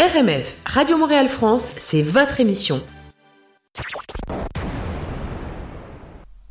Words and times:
RMF, 0.00 0.56
Radio 0.64 0.96
Montréal 0.96 1.28
France, 1.28 1.72
c'est 1.76 2.00
votre 2.00 2.40
émission. 2.40 2.80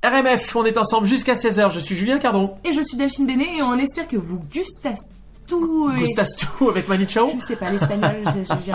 RMF, 0.04 0.56
on 0.56 0.66
est 0.66 0.78
ensemble 0.78 1.08
jusqu'à 1.08 1.34
16h. 1.34 1.74
Je 1.74 1.80
suis 1.80 1.96
Julien 1.96 2.20
Cardon. 2.20 2.58
Et 2.64 2.74
je 2.74 2.82
suis 2.82 2.96
Delphine 2.96 3.26
Bénet 3.26 3.58
et 3.58 3.64
on 3.64 3.76
espère 3.80 4.08
que 4.08 4.18
vous 4.18 4.40
gustassez 4.54 5.16
tout. 5.50 5.92
et- 5.98 6.06
tout 6.58 6.70
avec 6.70 6.88
Manu 6.88 7.06
Chao. 7.10 7.28
Je 7.40 7.44
sais 7.46 7.56
pas, 7.56 7.70
l'espagnol, 7.72 8.12
je, 8.26 8.44
je. 8.44 8.72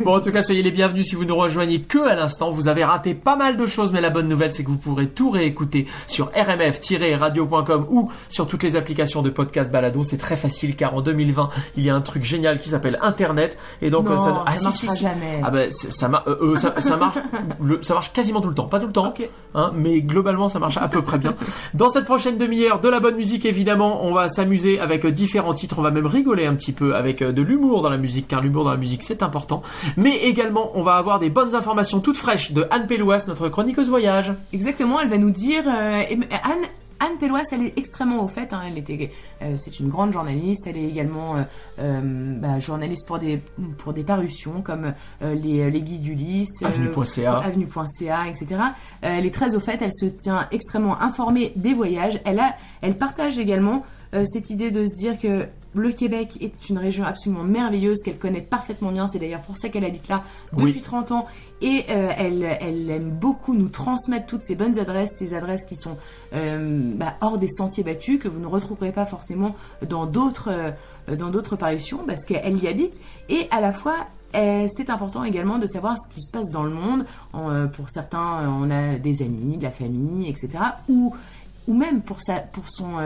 Bon, 0.04 0.16
en 0.16 0.20
tout 0.20 0.30
cas, 0.32 0.42
soyez 0.42 0.62
les 0.62 0.70
bienvenus 0.70 1.06
si 1.08 1.14
vous 1.14 1.24
nous 1.24 1.36
rejoignez 1.36 1.80
que 1.82 1.98
à 2.06 2.14
l'instant. 2.14 2.50
Vous 2.50 2.68
avez 2.68 2.84
raté 2.84 3.14
pas 3.14 3.36
mal 3.36 3.56
de 3.56 3.66
choses, 3.66 3.92
mais 3.92 4.00
la 4.00 4.10
bonne 4.10 4.28
nouvelle, 4.28 4.52
c'est 4.52 4.64
que 4.64 4.68
vous 4.70 4.76
pourrez 4.76 5.08
tout 5.08 5.30
réécouter 5.30 5.86
sur 6.06 6.30
rmf-radio.com 6.34 7.86
ou 7.90 8.10
sur 8.28 8.46
toutes 8.48 8.62
les 8.62 8.76
applications 8.76 9.22
de 9.22 9.30
podcast 9.30 9.70
balado. 9.70 10.02
C'est 10.02 10.16
très 10.18 10.36
facile 10.36 10.76
car 10.76 10.94
en 10.94 11.00
2020, 11.00 11.50
il 11.76 11.84
y 11.84 11.90
a 11.90 11.94
un 11.94 12.00
truc 12.00 12.24
génial 12.24 12.58
qui 12.60 12.68
s'appelle 12.68 12.98
Internet. 13.02 13.58
Et 13.82 13.90
donc, 13.90 14.06
Non, 14.06 14.12
euh, 14.12 14.18
ça 14.18 14.44
ah, 14.46 14.56
si, 14.56 14.72
si, 14.88 15.02
jamais. 15.02 15.40
Ah 15.44 15.50
ben, 15.50 15.70
ça, 15.70 16.24
euh, 16.26 16.36
euh, 16.52 16.56
ça, 16.56 16.74
ça 16.80 16.96
marche, 16.96 17.16
le- 17.60 17.82
ça 17.82 17.94
marche 17.94 18.12
quasiment 18.12 18.40
tout 18.40 18.48
le 18.48 18.54
temps. 18.54 18.66
Pas 18.66 18.80
tout 18.80 18.86
le 18.86 18.92
temps, 18.92 19.08
Ok. 19.08 19.28
hein, 19.54 19.72
mais 19.74 20.00
globalement, 20.00 20.48
ça 20.48 20.58
marche 20.58 20.76
à 20.78 20.88
peu 20.88 21.02
près 21.02 21.18
bien. 21.18 21.34
Dans 21.74 21.88
cette 21.88 22.04
prochaine 22.04 22.38
demi-heure, 22.38 22.80
de 22.80 22.88
la 22.88 23.00
bonne 23.00 23.16
musique, 23.16 23.44
évidemment, 23.44 24.04
on 24.04 24.12
va 24.12 24.28
s'amuser 24.28 24.78
avec 24.80 25.06
différents 25.06 25.54
On 25.78 25.82
va 25.82 25.90
même 25.90 26.06
rigoler 26.06 26.46
un 26.46 26.54
petit 26.54 26.72
peu 26.72 26.94
avec 26.96 27.22
euh, 27.22 27.32
de 27.32 27.42
l'humour 27.42 27.82
dans 27.82 27.90
la 27.90 27.98
musique, 27.98 28.28
car 28.28 28.40
l'humour 28.40 28.64
dans 28.64 28.70
la 28.70 28.76
musique, 28.76 29.02
c'est 29.02 29.22
important. 29.22 29.62
Mais 29.96 30.16
également, 30.16 30.70
on 30.74 30.82
va 30.82 30.94
avoir 30.96 31.18
des 31.18 31.30
bonnes 31.30 31.54
informations 31.54 32.00
toutes 32.00 32.16
fraîches 32.18 32.52
de 32.52 32.66
Anne 32.70 32.86
Pélouas, 32.86 33.24
notre 33.28 33.48
chroniqueuse 33.48 33.88
voyage. 33.88 34.32
Exactement, 34.52 35.00
elle 35.00 35.08
va 35.08 35.18
nous 35.18 35.30
dire. 35.30 35.62
euh, 35.66 36.00
et- 36.10 36.18
Anne. 36.44 36.64
Anne 36.98 37.18
Pellois, 37.20 37.42
elle 37.52 37.62
est 37.62 37.78
extrêmement 37.78 38.24
au 38.24 38.26
fait. 38.28 38.54
hein, 38.54 38.62
elle 38.66 38.78
était, 38.78 39.10
euh, 39.42 39.56
c'est 39.58 39.80
une 39.80 39.90
grande 39.90 40.14
journaliste. 40.14 40.66
Elle 40.66 40.78
est 40.78 40.88
également 40.88 41.36
euh, 41.36 41.42
euh, 41.78 42.00
bah, 42.40 42.58
journaliste 42.58 43.06
pour 43.06 43.18
des 43.18 43.42
pour 43.76 43.92
des 43.92 44.02
parutions 44.02 44.62
comme 44.62 44.94
euh, 45.22 45.34
les 45.34 45.70
les 45.70 45.82
guides 45.82 46.00
d'Ulysse, 46.00 46.62
euh, 46.62 46.68
Avenue.ca. 46.68 47.36
avenue.ca, 47.40 48.26
etc. 48.28 48.46
Euh, 48.52 48.60
elle 49.18 49.26
est 49.26 49.30
très 49.34 49.54
au 49.54 49.60
fait. 49.60 49.76
Elle 49.82 49.92
se 49.92 50.06
tient 50.06 50.46
extrêmement 50.52 50.98
informée 51.02 51.52
des 51.54 51.74
voyages. 51.74 52.18
Elle 52.24 52.40
a, 52.40 52.54
elle 52.80 52.96
partage 52.96 53.38
également 53.38 53.84
euh, 54.14 54.24
cette 54.24 54.48
idée 54.48 54.70
de 54.70 54.86
se 54.86 54.94
dire 54.94 55.18
que 55.20 55.46
le 55.76 55.92
Québec 55.92 56.38
est 56.40 56.68
une 56.68 56.78
région 56.78 57.04
absolument 57.04 57.44
merveilleuse 57.44 58.02
qu'elle 58.02 58.18
connaît 58.18 58.40
parfaitement 58.40 58.92
bien. 58.92 59.08
C'est 59.08 59.18
d'ailleurs 59.18 59.42
pour 59.42 59.58
ça 59.58 59.68
qu'elle 59.68 59.84
habite 59.84 60.08
là 60.08 60.22
depuis 60.52 60.72
Oui. 60.74 60.80
30 60.80 61.12
ans. 61.12 61.26
Et 61.62 61.84
euh, 61.88 62.10
elle, 62.16 62.44
elle 62.60 62.90
aime 62.90 63.10
beaucoup 63.10 63.54
nous 63.54 63.68
transmettre 63.68 64.26
toutes 64.26 64.44
ces 64.44 64.56
bonnes 64.56 64.78
adresses, 64.78 65.16
ces 65.18 65.34
adresses 65.34 65.64
qui 65.64 65.76
sont 65.76 65.96
euh, 66.34 66.92
bah, 66.94 67.14
hors 67.20 67.38
des 67.38 67.48
sentiers 67.48 67.82
battus, 67.82 68.18
que 68.18 68.28
vous 68.28 68.40
ne 68.40 68.46
retrouverez 68.46 68.92
pas 68.92 69.06
forcément 69.06 69.54
dans 69.88 70.06
d'autres 70.06 70.50
euh, 70.50 71.16
dans 71.16 71.30
d'autres 71.30 71.56
parutions, 71.56 72.00
parce 72.06 72.24
qu'elle 72.24 72.62
y 72.62 72.68
habite. 72.68 73.00
Et 73.28 73.48
à 73.50 73.60
la 73.60 73.72
fois, 73.72 73.94
c'est 74.34 74.90
important 74.90 75.24
également 75.24 75.58
de 75.58 75.66
savoir 75.66 75.96
ce 75.98 76.12
qui 76.14 76.20
se 76.20 76.30
passe 76.30 76.50
dans 76.50 76.62
le 76.62 76.68
monde. 76.68 77.06
En, 77.32 77.68
pour 77.68 77.88
certains, 77.88 78.46
on 78.60 78.70
a 78.70 78.96
des 78.98 79.22
amis, 79.22 79.56
de 79.56 79.62
la 79.62 79.70
famille, 79.70 80.28
etc. 80.28 80.50
Ou 80.88 81.14
ou 81.66 81.74
même 81.74 82.02
pour 82.02 82.20
sa 82.20 82.40
pour 82.40 82.68
son 82.68 82.98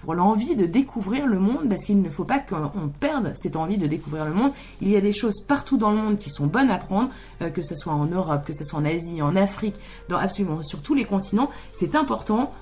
pour 0.00 0.14
l'envie 0.14 0.54
de 0.54 0.66
découvrir 0.66 1.26
le 1.26 1.38
monde 1.38 1.68
parce 1.68 1.84
qu'il 1.84 2.00
ne 2.00 2.08
faut 2.08 2.24
pas 2.24 2.38
qu'on 2.38 2.70
on 2.74 2.88
perde 2.88 3.32
cette 3.36 3.56
envie 3.56 3.78
de 3.78 3.86
découvrir 3.86 4.24
le 4.24 4.32
monde. 4.32 4.52
Il 4.80 4.88
y 4.88 4.96
a 4.96 5.00
des 5.00 5.12
choses 5.12 5.40
partout 5.40 5.76
dans 5.76 5.90
le 5.90 5.96
monde 5.96 6.18
qui 6.18 6.30
sont 6.30 6.46
bonnes 6.46 6.70
à 6.70 6.78
prendre 6.78 7.10
euh, 7.42 7.50
que 7.50 7.62
ce 7.62 7.74
soit 7.74 7.92
en 7.92 8.06
Europe 8.06 8.44
que 8.46 8.52
ce 8.52 8.64
soit 8.64 8.78
en 8.78 8.84
Asie 8.84 9.20
en 9.20 9.34
Afrique 9.36 9.74
dans 10.08 10.18
absolument 10.18 10.62
sur 10.62 10.82
tous 10.82 10.94
les 10.94 11.04
continents. 11.04 11.50
C'est 11.72 11.94
important 11.96 12.52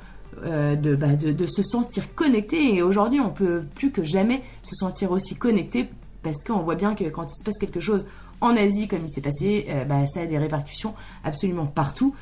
euh, 0.45 0.77
de, 0.77 0.97
bah, 0.97 1.15
de, 1.15 1.33
de 1.33 1.47
se 1.47 1.63
sentir 1.63 2.15
connecté. 2.15 2.75
Et 2.75 2.83
aujourd'hui 2.83 3.21
on 3.21 3.31
peut 3.31 3.63
plus 3.75 3.91
que 3.91 4.05
jamais 4.05 4.43
se 4.63 4.75
sentir 4.75 5.11
aussi 5.11 5.37
connecté 5.37 5.89
parce 6.23 6.43
qu'on 6.43 6.61
voit 6.61 6.75
bien 6.75 6.95
que 6.95 7.05
quand 7.05 7.25
il 7.25 7.37
se 7.37 7.45
passe 7.45 7.59
quelque 7.59 7.81
chose 7.81 8.07
en 8.41 8.57
Asie 8.57 8.89
comme 8.89 9.05
il 9.05 9.11
s'est 9.11 9.21
passé, 9.21 9.67
euh, 9.69 9.85
bah, 9.85 10.07
ça 10.07 10.21
a 10.21 10.27
des 10.27 10.39
répercussions 10.39 10.95
absolument 11.23 11.67
partout. 11.67 12.15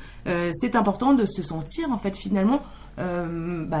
C'est 0.59 0.75
important 0.75 1.13
de 1.13 1.25
se 1.25 1.43
sentir 1.43 1.91
en 1.91 1.97
fait 1.97 2.17
finalement 2.17 2.61
bah, 2.97 3.77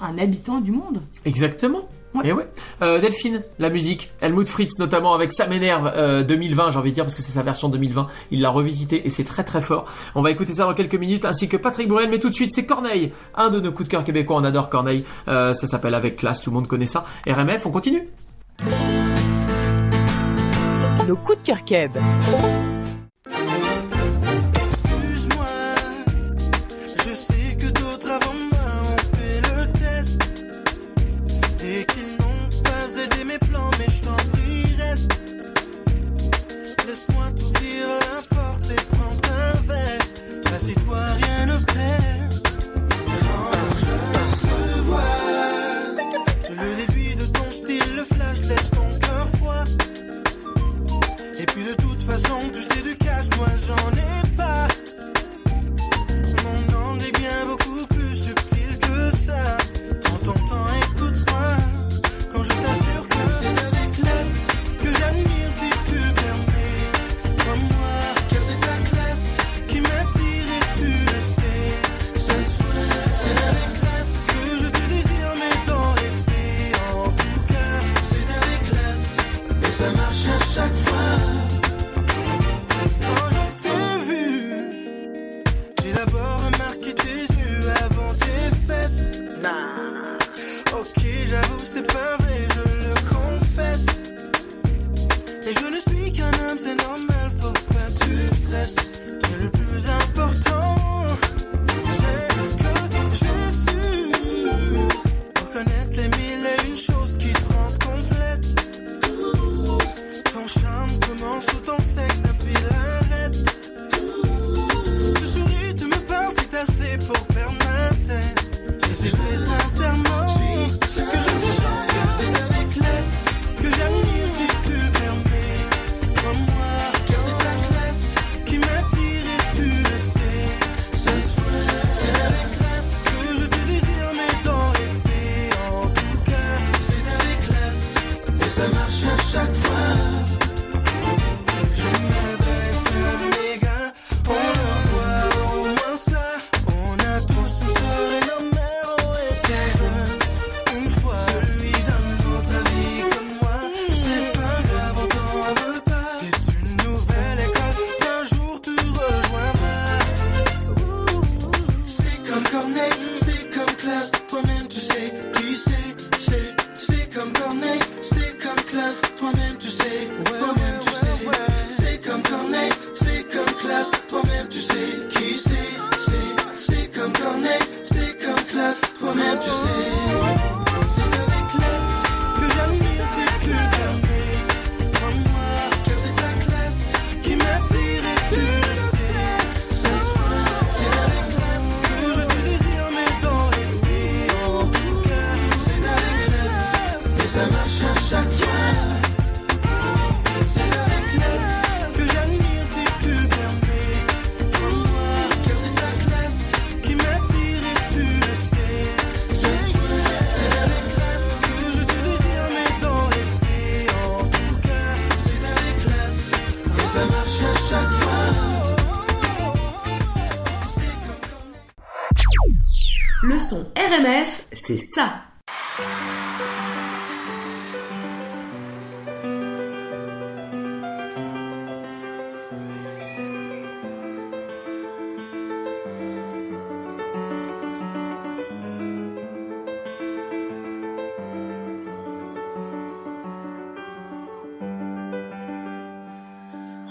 un 0.00 0.18
habitant 0.18 0.60
du 0.60 0.72
monde. 0.72 1.00
Exactement. 1.24 1.88
Ouais. 2.14 2.28
Et 2.28 2.32
ouais. 2.32 2.48
Euh, 2.82 3.00
Delphine, 3.00 3.42
la 3.58 3.68
musique, 3.68 4.10
Helmut 4.20 4.48
Fritz 4.48 4.78
notamment 4.78 5.14
avec 5.14 5.32
Ça 5.32 5.46
m'énerve 5.46 5.92
euh, 5.94 6.24
2020, 6.24 6.70
j'ai 6.70 6.78
envie 6.78 6.90
de 6.90 6.94
dire 6.94 7.04
parce 7.04 7.14
que 7.14 7.22
c'est 7.22 7.32
sa 7.32 7.42
version 7.42 7.68
2020. 7.68 8.08
Il 8.30 8.40
l'a 8.40 8.50
revisité 8.50 9.06
et 9.06 9.10
c'est 9.10 9.24
très 9.24 9.44
très 9.44 9.60
fort. 9.60 9.84
On 10.14 10.22
va 10.22 10.30
écouter 10.30 10.54
ça 10.54 10.64
dans 10.64 10.74
quelques 10.74 10.94
minutes 10.94 11.24
ainsi 11.24 11.48
que 11.48 11.56
Patrick 11.56 11.88
Bruel, 11.88 12.08
mais 12.10 12.18
tout 12.18 12.30
de 12.30 12.34
suite 12.34 12.52
c'est 12.52 12.64
Corneille, 12.64 13.12
un 13.34 13.50
de 13.50 13.60
nos 13.60 13.72
coups 13.72 13.88
de 13.88 13.92
cœur 13.92 14.04
québécois. 14.04 14.36
On 14.36 14.44
adore 14.44 14.70
Corneille. 14.70 15.04
Euh, 15.28 15.52
ça 15.52 15.66
s'appelle 15.66 15.94
Avec 15.94 16.16
classe, 16.16 16.40
tout 16.40 16.50
le 16.50 16.54
monde 16.54 16.66
connaît 16.66 16.86
ça. 16.86 17.04
RMF, 17.26 17.66
on 17.66 17.70
continue. 17.70 18.08
Nos 21.06 21.16
coups 21.16 21.38
de 21.38 21.46
cœur 21.46 21.64
Keb. 21.64 21.92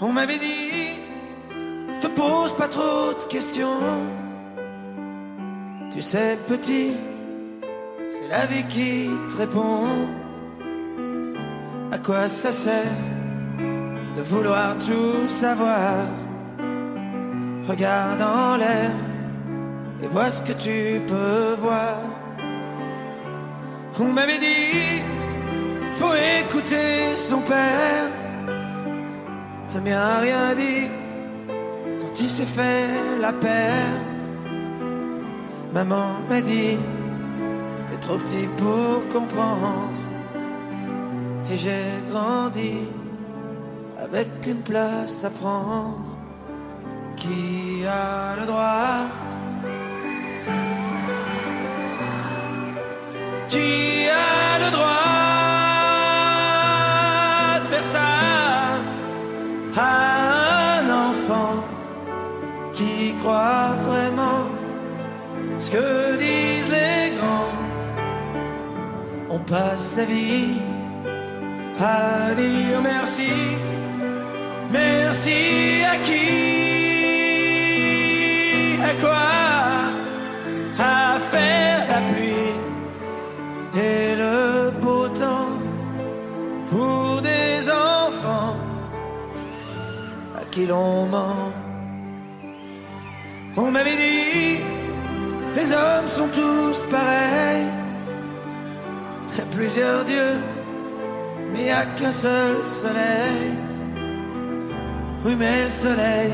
On 0.00 0.12
m'avait 0.12 0.38
dit, 0.38 1.02
te 2.00 2.06
pose 2.06 2.54
pas 2.56 2.68
trop 2.68 3.12
de 3.12 3.28
questions. 3.28 3.66
Tu 5.92 6.00
sais, 6.00 6.38
petit, 6.48 6.92
la 8.28 8.46
vie 8.46 8.64
qui 8.64 9.08
te 9.28 9.36
répond. 9.38 9.86
À 11.90 11.98
quoi 11.98 12.28
ça 12.28 12.52
sert 12.52 12.96
de 14.16 14.22
vouloir 14.22 14.76
tout 14.78 15.28
savoir? 15.28 16.06
Regarde 17.66 18.22
en 18.22 18.56
l'air 18.56 18.90
et 20.02 20.06
vois 20.06 20.30
ce 20.30 20.42
que 20.42 20.52
tu 20.52 21.00
peux 21.06 21.54
voir. 21.58 21.96
On 24.00 24.12
m'avait 24.12 24.38
dit, 24.38 25.02
faut 25.94 26.14
écouter 26.40 27.16
son 27.16 27.40
père. 27.40 28.08
Elle 29.74 29.82
m'a 29.82 30.18
rien 30.20 30.54
dit 30.54 30.88
quand 32.00 32.20
il 32.20 32.30
s'est 32.30 32.44
fait 32.44 33.18
la 33.20 33.32
paire. 33.32 33.96
Maman 35.74 36.20
m'a 36.28 36.40
dit, 36.40 36.78
trop 38.00 38.18
petit 38.18 38.48
pour 38.56 39.08
comprendre. 39.08 40.00
Et 41.50 41.56
j'ai 41.56 41.86
grandi 42.10 42.74
avec 43.98 44.28
une 44.46 44.62
place 44.62 45.24
à 45.24 45.30
prendre. 45.30 46.04
Qui 47.16 47.84
a 47.86 48.36
le 48.36 48.46
droit? 48.46 49.08
Passe 69.50 69.94
sa 69.96 70.04
vie 70.04 70.58
à 71.80 72.34
dire 72.34 72.80
merci, 72.82 73.30
merci 74.70 75.82
à 75.92 75.96
qui, 76.06 76.28
à 78.90 78.92
quoi, 79.00 79.28
à 80.78 81.18
faire 81.18 81.86
la 81.88 82.00
pluie 82.12 82.54
et 83.74 84.16
le 84.16 84.70
beau 84.82 85.08
temps 85.08 85.56
pour 86.70 87.22
des 87.22 87.70
enfants 87.70 88.56
à 90.36 90.44
qui 90.50 90.66
l'on 90.66 91.06
ment. 91.06 91.52
On 93.56 93.70
m'avait 93.70 93.96
dit, 93.96 94.60
les 95.56 95.72
hommes 95.72 96.08
sont 96.08 96.28
tous 96.28 96.82
pareils. 96.90 97.77
Y 99.38 99.40
a 99.40 99.44
plusieurs 99.52 100.04
dieux, 100.04 100.36
mais 101.52 101.66
il 101.66 101.70
a 101.70 101.86
qu'un 101.96 102.10
seul 102.10 102.56
soleil. 102.64 103.52
Oui, 105.24 105.36
mais 105.38 105.64
le 105.66 105.70
soleil, 105.70 106.32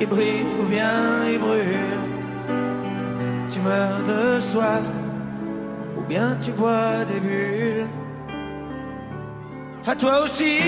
il 0.00 0.06
brille 0.08 0.46
ou 0.60 0.64
bien 0.64 1.24
il 1.32 1.38
brûle. 1.38 2.00
Tu 3.48 3.60
meurs 3.60 4.02
de 4.02 4.40
soif, 4.40 4.88
ou 5.96 6.02
bien 6.02 6.36
tu 6.44 6.50
bois 6.50 7.04
des 7.04 7.20
bulles. 7.20 7.86
À 9.86 9.94
toi 9.94 10.24
aussi, 10.24 10.58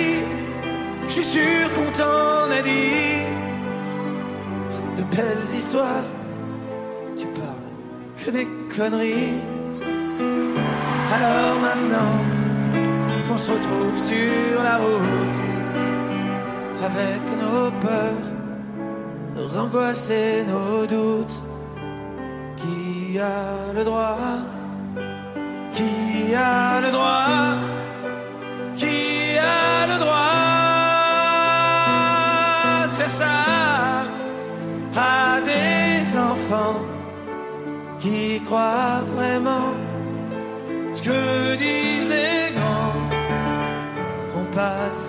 je 1.09 1.13
suis 1.13 1.25
sûr 1.25 1.75
qu'on 1.75 1.91
t'en 1.99 2.49
a 2.59 2.63
dit 2.63 3.27
de 4.97 5.03
belles 5.17 5.57
histoires. 5.57 6.07
Tu 7.17 7.27
parles 7.27 7.73
que 8.25 8.31
des 8.31 8.47
conneries. 8.77 9.41
Alors 11.11 11.61
maintenant, 11.61 12.15
on 13.33 13.37
se 13.37 13.51
retrouve 13.51 13.97
sur 13.97 14.63
la 14.63 14.77
route 14.77 15.41
avec 16.85 17.23
nos 17.43 17.71
peurs, 17.81 18.27
nos 19.37 19.57
angoisses 19.57 20.11
et 20.11 20.45
nos 20.45 20.87
doutes. 20.87 21.43
Qui 22.57 23.19
a 23.19 23.73
le 23.75 23.85
droit 23.85 24.19
Qui 25.73 26.35
a 26.35 26.81
le 26.81 26.91
droit 26.91 27.68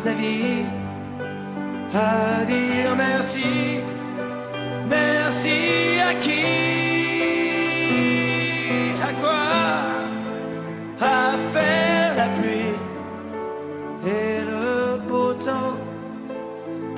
sa 0.04 0.14
vie. 0.14 0.64
À 1.94 2.46
dire 2.46 2.96
merci, 2.96 3.52
merci 4.88 5.60
à 6.10 6.14
qui, 6.26 6.46
à 9.10 9.12
quoi, 9.22 9.46
à 11.02 11.38
faire 11.54 12.10
la 12.22 12.28
pluie 12.38 12.76
et 14.16 14.36
le 14.52 15.00
beau 15.10 15.34
temps 15.34 15.78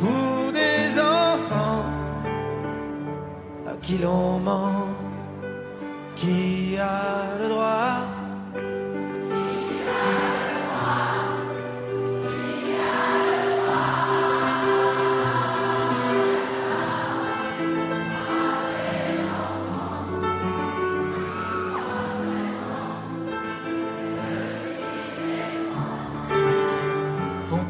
pour 0.01 0.51
des 0.61 0.99
enfants 0.99 1.85
à 3.71 3.73
qui 3.81 3.97
l'on 3.97 4.37
ment, 4.47 4.70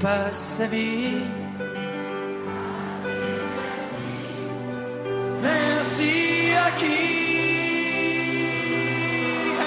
passe 0.02 0.58
sa 0.58 0.66
vie. 0.66 1.18
Merci 5.42 6.14
à 6.66 6.72
qui, 6.80 7.02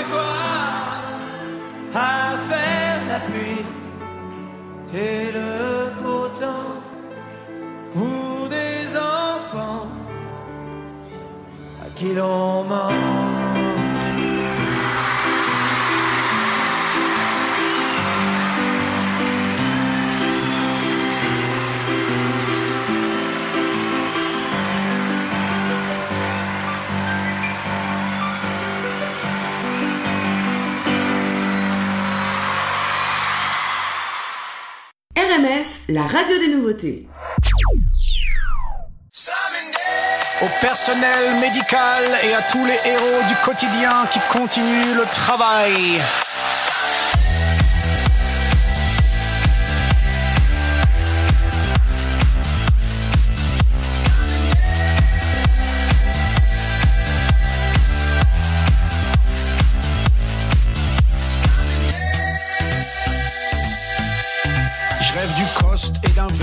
à 0.01 0.03
quoi, 0.11 0.37
à 1.95 2.37
faire 2.51 3.01
la 3.13 3.21
pluie 3.29 3.65
et 4.95 5.33
le 5.39 6.03
beau 6.03 6.29
temps 6.41 6.75
pour 7.93 8.49
des 8.49 8.97
enfants 8.97 9.87
à 11.85 11.91
qui 11.95 12.13
l'on 12.15 12.65
ment. 12.65 13.14
La 35.91 36.03
radio 36.05 36.39
des 36.39 36.49
nouveautés. 36.49 37.07
Au 40.41 40.47
personnel 40.63 41.35
médical 41.39 42.03
et 42.23 42.33
à 42.33 42.41
tous 42.51 42.65
les 42.65 42.91
héros 42.91 43.23
du 43.29 43.35
quotidien 43.45 44.07
qui 44.11 44.21
continuent 44.31 44.95
le 44.97 45.05
travail. 45.05 46.01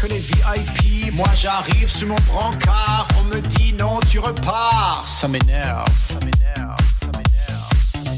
que 0.00 0.06
les 0.06 0.18
VIP. 0.18 1.12
Moi 1.12 1.28
j'arrive 1.34 1.88
sur 1.88 2.08
mon 2.08 2.16
brancard, 2.26 3.06
on 3.20 3.24
me 3.24 3.40
dit 3.40 3.72
non, 3.72 4.00
tu 4.08 4.18
repars. 4.18 5.04
Ça 5.06 5.28
m'énerve. 5.28 5.86
Ça 6.08 6.14
m'énerve. 6.14 6.76
Ça 7.00 7.06
m'énerve. 7.06 8.14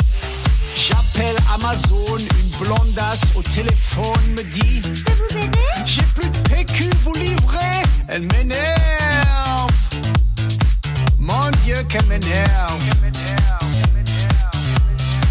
J'appelle 0.77 1.37
Amazon, 1.55 2.19
une 2.19 2.65
blondasse 2.65 3.25
au 3.35 3.43
téléphone 3.43 4.33
me 4.37 4.43
dit 4.45 4.83
Je 4.93 5.03
peux 5.03 5.13
vous 5.13 5.37
aider? 5.39 5.59
J'ai 5.85 6.03
plus 6.03 6.29
de 6.29 6.39
PQ, 6.49 6.91
vous 7.05 7.15
livrez 7.15 7.83
Elle 8.09 8.23
m'énerve. 8.23 9.71
Mon 11.19 11.51
Dieu, 11.65 11.83
qu'elle 11.89 12.07
m'énerve. 12.07 12.83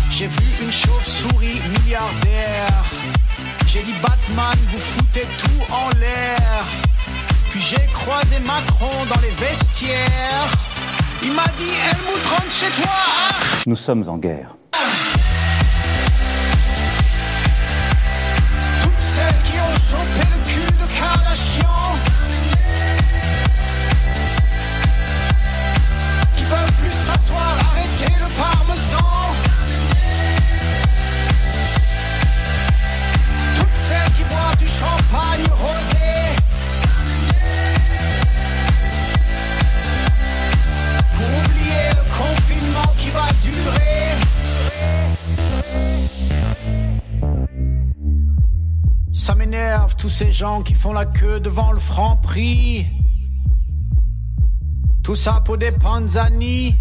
J'ai 0.09 0.27
vu 0.27 0.43
une 0.61 0.71
chauve-souris 0.71 1.61
milliardaire. 1.69 2.83
J'ai 3.73 3.83
dit 3.83 3.93
Batman, 4.01 4.57
vous 4.69 4.79
foutez 4.79 5.25
tout 5.39 5.73
en 5.73 5.97
l'air. 5.97 6.65
Puis 7.51 7.61
j'ai 7.61 7.87
croisé 7.93 8.37
Macron 8.39 8.91
dans 9.07 9.21
les 9.21 9.29
vestiaires. 9.29 10.49
Il 11.23 11.31
m'a 11.31 11.45
dit 11.57 11.69
Helmut 11.69 12.27
rentre 12.27 12.51
chez 12.51 12.69
toi. 12.81 12.91
Ah 12.91 13.35
Nous 13.65 13.77
sommes 13.77 14.03
en 14.09 14.17
guerre. 14.17 14.57
Toutes 18.81 18.91
celles 18.99 19.41
qui 19.45 19.57
ont 19.57 19.79
chopé 19.89 20.19
le 20.19 20.43
cul 20.49 20.71
de 20.73 20.99
Kardashian. 20.99 21.95
Qui 26.35 26.43
peuvent 26.43 26.73
plus 26.81 26.91
s'asseoir, 26.91 27.55
arrêter 27.71 28.13
le 28.19 28.27
parmesan. 28.37 29.50
Ça 49.13 49.35
m'énerve 49.35 49.95
tous 49.97 50.09
ces 50.09 50.31
gens 50.31 50.63
qui 50.63 50.73
font 50.73 50.93
la 50.93 51.05
queue 51.05 51.39
devant 51.39 51.71
le 51.71 51.79
franc 51.79 52.17
prix. 52.17 52.87
Tout 55.03 55.15
ça 55.15 55.41
pour 55.45 55.57
des 55.57 55.71
panzani. 55.71 56.75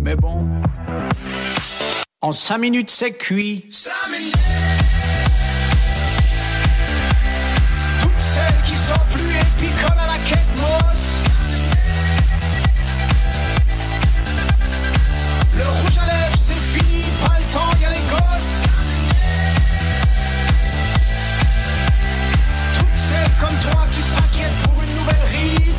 Mais 0.00 0.16
bon, 0.16 0.46
en 2.20 2.32
cinq 2.32 2.58
minutes 2.58 2.90
c'est 2.90 3.12
cuit. 3.12 3.66
Ça. 3.70 3.92
À 9.68 10.06
la 10.06 10.18
quête 10.28 10.56
mosse. 10.56 11.26
Le 15.56 15.64
rouge 15.64 15.98
à 15.98 16.06
lèvres 16.06 16.38
c'est 16.38 16.54
fini, 16.54 17.04
pas 17.24 17.38
le 17.38 17.44
temps, 17.52 17.70
y 17.80 17.84
a 17.84 17.90
les 17.90 17.96
gosses. 18.10 18.66
Toutes 22.74 22.96
celles 22.96 23.30
comme 23.40 23.56
toi 23.70 23.86
qui 23.92 24.02
s'inquiètent 24.02 24.62
pour 24.64 24.82
une 24.82 24.94
nouvelle 24.94 25.26
ride. 25.32 25.74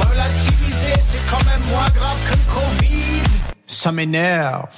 Relativiser, 0.00 0.94
c'est 1.00 1.30
quand 1.30 1.44
même 1.44 1.62
moins 1.70 1.88
grave 1.90 2.18
que 2.28 2.34
le 2.34 2.54
Covid. 2.54 3.22
Ça 3.66 3.92
m'énerve. 3.92 4.74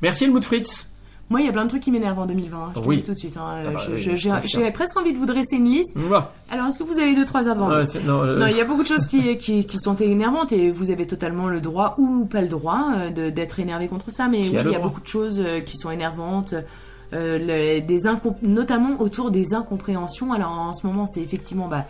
Merci 0.00 0.24
Helmut 0.24 0.44
Fritz. 0.44 0.91
Moi, 1.32 1.40
il 1.40 1.46
y 1.46 1.48
a 1.48 1.52
plein 1.52 1.64
de 1.64 1.68
trucs 1.70 1.82
qui 1.82 1.90
m'énervent 1.90 2.18
en 2.20 2.26
2020. 2.26 2.56
hein, 2.58 2.72
Je 2.76 2.80
te 2.80 2.86
Oui. 2.86 2.96
le 2.96 3.00
dis 3.02 3.06
tout 3.08 3.14
de 3.14 3.18
suite. 3.18 3.36
hein. 3.38 3.64
Ah 3.66 3.70
bah, 3.72 3.80
oui, 3.90 4.16
J'ai 4.44 4.70
presque 4.70 4.96
envie 4.98 5.12
de 5.12 5.18
vous 5.18 5.26
dresser 5.26 5.56
une 5.56 5.64
liste. 5.64 5.96
Alors, 6.50 6.66
est-ce 6.68 6.78
que 6.78 6.84
vous 6.84 6.98
avez 6.98 7.14
deux, 7.14 7.24
trois 7.24 7.48
heures 7.48 7.54
devant 7.56 7.68
non, 7.70 8.22
euh, 8.24 8.50
il 8.50 8.56
y 8.56 8.60
a 8.60 8.64
beaucoup 8.64 8.82
de 8.82 8.88
choses 8.88 9.06
qui, 9.06 9.36
qui, 9.38 9.64
qui 9.66 9.78
sont 9.78 9.96
énervantes 9.96 10.52
et 10.52 10.70
vous 10.70 10.90
avez 10.90 11.06
totalement 11.06 11.48
le 11.48 11.60
droit 11.60 11.94
ou 11.98 12.26
pas 12.26 12.42
le 12.42 12.48
droit 12.48 12.92
euh, 12.96 13.30
d'être 13.30 13.58
énervé 13.60 13.88
contre 13.88 14.12
ça. 14.12 14.28
Mais 14.28 14.40
Qui 14.40 14.50
oui, 14.50 14.58
a 14.58 14.60
il 14.60 14.66
y 14.66 14.74
a 14.74 14.78
droit 14.78 14.88
beaucoup 14.88 15.00
de 15.00 15.08
choses 15.08 15.40
euh, 15.44 15.60
qui 15.60 15.76
sont 15.78 15.90
énervantes, 15.90 16.54
euh, 17.14 17.80
des 17.80 18.00
notamment 18.42 19.00
autour 19.00 19.30
des 19.30 19.54
incompréhensions. 19.54 20.32
Alors 20.32 20.50
en 20.50 20.74
ce 20.74 20.86
moment, 20.86 21.06
c'est 21.06 21.20
effectivement 21.22 21.66
bah, 21.68 21.86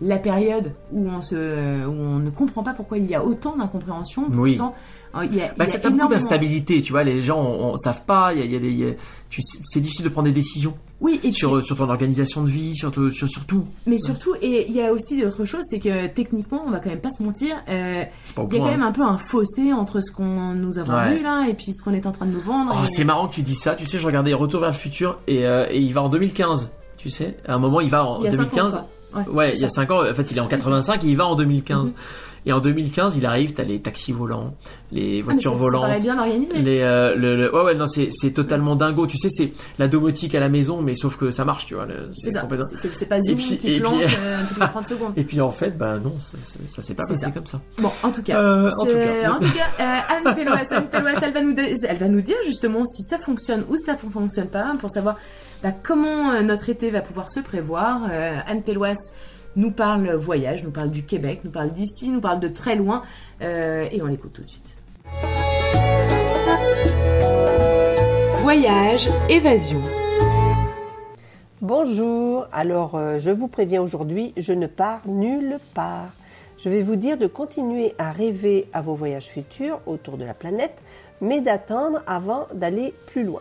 la 0.00 0.16
période 0.18 0.72
où 0.92 1.06
on, 1.08 1.22
se, 1.22 1.86
où 1.86 1.90
on 1.92 2.18
ne 2.18 2.28
comprend 2.30 2.62
pas 2.62 2.74
pourquoi 2.74 2.98
il 2.98 3.06
y 3.06 3.14
a 3.14 3.24
autant 3.24 3.56
d'incompréhension. 3.56 4.24
Oui. 4.32 4.56
Pourtant, 4.56 4.74
il 4.76 4.80
y 4.80 4.80
a, 4.80 5.03
Bah, 5.14 5.24
il 5.30 5.36
y 5.36 5.40
a 5.42 5.52
c'est 5.66 5.86
un 5.86 5.90
énormément- 5.90 6.08
d'instabilité, 6.10 6.82
tu 6.82 6.92
vois. 6.92 7.04
Les 7.04 7.22
gens 7.22 7.40
on, 7.40 7.72
on 7.72 7.76
savent 7.76 8.04
pas. 8.04 8.32
Il 8.34 8.40
y 8.40 8.42
a, 8.42 8.44
il 8.44 8.52
y 8.52 8.56
a 8.56 8.58
des, 8.58 8.70
il 8.70 8.78
y 8.78 8.84
a- 8.88 8.94
tu 9.30 9.42
sais, 9.42 9.58
c'est 9.64 9.80
difficile 9.80 10.04
de 10.04 10.10
prendre 10.10 10.28
des 10.28 10.34
décisions 10.34 10.74
Oui, 11.00 11.14
et 11.16 11.28
puis, 11.28 11.32
sur 11.32 11.62
sur 11.62 11.76
ton 11.76 11.88
organisation 11.88 12.42
de 12.42 12.50
vie, 12.50 12.74
sur 12.74 12.90
tout- 12.92 13.10
sur, 13.10 13.28
sur 13.28 13.44
tout. 13.46 13.64
Mais 13.86 13.98
surtout, 13.98 14.34
et 14.42 14.66
il 14.68 14.74
y 14.76 14.82
a 14.82 14.92
aussi 14.92 15.24
autre 15.24 15.44
chose, 15.44 15.62
c'est 15.64 15.80
que 15.80 16.06
techniquement, 16.08 16.62
on 16.66 16.70
va 16.70 16.78
quand 16.78 16.90
même 16.90 17.00
pas 17.00 17.10
se 17.10 17.22
mentir, 17.22 17.56
euh, 17.68 18.02
il 18.02 18.54
y 18.54 18.56
a 18.56 18.60
quand 18.60 18.64
même 18.66 18.82
hein. 18.82 18.86
un 18.88 18.92
peu 18.92 19.02
un 19.02 19.18
fossé 19.18 19.72
entre 19.72 20.00
ce 20.00 20.12
qu'on 20.12 20.54
nous 20.54 20.78
avons 20.78 20.92
Ouais. 20.94 21.16
vu 21.16 21.22
là 21.22 21.46
et 21.48 21.54
puis 21.54 21.72
ce 21.74 21.82
qu'on 21.84 21.94
est 21.94 22.06
en 22.06 22.12
train 22.12 22.26
de 22.26 22.32
nous 22.32 22.40
vendre. 22.40 22.72
Oh, 22.80 22.84
Et- 22.84 22.88
c'est 22.88 23.04
marrant 23.04 23.28
que 23.28 23.34
tu 23.34 23.42
dis 23.42 23.54
ça. 23.56 23.74
Tu 23.74 23.86
sais, 23.86 23.98
je 23.98 24.06
regardais 24.06 24.32
Retour 24.34 24.60
vers 24.60 24.70
le 24.70 24.76
futur 24.76 25.18
et, 25.26 25.46
euh, 25.46 25.66
et 25.70 25.80
il 25.80 25.92
va 25.94 26.02
en 26.02 26.08
2015. 26.08 26.70
Tu 26.98 27.10
sais, 27.10 27.36
à 27.46 27.54
un 27.54 27.58
moment, 27.58 27.80
il 27.80 27.90
va 27.90 28.04
en 28.04 28.18
il 28.20 28.24
y 28.24 28.28
a 28.28 28.30
cinq 28.32 28.38
ans, 28.38 28.40
2015. 28.54 28.72
quoi. 28.72 29.24
Ouais, 29.32 29.52
il 29.54 29.60
y 29.60 29.64
a 29.64 29.68
ça. 29.68 29.74
5 29.76 29.90
ans, 29.92 30.10
en 30.10 30.14
fait, 30.14 30.30
il 30.32 30.36
est 30.38 30.40
en 30.40 30.46
85 30.48 31.04
et 31.04 31.06
il 31.06 31.16
va 31.16 31.26
en 31.26 31.36
2015. 31.36 31.94
Et 32.46 32.52
en 32.52 32.60
2015, 32.60 33.16
il 33.16 33.24
arrive, 33.24 33.54
t'as 33.54 33.62
les 33.62 33.80
taxis 33.80 34.12
volants, 34.12 34.54
les 34.92 35.20
Ah, 35.22 35.24
voitures 35.24 35.52
ça- 35.52 35.56
Ça 35.58 35.62
volantes. 35.62 35.82
paraît 35.86 35.98
bien 35.98 36.18
organisé. 36.18 36.52
Les, 36.60 36.80
euh, 36.80 37.14
le, 37.14 37.36
le- 37.36 37.54
ouais, 37.54 37.62
ouais, 37.62 37.74
non, 37.74 37.86
c'est, 37.86 38.10
totalement 38.32 38.76
dingo. 38.76 39.06
Tu 39.06 39.16
sais, 39.16 39.28
c'est 39.30 39.52
la 39.78 39.88
domotique 39.88 40.34
à 40.34 40.40
la 40.40 40.50
maison, 40.50 40.82
mais 40.82 40.94
sauf 40.94 41.16
que 41.16 41.30
ça 41.30 41.44
marche, 41.46 41.64
tu 41.66 41.74
vois. 41.74 41.86
C'est 42.12 42.30
ça. 42.32 42.40
complètement- 42.40 42.66
pas 43.06 43.20
Zoom 43.22 43.36
puis- 43.36 43.56
qui 43.56 43.80
plante 43.80 43.94
puis- 43.96 44.14
euh, 44.20 44.40
toutes 44.46 44.60
les 44.60 44.66
30 44.66 44.86
secondes. 44.88 45.12
Et 45.16 45.24
puis 45.24 45.40
en 45.40 45.50
fait, 45.50 45.70
bah 45.78 45.98
non, 45.98 46.14
ça, 46.20 46.36
ça, 46.36 46.58
ça 46.66 46.82
s'est 46.82 46.94
pas 46.94 47.04
passé 47.06 47.24
ça. 47.24 47.30
comme 47.30 47.46
ça. 47.46 47.60
Bon, 47.78 47.90
en 48.02 48.10
tout 48.10 48.22
cas, 48.22 48.38
Euh, 48.40 48.70
en 48.78 48.84
tout 48.84 48.92
cas. 48.92 49.30
en 49.32 49.38
tout 49.40 49.52
cas, 49.52 49.82
euh, 49.84 50.28
Anne 50.28 50.34
Pelloas, 50.34 50.66
Anne 50.70 50.88
elle 51.22 51.32
va 51.32 51.40
nous, 51.42 51.54
elle 51.88 51.96
va 51.98 52.08
nous 52.08 52.20
dire 52.20 52.36
justement 52.44 52.84
si 52.84 53.02
ça 53.04 53.18
fonctionne 53.18 53.64
ou 53.70 53.76
ça 53.78 53.94
ne 53.94 54.10
fonctionne 54.10 54.48
pas, 54.48 54.74
pour 54.78 54.90
savoir 54.90 55.16
bah, 55.62 55.70
comment 55.82 56.42
notre 56.42 56.68
été 56.68 56.90
va 56.90 57.00
pouvoir 57.00 57.30
se 57.30 57.40
prévoir. 57.40 58.02
Anne 58.46 58.62
Pelloas 58.62 58.96
nous 59.56 59.70
parle 59.70 60.12
voyage, 60.14 60.62
nous 60.64 60.70
parle 60.70 60.90
du 60.90 61.02
Québec, 61.02 61.40
nous 61.44 61.50
parle 61.50 61.70
d'ici, 61.70 62.08
nous 62.08 62.20
parle 62.20 62.40
de 62.40 62.48
très 62.48 62.76
loin, 62.76 63.02
euh, 63.42 63.86
et 63.90 64.02
on 64.02 64.06
l'écoute 64.06 64.32
tout 64.32 64.42
de 64.42 64.48
suite. 64.48 64.76
Voyage, 68.38 69.08
évasion. 69.30 69.80
Bonjour, 71.60 72.46
alors 72.52 72.94
euh, 72.94 73.18
je 73.18 73.30
vous 73.30 73.48
préviens 73.48 73.80
aujourd'hui, 73.80 74.34
je 74.36 74.52
ne 74.52 74.66
pars 74.66 75.00
nulle 75.06 75.58
part. 75.74 76.12
Je 76.58 76.68
vais 76.68 76.82
vous 76.82 76.96
dire 76.96 77.18
de 77.18 77.26
continuer 77.26 77.94
à 77.98 78.12
rêver 78.12 78.68
à 78.72 78.82
vos 78.82 78.94
voyages 78.94 79.28
futurs 79.28 79.80
autour 79.86 80.18
de 80.18 80.24
la 80.24 80.34
planète, 80.34 80.76
mais 81.20 81.40
d'attendre 81.40 82.02
avant 82.06 82.46
d'aller 82.54 82.94
plus 83.06 83.24
loin. 83.24 83.40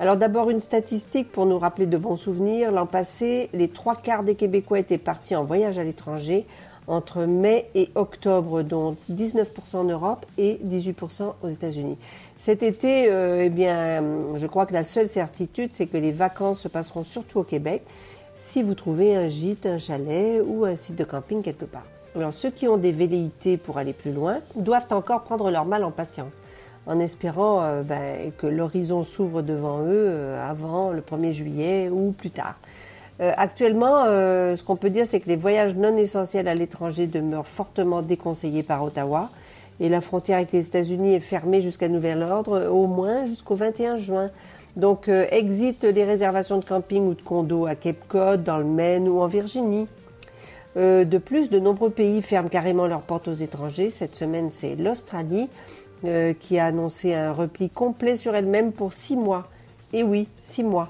Alors 0.00 0.16
d'abord 0.16 0.48
une 0.48 0.62
statistique 0.62 1.30
pour 1.30 1.44
nous 1.44 1.58
rappeler 1.58 1.86
de 1.86 1.98
bons 1.98 2.16
souvenirs. 2.16 2.72
L'an 2.72 2.86
passé, 2.86 3.50
les 3.52 3.68
trois 3.68 3.94
quarts 3.94 4.22
des 4.22 4.34
Québécois 4.34 4.78
étaient 4.78 4.96
partis 4.96 5.36
en 5.36 5.44
voyage 5.44 5.78
à 5.78 5.84
l'étranger 5.84 6.46
entre 6.86 7.24
mai 7.26 7.68
et 7.74 7.90
octobre, 7.94 8.62
dont 8.62 8.96
19% 9.12 9.76
en 9.76 9.84
Europe 9.84 10.24
et 10.38 10.58
18% 10.64 11.34
aux 11.42 11.48
États-Unis. 11.50 11.98
Cet 12.38 12.62
été, 12.62 13.10
euh, 13.10 13.44
eh 13.44 13.50
bien, 13.50 14.02
je 14.36 14.46
crois 14.46 14.64
que 14.64 14.72
la 14.72 14.84
seule 14.84 15.06
certitude, 15.06 15.74
c'est 15.74 15.86
que 15.86 15.98
les 15.98 16.12
vacances 16.12 16.60
se 16.60 16.68
passeront 16.68 17.04
surtout 17.04 17.40
au 17.40 17.44
Québec, 17.44 17.82
si 18.34 18.62
vous 18.62 18.74
trouvez 18.74 19.14
un 19.14 19.28
gîte, 19.28 19.66
un 19.66 19.78
chalet 19.78 20.42
ou 20.42 20.64
un 20.64 20.76
site 20.76 20.96
de 20.96 21.04
camping 21.04 21.42
quelque 21.42 21.66
part. 21.66 21.84
Alors 22.16 22.32
ceux 22.32 22.50
qui 22.50 22.66
ont 22.66 22.78
des 22.78 22.90
velléités 22.90 23.58
pour 23.58 23.76
aller 23.76 23.92
plus 23.92 24.12
loin 24.12 24.38
doivent 24.56 24.92
encore 24.92 25.24
prendre 25.24 25.50
leur 25.50 25.66
mal 25.66 25.84
en 25.84 25.90
patience 25.90 26.40
en 26.90 26.98
espérant 26.98 27.62
euh, 27.62 27.82
ben, 27.82 28.32
que 28.36 28.48
l'horizon 28.48 29.04
s'ouvre 29.04 29.42
devant 29.42 29.80
eux 29.82 29.86
euh, 30.08 30.50
avant 30.50 30.90
le 30.90 31.00
1er 31.00 31.30
juillet 31.30 31.88
ou 31.88 32.10
plus 32.10 32.30
tard. 32.30 32.56
Euh, 33.20 33.32
actuellement, 33.36 34.06
ce 34.06 34.62
qu'on 34.64 34.76
peut 34.76 34.90
dire, 34.90 35.06
c'est 35.06 35.20
que 35.20 35.28
les 35.28 35.36
voyages 35.36 35.76
non 35.76 35.96
essentiels 35.96 36.48
à 36.48 36.54
l'étranger 36.54 37.06
demeurent 37.06 37.46
fortement 37.46 38.02
déconseillés 38.02 38.62
par 38.62 38.82
Ottawa 38.82 39.30
et 39.78 39.88
la 39.88 40.00
frontière 40.00 40.38
avec 40.38 40.52
les 40.52 40.66
États-Unis 40.66 41.14
est 41.14 41.20
fermée 41.20 41.60
jusqu'à 41.60 41.88
nouvel 41.88 42.22
ordre, 42.22 42.68
au 42.68 42.86
moins 42.86 43.24
jusqu'au 43.26 43.54
21 43.54 43.98
juin. 43.98 44.30
Donc, 44.76 45.08
exit 45.08 45.84
les 45.84 46.04
réservations 46.04 46.58
de 46.58 46.64
camping 46.64 47.06
ou 47.08 47.14
de 47.14 47.22
condos 47.22 47.66
à 47.66 47.74
Cape 47.74 48.06
Cod, 48.08 48.42
dans 48.42 48.58
le 48.58 48.64
Maine 48.64 49.08
ou 49.08 49.20
en 49.20 49.26
Virginie. 49.26 49.86
de 50.76 51.18
plus, 51.18 51.50
de 51.50 51.58
nombreux 51.58 51.90
pays 51.90 52.22
ferment 52.22 52.48
carrément 52.48 52.86
leurs 52.86 53.02
portes 53.02 53.28
aux 53.28 53.34
étrangers. 53.34 53.90
Cette 53.90 54.16
semaine, 54.16 54.50
c'est 54.50 54.76
l'Australie. 54.76 55.48
Euh, 56.06 56.32
qui 56.32 56.58
a 56.58 56.64
annoncé 56.64 57.12
un 57.12 57.30
repli 57.30 57.68
complet 57.68 58.16
sur 58.16 58.34
elle-même 58.34 58.72
pour 58.72 58.94
six 58.94 59.16
mois. 59.16 59.48
Et 59.92 60.02
oui, 60.02 60.28
six 60.42 60.62
mois. 60.62 60.88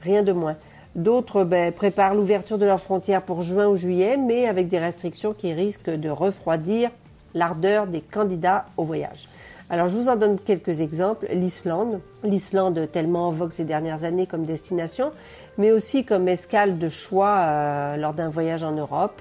Rien 0.00 0.22
de 0.22 0.30
moins. 0.30 0.54
D'autres 0.94 1.42
ben, 1.42 1.72
préparent 1.72 2.14
l'ouverture 2.14 2.56
de 2.56 2.64
leurs 2.64 2.80
frontières 2.80 3.22
pour 3.22 3.42
juin 3.42 3.66
ou 3.66 3.74
juillet, 3.74 4.16
mais 4.16 4.46
avec 4.46 4.68
des 4.68 4.78
restrictions 4.78 5.32
qui 5.32 5.52
risquent 5.52 5.90
de 5.90 6.08
refroidir 6.08 6.90
l'ardeur 7.34 7.88
des 7.88 8.00
candidats 8.00 8.66
au 8.76 8.84
voyage. 8.84 9.28
Alors 9.70 9.88
je 9.88 9.96
vous 9.96 10.08
en 10.08 10.14
donne 10.14 10.38
quelques 10.38 10.80
exemples. 10.80 11.26
L'Islande, 11.32 12.00
l'Islande 12.22 12.88
tellement 12.92 13.26
en 13.26 13.32
vogue 13.32 13.50
ces 13.50 13.64
dernières 13.64 14.04
années 14.04 14.26
comme 14.26 14.44
destination, 14.44 15.10
mais 15.56 15.72
aussi 15.72 16.04
comme 16.04 16.28
escale 16.28 16.78
de 16.78 16.88
choix 16.88 17.38
euh, 17.38 17.96
lors 17.96 18.14
d'un 18.14 18.30
voyage 18.30 18.62
en 18.62 18.72
Europe. 18.72 19.20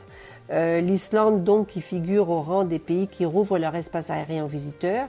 Euh, 0.52 0.80
L'Islande, 0.80 1.44
donc, 1.44 1.68
qui 1.68 1.82
figure 1.82 2.30
au 2.30 2.42
rang 2.42 2.64
des 2.64 2.80
pays 2.80 3.08
qui 3.08 3.26
rouvrent 3.26 3.58
leur 3.58 3.76
espace 3.76 4.10
aérien 4.10 4.46
aux 4.46 4.48
visiteurs, 4.48 5.08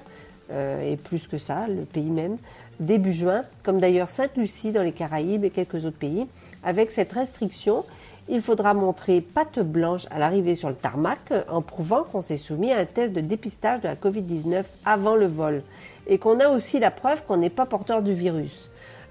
euh, 0.51 0.92
et 0.92 0.96
plus 0.96 1.29
que 1.29 1.38
ça, 1.38 1.66
le 1.68 1.85
pays 1.85 2.11
même, 2.11 2.38
début 2.81 3.12
juin, 3.12 3.42
comme 3.62 3.81
d'ailleurs 3.81 4.09
Sainte-Lucie 4.09 4.72
dans 4.72 4.83
les 4.83 4.92
Caraïbes 4.92 5.44
et 5.44 5.51
quelques 5.51 5.85
autres 5.85 5.98
pays. 5.98 6.27
Avec 6.64 6.90
cette 6.90 7.12
restriction, 7.12 7.85
il 8.29 8.42
faudra 8.42 8.74
montrer 8.74 9.20
patte 9.20 9.59
blanche 9.59 10.07
à 10.11 10.18
l'arrivée 10.18 10.55
sur 10.55 10.68
le 10.68 10.74
tarmac 10.74 11.33
en 11.48 11.62
prouvant 11.62 12.05
qu'on 12.05 12.20
s'est 12.20 12.37
soumis 12.37 12.72
à 12.72 12.79
un 12.79 12.85
test 12.85 13.12
de 13.12 13.20
dépistage 13.20 13.81
de 13.81 13.88
la 13.88 13.94
Covid-19 13.94 14.64
avant 14.85 15.16
le 15.16 15.27
vol 15.27 15.62
et 16.07 16.18
qu'on 16.18 16.38
a 16.40 16.48
aussi 16.48 16.79
la 16.79 16.90
preuve 16.90 17.22
qu'on 17.24 17.38
n'est 17.38 17.51
pas 17.51 17.66
porteur 17.66 18.03
du 18.03 18.12
virus. 18.12 18.68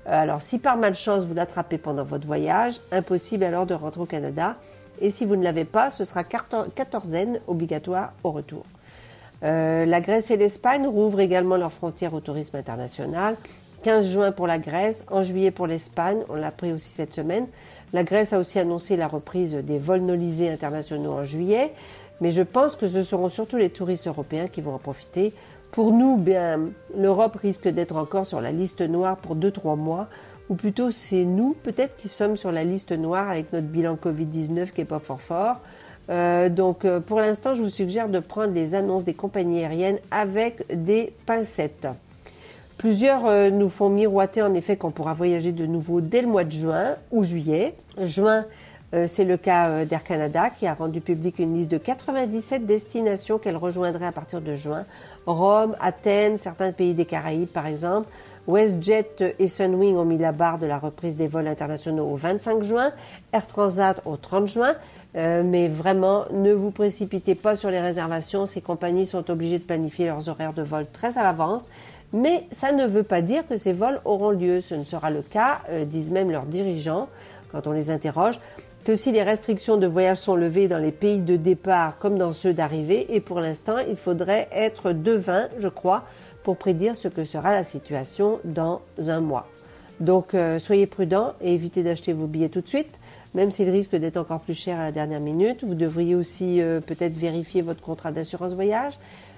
Euh, 0.07 0.21
alors 0.21 0.41
si 0.41 0.59
par 0.59 0.77
malchance 0.77 1.23
vous 1.23 1.33
l'attrapez 1.33 1.77
pendant 1.77 2.03
votre 2.03 2.27
voyage, 2.27 2.75
impossible 2.91 3.43
alors 3.43 3.65
de 3.65 3.73
rentrer 3.73 4.01
au 4.01 4.05
Canada 4.05 4.55
et 5.01 5.09
si 5.09 5.25
vous 5.25 5.35
ne 5.35 5.43
l'avez 5.43 5.65
pas, 5.65 5.89
ce 5.89 6.05
sera 6.05 6.23
quatorzaine 6.23 7.39
obligatoire 7.47 8.13
au 8.23 8.31
retour. 8.31 8.63
Euh, 9.43 9.85
la 9.85 10.01
Grèce 10.01 10.31
et 10.31 10.37
l'Espagne 10.37 10.87
rouvrent 10.87 11.19
également 11.19 11.57
leurs 11.57 11.71
frontières 11.71 12.13
au 12.13 12.19
tourisme 12.19 12.57
international. 12.57 13.35
15 13.83 14.07
juin 14.07 14.31
pour 14.31 14.47
la 14.47 14.57
Grèce, 14.57 15.05
en 15.11 15.21
juillet 15.21 15.51
pour 15.51 15.67
l'Espagne, 15.67 16.19
on 16.29 16.35
l'a 16.35 16.51
pris 16.51 16.73
aussi 16.73 16.89
cette 16.89 17.13
semaine. 17.13 17.45
La 17.93 18.03
Grèce 18.03 18.33
a 18.33 18.39
aussi 18.39 18.59
annoncé 18.59 18.97
la 18.97 19.07
reprise 19.07 19.53
des 19.53 19.77
vols 19.77 20.01
nolisés 20.01 20.49
internationaux 20.49 21.13
en 21.13 21.23
juillet, 21.23 21.71
mais 22.19 22.31
je 22.31 22.41
pense 22.41 22.75
que 22.75 22.87
ce 22.87 23.03
seront 23.03 23.29
surtout 23.29 23.57
les 23.57 23.69
touristes 23.69 24.07
européens 24.07 24.47
qui 24.47 24.61
vont 24.61 24.73
en 24.73 24.79
profiter. 24.79 25.33
Pour 25.71 25.91
nous, 25.91 26.17
bien, 26.17 26.59
l'Europe 26.97 27.37
risque 27.37 27.67
d'être 27.67 27.95
encore 27.95 28.25
sur 28.25 28.41
la 28.41 28.51
liste 28.51 28.81
noire 28.81 29.17
pour 29.17 29.35
2-3 29.35 29.77
mois, 29.77 30.07
ou 30.49 30.55
plutôt 30.55 30.91
c'est 30.91 31.25
nous 31.25 31.55
peut-être 31.63 31.97
qui 31.97 32.07
sommes 32.07 32.37
sur 32.37 32.51
la 32.51 32.63
liste 32.63 32.91
noire 32.91 33.29
avec 33.29 33.51
notre 33.53 33.67
bilan 33.67 33.95
Covid-19 33.95 34.71
qui 34.71 34.81
est 34.81 34.85
pas 34.85 34.99
fort 34.99 35.21
fort. 35.21 35.57
Euh, 36.09 36.49
donc 36.49 36.85
euh, 36.85 36.99
pour 36.99 37.19
l'instant, 37.19 37.53
je 37.53 37.61
vous 37.61 37.69
suggère 37.69 38.09
de 38.09 38.19
prendre 38.19 38.53
les 38.53 38.75
annonces 38.75 39.03
des 39.03 39.13
compagnies 39.13 39.59
aériennes 39.59 39.99
avec 40.11 40.63
des 40.73 41.13
pincettes. 41.25 41.87
Plusieurs 42.77 43.25
euh, 43.25 43.49
nous 43.49 43.69
font 43.69 43.89
miroiter 43.89 44.41
en 44.41 44.53
effet 44.53 44.77
qu'on 44.77 44.91
pourra 44.91 45.13
voyager 45.13 45.51
de 45.51 45.65
nouveau 45.65 45.99
dès 45.99 46.21
le 46.21 46.27
mois 46.27 46.43
de 46.43 46.51
juin 46.51 46.95
ou 47.11 47.23
juillet. 47.23 47.73
Juin, 48.01 48.45
c'est 49.05 49.25
le 49.25 49.35
cas 49.35 49.83
d'Air 49.83 50.01
Canada 50.01 50.49
qui 50.49 50.65
a 50.65 50.73
rendu 50.73 51.01
public 51.01 51.39
une 51.39 51.57
liste 51.57 51.69
de 51.69 51.77
97 51.77 52.65
destinations 52.65 53.37
qu'elle 53.37 53.57
rejoindrait 53.57 54.05
à 54.05 54.13
partir 54.13 54.39
de 54.39 54.55
juin. 54.55 54.85
Rome, 55.25 55.75
Athènes, 55.81 56.37
certains 56.37 56.71
pays 56.71 56.93
des 56.93 57.03
Caraïbes 57.03 57.49
par 57.49 57.67
exemple. 57.67 58.07
WestJet 58.47 59.35
et 59.39 59.47
Sunwing 59.47 59.97
ont 59.97 60.05
mis 60.05 60.17
la 60.17 60.31
barre 60.31 60.57
de 60.57 60.65
la 60.65 60.79
reprise 60.79 61.17
des 61.17 61.27
vols 61.27 61.47
internationaux 61.47 62.09
au 62.09 62.15
25 62.15 62.63
juin, 62.63 62.91
Air 63.33 63.45
Transat 63.45 64.01
au 64.05 64.17
30 64.17 64.47
juin. 64.47 64.75
Euh, 65.15 65.41
mais 65.43 65.67
vraiment, 65.67 66.25
ne 66.31 66.53
vous 66.53 66.69
précipitez 66.69 67.33
pas 67.33 67.55
sur 67.55 67.71
les 67.71 67.79
réservations. 67.79 68.45
Ces 68.45 68.61
compagnies 68.61 69.05
sont 69.05 69.29
obligées 69.31 69.57
de 69.57 69.63
planifier 69.63 70.05
leurs 70.05 70.29
horaires 70.29 70.53
de 70.53 70.61
vol 70.61 70.85
très 70.91 71.17
à 71.17 71.23
l'avance. 71.23 71.69
Mais 72.13 72.45
ça 72.51 72.71
ne 72.71 72.85
veut 72.85 73.03
pas 73.03 73.21
dire 73.21 73.45
que 73.47 73.57
ces 73.57 73.73
vols 73.73 73.99
auront 74.05 74.29
lieu. 74.29 74.61
Ce 74.61 74.75
ne 74.75 74.83
sera 74.83 75.09
le 75.09 75.21
cas, 75.21 75.61
euh, 75.69 75.85
disent 75.85 76.11
même 76.11 76.31
leurs 76.31 76.45
dirigeants, 76.45 77.09
quand 77.51 77.67
on 77.67 77.71
les 77.71 77.89
interroge, 77.89 78.39
que 78.83 78.95
si 78.95 79.11
les 79.11 79.23
restrictions 79.23 79.77
de 79.77 79.87
voyage 79.87 80.17
sont 80.17 80.35
levées 80.35 80.67
dans 80.67 80.77
les 80.77 80.91
pays 80.91 81.21
de 81.21 81.35
départ 81.35 81.97
comme 81.97 82.17
dans 82.17 82.31
ceux 82.31 82.53
d'arrivée. 82.53 83.07
Et 83.09 83.19
pour 83.19 83.39
l'instant, 83.39 83.77
il 83.79 83.95
faudrait 83.95 84.47
être 84.53 84.91
devin, 84.91 85.47
je 85.57 85.67
crois, 85.67 86.03
pour 86.47 86.55
prédire 86.55 86.95
ce 86.95 87.09
que 87.09 87.25
sera 87.25 87.51
la 87.51 87.65
situation 87.65 88.39
dans 88.45 88.79
un 89.05 89.19
mois. 89.19 89.47
Donc 89.99 90.33
euh, 90.33 90.59
soyez 90.59 90.87
prudents 90.87 91.33
et 91.41 91.53
évitez 91.53 91.83
d'acheter 91.83 92.13
vos 92.13 92.25
billets 92.25 92.47
tout 92.47 92.61
de 92.61 92.67
suite, 92.69 93.01
même 93.33 93.51
s'ils 93.51 93.69
risquent 93.69 93.97
d'être 93.97 94.15
encore 94.15 94.39
plus 94.39 94.53
chers 94.53 94.79
à 94.79 94.85
la 94.85 94.93
dernière 94.93 95.19
minute. 95.19 95.65
Vous 95.65 95.75
devriez 95.75 96.15
aussi 96.15 96.61
euh, 96.61 96.79
peut-être 96.79 97.17
vérifier 97.17 97.61
votre 97.61 97.81
contrat 97.81 98.13
d'assurance 98.13 98.53
voyage. 98.53 98.97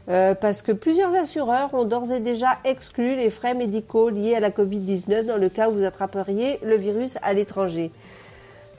Euh, 0.10 0.36
parce 0.36 0.62
que 0.62 0.72
plusieurs 0.72 1.16
assureurs 1.16 1.74
ont 1.74 1.84
d'ores 1.84 2.12
et 2.12 2.20
déjà 2.20 2.60
exclu 2.64 3.16
les 3.16 3.32
frais 3.32 3.56
médicaux 3.56 4.10
liés 4.10 4.36
à 4.36 4.40
la 4.40 4.52
Covid-19 4.52 5.26
dans 5.26 5.38
le 5.38 5.50
cas 5.50 5.72
où 5.72 5.74
vous 5.74 5.86
attraperiez 5.86 6.60
le 6.62 6.76
virus 6.76 7.18
à 7.24 7.34
l'étranger. 7.34 7.90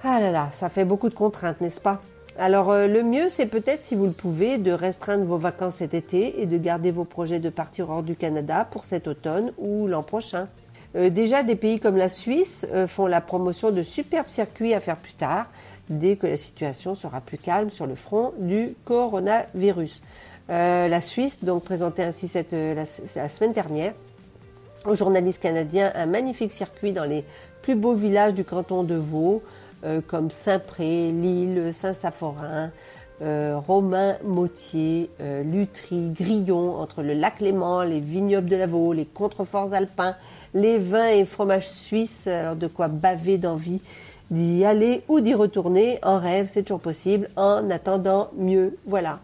Ah 0.05 0.21
là 0.21 0.31
là, 0.31 0.51
ça 0.53 0.69
fait 0.69 0.85
beaucoup 0.85 1.09
de 1.09 1.15
contraintes, 1.15 1.61
n'est-ce 1.61 1.81
pas? 1.81 2.01
Alors 2.41 2.71
euh, 2.71 2.87
le 2.87 3.03
mieux, 3.03 3.29
c'est 3.29 3.45
peut-être, 3.45 3.83
si 3.83 3.95
vous 3.95 4.07
le 4.07 4.13
pouvez, 4.13 4.57
de 4.57 4.73
restreindre 4.73 5.25
vos 5.25 5.37
vacances 5.37 5.77
cet 5.77 5.93
été 5.93 6.41
et 6.41 6.47
de 6.47 6.57
garder 6.57 6.91
vos 6.91 7.05
projets 7.05 7.39
de 7.39 7.51
partir 7.51 7.91
hors 7.91 8.03
du 8.03 8.17
Canada 8.17 8.67
pour 8.71 8.87
cet 8.87 9.07
automne 9.07 9.53
ou 9.59 9.87
l'an 9.87 10.03
prochain. 10.03 10.49
Euh, 10.97 11.11
déjà, 11.11 11.43
des 11.43 11.55
pays 11.55 11.79
comme 11.81 11.99
la 11.99 12.09
Suisse 12.09 12.67
euh, 12.73 12.87
font 12.87 13.07
la 13.07 13.21
promotion 13.21 13.71
de 13.71 13.83
superbes 13.83 14.31
circuits 14.31 14.73
à 14.73 14.81
faire 14.81 14.97
plus 14.97 15.13
tard, 15.13 15.49
dès 15.91 16.17
que 16.17 16.27
la 16.27 16.39
situation 16.39 16.95
sera 16.95 17.21
plus 17.21 17.37
calme 17.37 17.71
sur 17.71 17.87
le 17.87 17.95
front 17.95 18.33
du 18.39 18.75
coronavirus. 18.87 20.03
la 20.49 21.01
Suisse 21.01 21.45
donc 21.45 21.65
présentait 21.65 22.05
ainsi 22.05 22.27
cette, 22.27 22.53
la, 22.53 22.85
la 23.17 23.29
semaine 23.29 23.53
dernière 23.53 23.93
aux 24.87 24.95
journalistes 24.95 25.43
canadiens 25.43 25.93
un 25.95 26.07
magnifique 26.07 26.53
circuit 26.53 26.93
dans 26.93 27.05
les 27.05 27.25
plus 27.63 27.75
beaux 27.75 27.95
villages 27.95 28.35
du 28.35 28.45
canton 28.45 28.83
de 28.83 28.95
Vaud, 28.95 29.43
euh, 29.85 30.01
comme 30.07 30.31
Saint-Pré, 30.31 31.11
Lille, 31.11 31.73
Saint-Saphorin, 31.73 32.71
euh, 33.23 33.59
Romain, 33.67 34.17
Mautier, 34.25 35.11
euh, 35.21 35.43
Lutry, 35.43 36.13
Grillon, 36.13 36.77
entre 36.77 37.03
le 37.03 37.15
lac 37.15 37.41
Léman, 37.41 37.83
les 37.83 38.01
vignobles 38.01 38.49
de 38.49 38.57
Lavaux, 38.57 38.93
les 38.93 39.07
contreforts 39.07 39.73
alpins, 39.73 40.17
les 40.55 40.79
vins 40.79 41.09
et 41.09 41.25
fromages 41.25 41.69
suisses, 41.69 42.27
alors 42.27 42.57
de 42.57 42.67
quoi 42.67 42.89
baver 42.89 43.39
d'envie 43.39 43.81
d'y 44.31 44.65
aller 44.65 45.03
ou 45.09 45.21
d'y 45.21 45.35
retourner 45.35 45.99
en 46.03 46.19
rêve, 46.19 46.49
c'est 46.49 46.63
toujours 46.63 46.81
possible, 46.81 47.29
en 47.37 47.69
attendant 47.71 48.31
mieux, 48.37 48.77
voilà. 48.87 49.19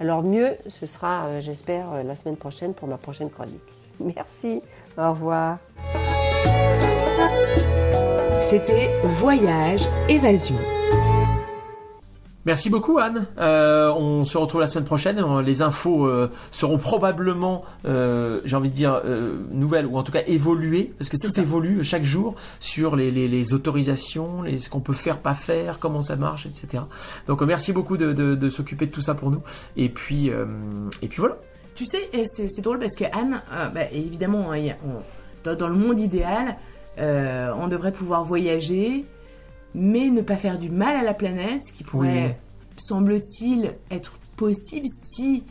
Alors 0.00 0.22
mieux, 0.22 0.56
ce 0.68 0.86
sera, 0.86 1.40
j'espère, 1.40 2.04
la 2.04 2.16
semaine 2.16 2.36
prochaine 2.36 2.74
pour 2.74 2.88
ma 2.88 2.96
prochaine 2.96 3.30
chronique. 3.30 3.62
Merci, 4.00 4.62
au 4.98 5.10
revoir. 5.10 5.58
C'était 8.42 8.90
Voyage 9.04 9.88
Évasion. 10.08 10.56
Merci 12.44 12.70
beaucoup 12.70 12.98
Anne. 12.98 13.26
Euh, 13.38 13.92
on 13.92 14.24
se 14.24 14.36
retrouve 14.36 14.60
la 14.60 14.66
semaine 14.66 14.84
prochaine. 14.84 15.24
Les 15.42 15.62
infos 15.62 16.06
euh, 16.06 16.28
seront 16.50 16.76
probablement, 16.76 17.64
euh, 17.86 18.40
j'ai 18.44 18.56
envie 18.56 18.68
de 18.68 18.74
dire, 18.74 19.00
nouvelles 19.52 19.86
ou 19.86 19.96
en 19.96 20.02
tout 20.02 20.10
cas 20.10 20.22
évoluées, 20.26 20.92
parce 20.98 21.08
que 21.08 21.16
tout 21.16 21.40
évolue 21.40 21.84
chaque 21.84 22.02
jour 22.02 22.34
sur 22.58 22.96
les, 22.96 23.54
autorisations, 23.54 24.42
les, 24.42 24.58
ce 24.58 24.68
qu'on 24.68 24.80
peut 24.80 24.92
faire, 24.92 25.18
pas 25.18 25.34
faire, 25.34 25.78
comment 25.78 26.02
ça 26.02 26.16
marche, 26.16 26.46
etc. 26.46 26.82
Donc 27.28 27.42
merci 27.42 27.72
beaucoup 27.72 27.96
de, 27.96 28.48
s'occuper 28.48 28.86
de 28.86 28.90
tout 28.90 29.02
ça 29.02 29.14
pour 29.14 29.30
nous. 29.30 29.42
Et 29.76 29.88
puis, 29.88 30.30
et 31.00 31.08
puis 31.08 31.18
voilà. 31.20 31.36
Tu 31.76 31.86
sais, 31.86 32.10
c'est 32.24 32.60
drôle 32.60 32.80
parce 32.80 32.96
que 32.96 33.04
Anne, 33.04 33.40
bah, 33.72 33.82
évidemment, 33.92 34.52
hein, 34.52 34.74
dans, 35.44 35.68
le 35.68 35.74
monde 35.74 36.00
idéal, 36.00 36.56
Euh, 36.98 37.52
on 37.58 37.68
devrait 37.68 37.92
pouvoir 37.92 38.24
voyager, 38.24 39.04
mais 39.74 40.10
ne 40.10 40.20
pas 40.22 40.36
faire 40.36 40.58
du 40.58 40.68
mal 40.68 40.94
à 40.96 41.02
la 41.02 41.14
planète, 41.14 41.62
ce 41.66 41.72
qui 41.72 41.84
pourrait, 41.84 42.38
semble-t-il, 42.76 43.72
être 43.90 44.18
possible 44.36 44.86
si 44.88 45.44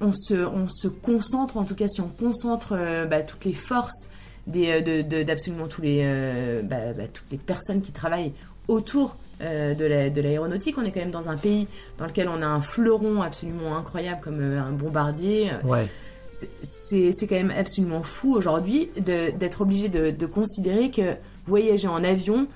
on 0.00 0.12
se, 0.12 0.34
on 0.34 0.68
se 0.68 0.88
concentre, 0.88 1.56
en 1.56 1.64
tout 1.64 1.74
cas 1.74 1.88
si 1.88 2.00
on 2.00 2.08
concentre 2.08 2.74
euh, 2.76 3.06
bah, 3.06 3.22
toutes 3.22 3.44
les 3.44 3.52
forces 3.52 4.08
euh, 4.54 4.80
de- 4.80 5.02
de- 5.02 5.22
d'absolument 5.22 5.66
tous 5.68 5.82
les, 5.82 6.00
euh, 6.02 6.62
bah, 6.62 6.92
bah, 6.96 7.04
toutes 7.12 7.30
les 7.30 7.38
personnes 7.38 7.80
qui 7.82 7.92
travaillent 7.92 8.32
autour 8.68 9.16
euh, 9.40 9.74
de, 9.74 9.84
la, 9.84 10.10
de 10.10 10.20
l'aéronautique. 10.20 10.76
On 10.78 10.84
est 10.84 10.90
quand 10.92 11.00
même 11.00 11.10
dans 11.10 11.28
un 11.28 11.36
pays 11.36 11.66
dans 11.98 12.06
lequel 12.06 12.28
on 12.28 12.42
a 12.42 12.46
un 12.46 12.60
fleuron 12.60 13.22
absolument 13.22 13.76
incroyable 13.76 14.20
comme 14.22 14.40
euh, 14.40 14.60
un 14.60 14.70
bombardier. 14.72 15.50
Ouais. 15.64 15.86
C'est- 16.32 17.26
quand 17.28 17.34
même 17.36 17.52
absolument 17.56 18.02
fou 18.02 18.34
aujourd'hui 18.34 18.90
de- 18.96 19.30
d'être 19.32 19.60
obligé 19.60 19.88
de, 19.88 20.10
de 20.10 20.26
considérer 20.26 20.90
que 20.90 21.14
voyager 21.46 21.88
en 21.88 22.02
avion 22.02 22.46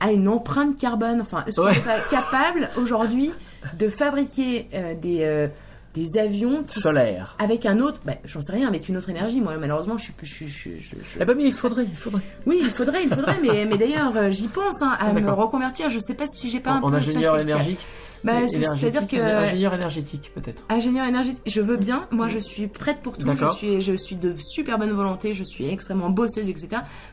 a 0.00 0.12
une 0.12 0.28
empreinte 0.28 0.78
carbone. 0.78 1.20
Enfin, 1.22 1.44
est-ce 1.46 1.60
qu'on 1.60 1.66
Ouais. 1.68 1.78
pas 1.80 1.98
capable 2.10 2.68
aujourd'hui 2.76 3.30
de 3.78 3.88
fabriquer 3.88 4.68
euh, 4.74 4.94
des, 4.94 5.20
euh, 5.22 5.48
des 5.94 6.18
avions 6.18 6.62
qui- 6.64 6.80
Solaire. 6.80 7.36
avec 7.38 7.64
un 7.64 7.78
autre, 7.78 8.00
bah, 8.04 8.14
j'en 8.24 8.42
sais 8.42 8.52
rien, 8.52 8.68
avec 8.68 8.88
une 8.88 8.96
autre 8.98 9.08
énergie. 9.08 9.40
Moi, 9.40 9.56
malheureusement, 9.58 9.96
je 9.96 10.02
suis 10.04 10.12
plus. 10.12 10.26
Je, 10.26 10.44
je, 10.46 10.70
je- 10.80 10.96
je- 10.96 11.18
Eh 11.20 11.24
ben, 11.24 11.34
mais 11.36 11.44
il 11.44 11.52
faudrait, 11.54 11.84
il 11.84 11.96
faudrait. 11.96 12.20
Oui, 12.46 12.58
il 12.60 12.70
faudrait, 12.70 13.04
il 13.04 13.08
faudrait, 13.08 13.38
mais, 13.40 13.64
mais 13.64 13.78
d'ailleurs, 13.78 14.14
euh, 14.16 14.28
j'y 14.30 14.48
pense 14.48 14.82
hein, 14.82 14.94
à 15.00 15.06
Ah, 15.08 15.12
me 15.12 15.30
reconvertir. 15.30 15.88
Je 15.88 16.00
sais 16.00 16.14
pas 16.14 16.26
si 16.26 16.50
j'ai 16.50 16.60
pas 16.60 16.72
un 16.72 16.82
En, 16.82 16.88
en 16.88 16.90
peu 16.90 16.96
ingénieur 16.96 17.38
énergique. 17.38 17.78
Bah, 18.24 18.48
c'est-à-dire 18.48 19.06
que 19.06 19.16
Ingénieur 19.16 19.74
énergétique, 19.74 20.32
peut-être. 20.34 20.62
Ingénieur 20.70 21.06
énergétique, 21.06 21.42
je 21.46 21.60
veux 21.60 21.76
bien. 21.76 22.06
Moi, 22.10 22.28
je 22.28 22.38
suis 22.38 22.66
prête 22.66 23.00
pour 23.02 23.18
tout. 23.18 23.26
Je 23.26 23.46
suis, 23.54 23.80
je 23.80 23.94
suis 23.94 24.16
de 24.16 24.34
super 24.40 24.78
bonne 24.78 24.92
volonté. 24.92 25.34
Je 25.34 25.44
suis 25.44 25.68
extrêmement 25.68 26.10
bosseuse, 26.10 26.48
etc. 26.48 26.68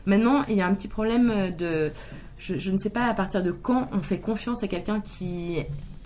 Maintenant, 0.06 0.44
il 0.48 0.56
y 0.56 0.60
a 0.62 0.66
un 0.66 0.74
petit 0.74 0.88
problème 0.88 1.32
de. 1.58 1.90
Je, 2.38 2.58
je 2.58 2.70
ne 2.72 2.76
sais 2.76 2.90
pas 2.90 3.04
à 3.04 3.14
partir 3.14 3.42
de 3.42 3.52
quand 3.52 3.88
on 3.92 4.00
fait 4.00 4.18
confiance 4.18 4.64
à 4.64 4.68
quelqu'un 4.68 5.00
qui, 5.00 5.58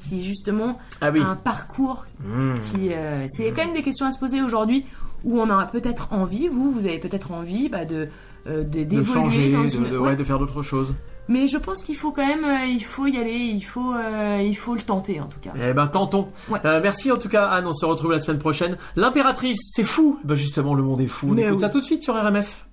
qui 0.07 0.23
justement 0.25 0.79
Ah 1.01 1.11
oui. 1.11 1.21
a 1.21 1.27
un 1.29 1.37
parcours 1.37 2.05
Mmh. 2.21 2.55
qui. 2.61 2.92
euh, 2.92 3.27
c'est 3.29 3.51
quand 3.53 3.64
même 3.64 3.75
des 3.75 3.83
questions 3.83 4.07
à 4.07 4.12
se 4.12 4.19
poser 4.19 4.42
aujourd'hui 4.42 4.85
où 5.25 5.40
on 5.40 5.49
a 5.51 5.64
peut-être 5.66 6.09
envie. 6.12 6.49
Vous, 6.49 6.73
vous 6.73 6.87
avez 6.87 6.99
peut-être 6.99 7.31
envie 7.33 7.69
bah, 7.69 7.85
de 7.85 8.09
euh, 8.49 8.64
de 8.64 8.81
De 8.81 8.85
d'évoluer 8.85 9.12
changer, 9.12 9.53
dans 9.53 9.62
de, 9.64 9.69
une- 9.69 9.85
de- 9.85 9.99
ouais. 9.99 10.09
ouais, 10.09 10.16
de 10.16 10.25
faire 10.25 10.38
d'autres 10.38 10.62
choses. 10.62 10.95
Mais 11.29 11.49
je 11.49 11.59
pense 11.59 11.83
qu'il 11.83 11.97
faut 11.97 12.12
quand 12.12 12.27
même, 12.27 12.45
euh, 12.45 12.67
il 12.67 12.85
faut 12.85 13.07
y 13.07 13.17
aller, 13.17 13.33
il 13.33 13.62
faut, 13.62 13.93
euh, 13.93 14.41
il 14.45 14.57
faut 14.57 14.75
le 14.75 14.83
tenter 14.83 15.21
en 15.21 15.27
tout 15.27 15.41
cas. 15.41 15.51
Eh 15.57 15.73
ben, 15.73 15.87
tentons. 15.89 16.29
Ouais. 16.49 16.61
Euh, 16.65 16.81
merci 16.81 17.11
en 17.11 17.17
tout 17.17 17.29
cas, 17.29 17.47
Anne. 17.47 17.67
On 17.67 17.73
se 17.73 17.85
retrouve 17.85 18.12
la 18.12 18.21
semaine 18.21 18.39
prochaine. 18.39 18.77
L'impératrice, 18.95 19.73
c'est 19.75 19.85
fou. 19.85 20.21
Ben, 20.25 20.37
justement, 20.37 20.75
le 20.75 20.83
monde 20.83 21.01
est 21.01 21.09
fou. 21.09 21.29
On 21.31 21.33
Mais 21.33 21.43
écoute 21.43 21.55
oui. 21.55 21.61
ça 21.61 21.69
tout 21.69 21.81
de 21.81 21.85
suite 21.85 22.05
sur 22.05 22.15
RMF. 22.15 22.67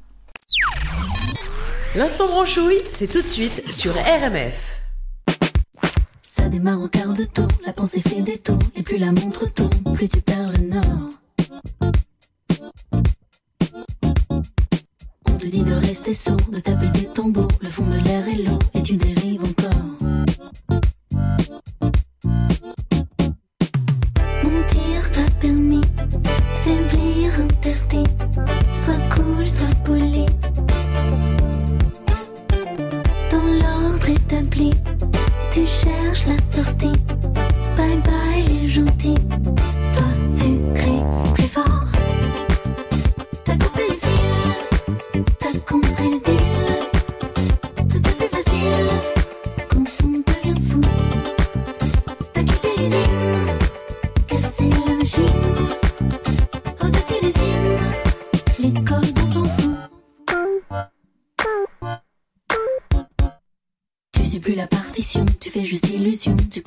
L'instant 1.95 2.27
branchouille, 2.27 2.81
c'est 2.91 3.07
tout 3.07 3.21
de 3.21 3.27
suite 3.27 3.71
sur 3.71 3.93
RMF. 3.93 4.81
Ça 6.21 6.49
démarre 6.49 6.81
au 6.81 6.87
quart 6.87 7.13
de 7.13 7.23
tour, 7.23 7.47
la 7.65 7.73
pensée 7.73 8.01
fait 8.01 8.21
des 8.21 8.39
tours, 8.39 8.57
et 8.75 8.81
plus 8.81 8.97
la 8.97 9.11
montre 9.11 9.51
tourne, 9.53 9.93
plus 9.93 10.09
tu 10.09 10.19
perds 10.21 10.51
le 10.51 10.67
nord. 10.69 11.93
Te 15.43 15.49
dit 15.49 15.63
de 15.63 15.73
rester 15.73 16.13
sourd, 16.13 16.37
de 16.49 16.59
taper 16.61 16.87
des 16.89 17.05
tambours, 17.05 17.49
le 17.59 17.69
fond 17.69 17.85
de 17.85 17.97
l'air 17.97 18.25
est 18.29 18.43
lourd, 18.47 18.59
et 18.73 18.81
tu 18.81 18.95
dérives 18.95 19.42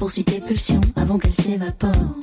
poursuis 0.06 0.22
tes 0.22 0.40
pulsions 0.40 0.80
avant 0.94 1.18
qu'elles 1.18 1.34
s'évaporent. 1.34 2.15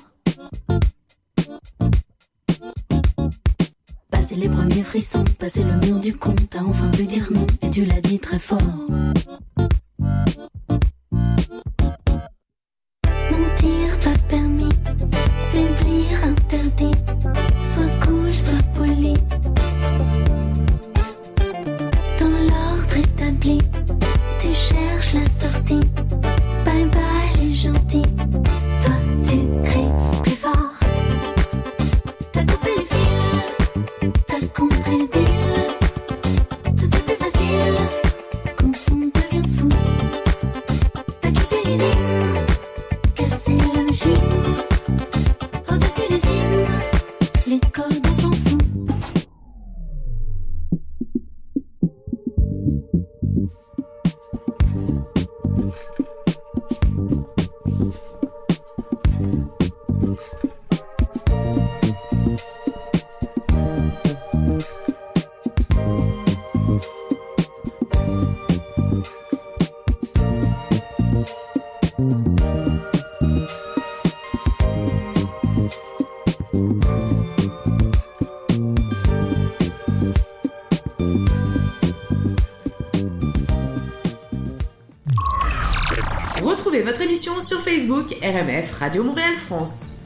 Facebook 87.83 88.15
RMF 88.21 88.79
Radio 88.79 89.03
Montréal 89.03 89.35
France. 89.35 90.02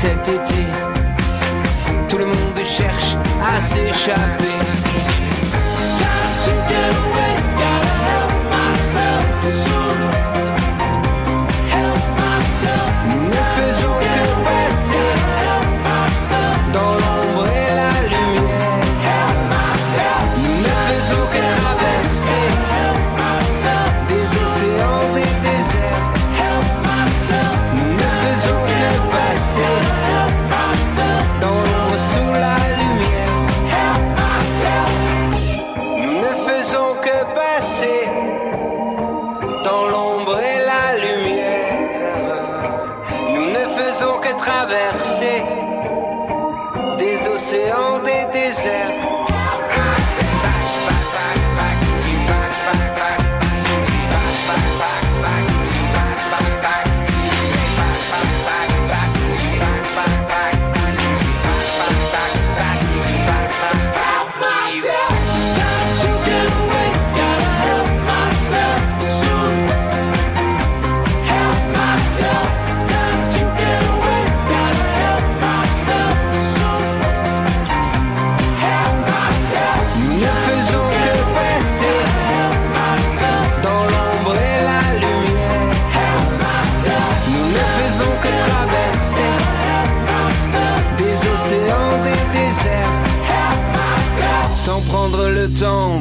Cet 0.00 0.28
été 0.28 0.66
Tout 2.08 2.18
le 2.18 2.26
monde 2.26 2.58
cherche 2.64 3.16
à 3.42 3.60
s'échapper. 3.60 4.87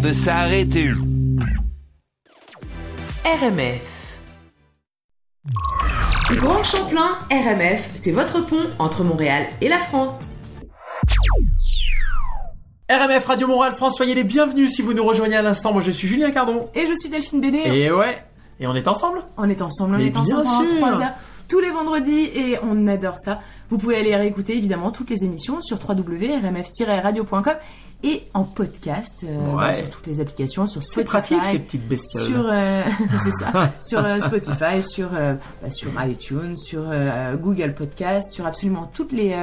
De 0.08 0.14
s'arrêter. 0.14 0.90
RMF. 3.26 4.18
Grand 6.32 6.64
Champlain 6.64 7.18
RMF, 7.30 7.90
c'est 7.96 8.12
votre 8.12 8.40
pont 8.46 8.68
entre 8.80 9.04
Montréal 9.04 9.44
et 9.60 9.68
la 9.68 9.80
France. 9.80 10.44
RMF 12.90 13.26
Radio 13.26 13.48
Montréal 13.48 13.74
France, 13.74 13.98
soyez 13.98 14.16
les 14.16 14.24
bienvenus 14.24 14.74
si 14.74 14.82
vous 14.82 14.94
nous 14.94 15.04
rejoignez 15.04 15.36
à 15.36 15.42
l'instant. 15.42 15.74
Moi 15.74 15.82
je 15.82 15.92
suis 15.92 16.08
Julien 16.08 16.32
Cardon. 16.32 16.70
Et 16.74 16.86
je 16.86 16.94
suis 16.96 17.10
Delphine 17.10 17.42
Bédé. 17.42 17.64
Et 17.66 17.92
ouais, 17.92 18.18
et 18.62 18.68
on 18.68 18.76
est 18.76 18.88
ensemble 18.88 19.24
On 19.36 19.50
est 19.50 19.62
ensemble, 19.62 19.96
on 19.96 19.98
Mais 19.98 20.06
est 20.06 20.16
ensemble 20.16 20.44
pendant 20.44 20.70
sûr. 20.70 20.78
3 20.78 21.02
heures 21.02 21.14
tous 21.48 21.60
les 21.60 21.70
vendredis 21.70 22.30
et 22.36 22.58
on 22.62 22.88
adore 22.88 23.18
ça. 23.18 23.40
Vous 23.70 23.78
pouvez 23.78 23.98
aller 23.98 24.16
réécouter 24.16 24.58
évidemment 24.58 24.92
toutes 24.92 25.10
les 25.10 25.24
émissions 25.24 25.62
sur 25.62 25.78
www.rmf-radio.com 25.88 27.54
et 28.04 28.24
en 28.34 28.44
podcast 28.44 29.26
euh, 29.28 29.56
Ouais. 29.56 29.74
sur 29.74 29.90
toutes 29.90 30.06
les 30.08 30.22
applications, 30.22 30.68
sur 30.68 30.84
Spotify, 30.84 31.06
pratique 31.10 31.46
ces 31.46 31.60
petites 31.60 31.88
bestioles. 31.88 32.26
sur 32.26 32.46
euh, 32.48 32.84
ça, 33.40 33.74
sur 33.82 34.06
euh, 34.06 34.20
Spotify, 34.20 34.84
sur 34.84 35.10
euh, 35.14 35.34
bah, 35.62 35.72
sur 35.72 35.90
iTunes, 36.06 36.56
sur 36.56 36.84
Google 37.42 37.74
Podcast, 37.74 38.32
sur 38.32 38.46
absolument 38.46 38.90
toutes 38.94 39.12
les 39.12 39.36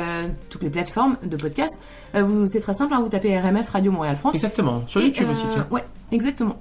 toutes 0.51 0.62
les 0.62 0.71
plateformes 0.71 1.17
de 1.25 1.37
podcast. 1.37 1.73
Vous 2.14 2.47
c'est 2.47 2.61
très 2.61 2.75
simple, 2.75 2.95
hein, 2.95 3.01
vous 3.01 3.09
tapez 3.09 3.37
RMF 3.38 3.69
Radio 3.71 3.90
Montréal 3.90 4.17
France. 4.17 4.37
Exactement, 4.37 4.85
sur 4.87 5.01
Et, 5.01 5.07
YouTube 5.07 5.29
aussi 5.31 5.45
tiens. 5.51 5.67
Ouais, 5.71 5.85
exactement. 6.12 6.57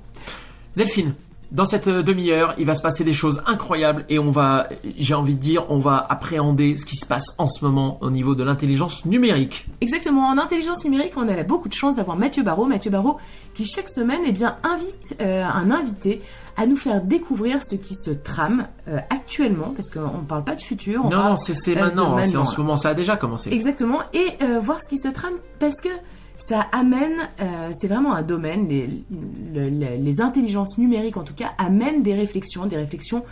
Delphine, 0.76 1.14
dans 1.54 1.66
cette 1.66 1.88
euh, 1.88 2.04
demi-heure, 2.04 2.56
il 2.58 2.66
va 2.66 2.76
se 2.76 2.82
passer 2.82 3.04
des 3.04 3.14
choses 3.14 3.42
incroyables 3.46 4.06
et 4.10 4.20
on 4.20 4.32
va, 4.32 4.68
j'ai 4.98 5.14
envie 5.14 5.36
de 5.36 5.40
dire, 5.40 5.66
on 5.70 5.78
va 5.78 6.06
appréhender 6.10 6.76
ce 6.78 6.86
qui 6.86 6.98
se 6.98 7.06
passe 7.06 7.36
en 7.38 7.48
ce 7.48 7.64
moment 7.64 8.00
au 8.02 8.10
niveau 8.10 8.36
de 8.36 8.44
l'intelligence 8.44 9.06
numérique. 9.06 9.68
Exactement, 9.80 10.28
en 10.28 10.38
intelligence 10.38 10.84
numérique, 10.84 11.14
on 11.16 11.28
a 11.30 11.44
beaucoup 11.44 11.70
de 11.70 11.74
chance 11.74 11.96
d'avoir 11.96 12.18
Mathieu 12.18 12.44
Barraud. 12.44 12.66
Mathieu 12.66 12.92
Barraud 12.92 13.18
qui 13.54 13.66
chaque 13.66 13.90
semaine 13.90 14.22
eh 14.26 14.32
bien, 14.32 14.58
invite 14.64 15.16
euh, 15.22 15.44
un 15.44 15.72
invité 15.72 16.22
à 16.58 16.66
nous 16.66 16.78
faire 16.78 17.02
découvrir 17.02 17.64
ce 17.64 17.76
qui 17.76 17.96
se 17.96 18.12
trame 18.12 18.68
euh, 18.88 18.98
actuellement, 19.10 19.74
parce 19.76 19.90
qu'on 19.90 20.22
ne 20.22 20.26
parle 20.28 20.44
pas 20.44 20.56
de 20.56 20.62
futur. 20.62 21.06
on 21.06 21.10
non, 21.10 21.36
c'est 21.38 21.76
maintenant, 21.76 22.18
hein, 22.18 22.24
c'est 22.24 22.38
en 22.38 22.46
ce 22.46 22.60
moment, 22.60 22.78
ça 22.78 22.90
a 22.90 22.94
déjà 22.94 23.16
commencé. 23.18 23.52
Exactement, 23.52 24.00
et 24.14 24.26
euh, 24.44 24.60
voir 24.60 24.80
ce 24.82 24.90
qui 24.90 24.98
se 24.98 25.08
trame 25.08 25.34
parce 25.60 25.82
que 25.82 25.90
ça 26.48 26.68
amène, 26.72 27.18
euh, 27.42 27.70
c'est 27.74 27.88
vraiment 27.88 28.14
un 28.14 28.22
domaine, 28.24 28.68
les, 28.68 28.88
le- 29.54 29.70
le- 29.70 29.96
les 30.04 30.22
intelligences 30.22 30.78
numériques 30.78 31.18
en 31.18 31.24
tout 31.24 31.34
cas, 31.36 31.52
amènent 31.58 32.04
des 32.04 32.14
réflexions, 32.16 32.66
des 32.66 32.78
réflexions 32.78 33.24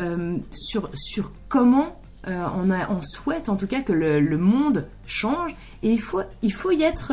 euh, 0.00 0.36
sur, 0.52 0.90
sur 0.94 1.30
comment 1.48 2.00
euh, 2.26 2.44
on, 2.62 2.70
a, 2.70 2.90
on 2.90 3.00
souhaite 3.02 3.48
en 3.48 3.56
tout 3.56 3.66
cas 3.66 3.80
que 3.82 3.92
le, 3.92 4.20
le 4.20 4.38
monde 4.38 4.86
change 5.06 5.54
et 5.82 5.90
il 5.92 6.00
faut, 6.00 6.20
il 6.42 6.52
faut 6.52 6.70
y 6.72 6.82
être 6.82 7.12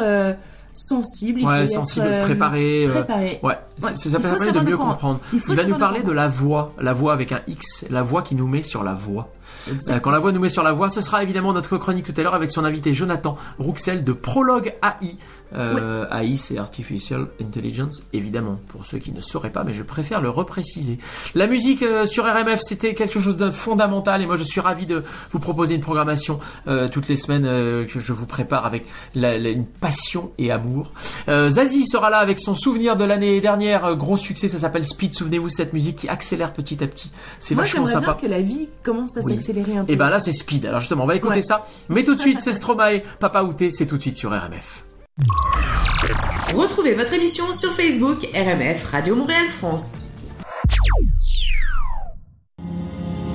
sensible. 0.73 1.39
Il 1.39 1.43
faut 1.43 1.49
Ouais, 1.49 1.67
sensible, 1.67 2.05
être, 2.07 2.25
préparé. 2.25 2.87
préparé. 2.89 3.39
Ouais, 3.43 3.55
ça 3.95 4.19
permet 4.19 4.51
de 4.51 4.59
mieux 4.59 4.77
comprendre. 4.77 5.19
il 5.31 5.41
Il 5.47 5.55
va 5.55 5.63
nous 5.63 5.75
de 5.75 5.79
parler 5.79 6.03
de 6.03 6.11
la 6.11 6.27
voix, 6.27 6.73
la 6.81 6.93
voix 6.93 7.13
avec 7.13 7.31
un 7.31 7.41
X, 7.47 7.85
la 7.89 8.03
voix 8.03 8.23
qui 8.23 8.35
nous 8.35 8.47
met 8.47 8.63
sur 8.63 8.83
la 8.83 8.93
voix. 8.93 9.29
Quand 10.01 10.11
la 10.11 10.19
voix 10.19 10.31
nous 10.31 10.39
met 10.39 10.49
sur 10.49 10.63
la 10.63 10.71
voix, 10.71 10.89
ce 10.89 11.01
sera 11.01 11.23
évidemment 11.23 11.53
notre 11.53 11.77
chronique 11.77 12.05
tout 12.05 12.19
à 12.19 12.23
l'heure 12.23 12.35
avec 12.35 12.51
son 12.51 12.65
invité 12.65 12.93
Jonathan 12.93 13.35
Rouxel 13.57 14.03
de 14.03 14.13
Prologue 14.13 14.73
AI. 14.83 15.15
Euh, 15.55 16.05
AI, 16.11 16.35
c'est 16.37 16.57
Artificial 16.57 17.27
Intelligence, 17.41 18.03
évidemment, 18.13 18.59
pour 18.67 18.85
ceux 18.85 18.97
qui 18.99 19.11
ne 19.11 19.21
sauraient 19.21 19.51
pas, 19.51 19.63
mais 19.63 19.73
je 19.73 19.83
préfère 19.83 20.21
le 20.21 20.29
repréciser. 20.29 20.99
La 21.33 21.47
musique 21.47 21.81
euh, 21.83 22.05
sur 22.05 22.25
RMF, 22.25 22.59
c'était 22.61 22.93
quelque 22.93 23.19
chose 23.19 23.37
de 23.37 23.49
fondamental 23.51 24.21
et 24.21 24.25
moi 24.25 24.35
je 24.35 24.43
suis 24.43 24.59
ravi 24.61 24.85
de 24.85 25.03
vous 25.31 25.39
proposer 25.39 25.75
une 25.75 25.81
programmation 25.81 26.39
euh, 26.67 26.87
toutes 26.89 27.07
les 27.07 27.15
semaines 27.17 27.45
euh, 27.45 27.85
que 27.85 27.99
je 27.99 28.13
vous 28.13 28.25
prépare 28.25 28.65
avec 28.65 28.85
la- 29.15 29.37
la- 29.37 29.49
une 29.49 29.65
passion 29.65 30.31
et 30.37 30.51
amour. 30.51 30.91
Euh, 31.29 31.49
Zazie 31.49 31.85
sera 31.85 32.09
là 32.09 32.17
avec 32.17 32.39
son 32.39 32.55
souvenir 32.55 32.95
de 32.95 33.03
l'année 33.03 33.39
dernière, 33.41 33.85
euh, 33.85 33.95
gros 33.95 34.17
succès, 34.17 34.47
ça 34.47 34.59
s'appelle 34.59 34.85
Speed. 34.85 35.13
Souvenez-vous 35.15 35.49
cette 35.49 35.73
musique 35.73 35.97
qui 35.97 36.07
accélère 36.09 36.53
petit 36.53 36.83
à 36.83 36.87
petit. 36.87 37.11
C'est 37.39 37.55
vachement 37.55 37.85
j'aimerais 37.85 38.01
bien 38.05 38.07
sympa. 38.13 38.21
que 38.21 38.27
la 38.27 38.41
vie 38.41 38.69
commence 38.83 39.17
à 39.17 39.21
Oui. 39.23 39.33
s'accélérer 39.35 39.77
un 39.77 39.85
peu. 39.85 39.91
Et 39.91 39.95
ben 39.95 40.09
là 40.09 40.19
c'est 40.19 40.33
Speed. 40.33 40.65
Alors 40.65 40.79
justement, 40.79 41.03
on 41.03 41.07
va 41.07 41.15
écouter 41.15 41.35
Ouais. 41.35 41.41
ça. 41.41 41.65
Mais 41.89 42.03
tout 42.03 42.15
de 42.15 42.21
suite, 42.21 42.39
c'est 42.41 42.53
Stromae, 42.53 43.01
Papa 43.19 43.43
Outé, 43.43 43.71
c'est 43.71 43.85
tout 43.85 43.97
de 43.97 44.01
suite 44.01 44.17
sur 44.17 44.31
RMF. 44.31 44.84
Retrouvez 46.53 46.93
votre 46.93 47.13
émission 47.13 47.53
sur 47.53 47.71
Facebook 47.71 48.27
RMF 48.33 48.91
Radio 48.91 49.15
Montréal 49.15 49.47
France. 49.47 50.11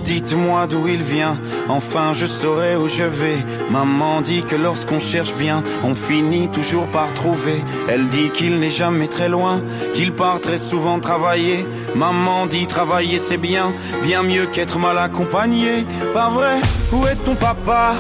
Dites-moi 0.05 0.67
d'où 0.67 0.89
il 0.89 1.03
vient, 1.03 1.41
enfin 1.69 2.13
je 2.13 2.27
saurai 2.27 2.77
où 2.77 2.87
je 2.87 3.05
vais. 3.05 3.39
Maman 3.71 4.21
dit 4.21 4.43
que 4.43 4.57
lorsqu'on 4.57 4.99
cherche 4.99 5.35
bien, 5.37 5.65
on 5.83 5.95
finit 5.95 6.51
toujours 6.51 6.87
par 6.89 7.15
trouver. 7.15 7.63
Elle 7.89 8.09
dit 8.09 8.29
qu'il 8.31 8.59
n'est 8.59 8.71
jamais 8.71 9.09
très 9.09 9.31
loin, 9.31 9.63
qu'il 9.95 10.13
part 10.13 10.41
très 10.41 10.59
souvent 10.59 11.01
travailler. 11.01 11.65
Maman 11.95 12.47
dit 12.47 12.67
travailler 12.67 13.19
c'est 13.19 13.39
bien, 13.39 13.73
bien 14.03 14.23
mieux 14.23 14.47
qu'être 14.47 14.79
mal 14.79 14.99
accompagné. 14.99 15.87
Pas 16.13 16.29
vrai, 16.29 16.61
où 16.93 17.07
est 17.07 17.17
ton 17.25 17.37
papa? 17.37 17.95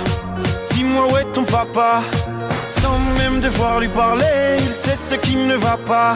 Dis-moi 0.72 1.12
où 1.12 1.16
est 1.16 1.32
ton 1.32 1.44
papa? 1.44 2.02
Sans 2.70 2.98
même 3.18 3.40
devoir 3.40 3.80
lui 3.80 3.88
parler, 3.88 4.56
il 4.60 4.74
sait 4.74 4.94
ce 4.94 5.14
qui 5.16 5.34
ne 5.36 5.56
va 5.56 5.76
pas. 5.76 6.14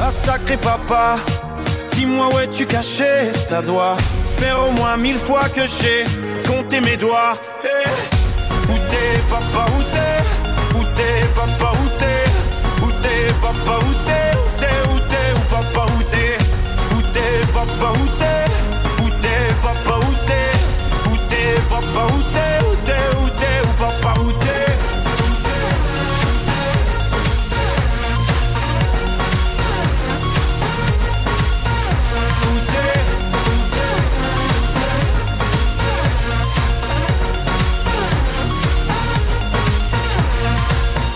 Ah 0.00 0.10
sacré 0.10 0.56
papa, 0.58 1.16
dis-moi 1.92 2.28
où 2.34 2.38
es-tu 2.40 2.66
caché 2.66 3.32
Ça 3.32 3.62
doit 3.62 3.96
faire 4.38 4.58
au 4.68 4.72
moins 4.72 4.96
mille 4.98 5.18
fois 5.18 5.48
que 5.48 5.62
j'ai 5.66 6.04
compté 6.46 6.80
mes 6.80 6.96
doigts. 6.96 7.34
Eh, 7.64 8.72
Où 8.72 8.76
t'es 8.90 9.20
papa, 9.30 9.64
où 9.76 9.82
t'es? 9.94 10.78
Où 10.78 10.82
t'es 10.96 11.26
papa, 11.34 11.72
où 11.82 11.88
t'es? 11.98 12.84
Où 12.84 12.90
t'es 13.02 13.32
papa, 13.40 13.78
où 13.86 13.94
t'es 13.94 14.03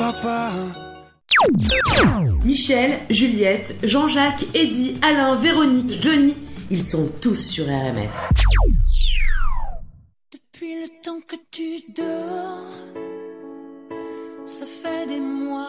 papa 0.00 0.50
Michel, 2.42 3.00
Juliette, 3.10 3.76
Jean-Jacques, 3.82 4.46
Eddy, 4.54 4.96
Alain, 5.02 5.36
Véronique, 5.36 6.02
Johnny, 6.02 6.34
ils 6.70 6.82
sont 6.82 7.10
tous 7.20 7.36
sur 7.36 7.66
RMF. 7.66 8.30
Depuis 10.32 10.80
le 10.80 10.88
temps 11.02 11.20
que 11.28 11.36
tu 11.50 11.82
dors, 11.94 12.64
ça 14.46 14.64
fait 14.64 15.06
des 15.06 15.20
mois, 15.20 15.68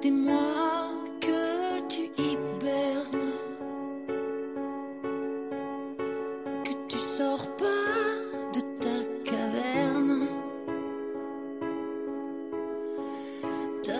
des 0.00 0.10
mois 0.10 0.90
que 1.20 1.86
tu 1.90 2.10
hibernes, 2.18 3.32
que 6.64 6.72
tu 6.88 6.98
sors 6.98 7.54
pas 7.58 7.85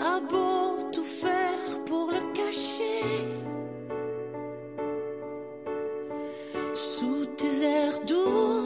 T'as 0.07 0.21
beau 0.21 0.89
tout 0.93 1.11
faire 1.23 1.85
pour 1.85 2.07
le 2.13 2.23
cacher. 2.33 3.03
Sous 6.75 7.27
tes 7.39 7.57
airs 7.75 8.01
douces 8.07 8.66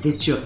c'est 0.00 0.12
sur 0.12 0.38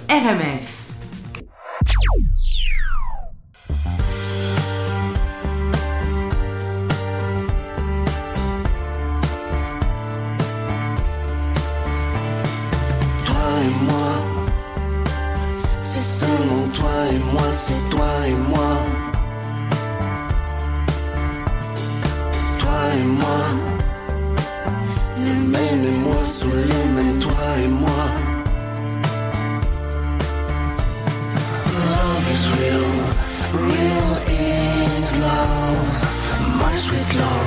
sweet 36.76 37.14
with. 37.14 37.43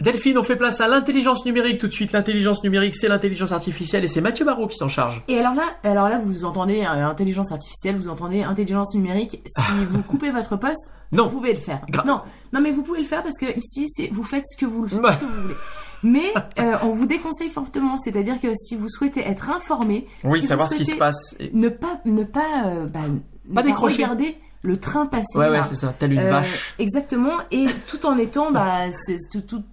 Delphine, 0.00 0.36
on 0.36 0.42
fait 0.42 0.56
place 0.56 0.80
à 0.80 0.88
l'intelligence 0.88 1.44
numérique 1.46 1.78
tout 1.78 1.86
de 1.86 1.92
suite. 1.92 2.10
L'intelligence 2.10 2.64
numérique, 2.64 2.96
c'est 2.96 3.06
l'intelligence 3.06 3.52
artificielle 3.52 4.02
et 4.02 4.08
c'est 4.08 4.20
Mathieu 4.20 4.44
Barrault 4.44 4.66
qui 4.66 4.76
s'en 4.76 4.88
charge. 4.88 5.22
Et 5.28 5.38
alors 5.38 5.54
là, 5.54 5.62
alors 5.84 6.08
là, 6.08 6.20
vous 6.24 6.44
entendez 6.44 6.80
euh, 6.82 7.06
intelligence 7.06 7.52
artificielle, 7.52 7.94
vous 7.96 8.08
entendez 8.08 8.42
intelligence 8.42 8.96
numérique. 8.96 9.40
Si 9.46 9.62
vous 9.90 10.02
coupez 10.02 10.30
votre 10.32 10.56
poste, 10.56 10.90
Non. 11.12 11.24
vous 11.28 11.30
pouvez 11.38 11.52
le 11.52 11.60
faire. 11.60 11.82
Non, 12.04 12.20
non, 12.52 12.60
mais 12.60 12.72
vous 12.72 12.82
pouvez 12.82 12.98
le 12.98 13.04
faire 13.06 13.22
parce 13.22 13.38
que 13.38 13.46
ici, 13.56 13.86
c'est 13.96 14.08
vous 14.12 14.24
faites 14.24 14.42
ce 14.44 14.56
que 14.56 14.66
vous, 14.66 14.88
ce 14.88 14.96
Bah. 14.96 15.14
que 15.14 15.24
vous 15.24 15.42
voulez. 15.42 15.54
Mais 16.02 16.32
euh, 16.58 16.76
on 16.82 16.90
vous 16.90 17.06
déconseille 17.06 17.50
fortement, 17.50 17.96
c'est-à-dire 17.96 18.40
que 18.40 18.48
si 18.54 18.76
vous 18.76 18.88
souhaitez 18.88 19.20
être 19.20 19.50
informé, 19.50 20.06
Oui, 20.24 20.40
si 20.40 20.46
savoir 20.48 20.68
ce 20.68 20.74
qui 20.74 20.84
se 20.84 20.96
passe. 20.96 21.36
Et- 21.38 21.50
ne 21.54 21.68
pas, 21.68 22.00
ne 22.04 22.24
pas, 22.24 22.66
euh, 22.66 22.86
bah, 22.86 23.00
ne 23.48 23.54
Pas 23.54 23.62
décrocher. 23.62 24.02
regarder 24.02 24.36
le 24.62 24.78
train 24.78 25.06
passer. 25.06 25.24
Ouais, 25.36 25.46
ouais, 25.48 25.58
là. 25.58 25.64
c'est 25.68 25.76
ça. 25.76 25.94
Telle 25.98 26.12
une 26.12 26.18
Euh, 26.20 26.30
vache. 26.30 26.74
Exactement, 26.78 27.32
et 27.50 27.66
tout 27.86 28.04
en 28.06 28.18
étant, 28.18 28.50
bah, 28.52 28.90
c'est 29.06 29.18
tout, 29.30 29.40
tout- 29.42 29.64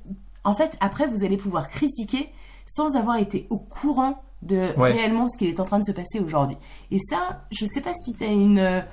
En 0.44 0.56
fait, 0.56 0.72
après, 0.82 1.08
vous 1.08 1.24
allez 1.24 1.38
pouvoir 1.38 1.68
critiquer 1.70 2.30
sans 2.66 2.96
avoir 2.96 3.18
été 3.18 3.46
au 3.50 3.58
courant 3.58 4.22
de 4.42 4.68
Ouais. 4.78 4.92
réellement 4.92 5.28
ce 5.28 5.38
qui 5.38 5.48
est 5.48 5.60
en 5.60 5.66
train 5.66 5.80
de 5.80 5.84
se 5.84 5.92
passer 5.92 6.20
aujourd'hui. 6.20 6.56
Et 6.92 6.98
ça, 7.00 7.42
je 7.52 7.66
sais 7.66 7.82
pas 7.82 7.94
si 7.94 8.12
c'est 8.14 8.32
une. 8.32 8.84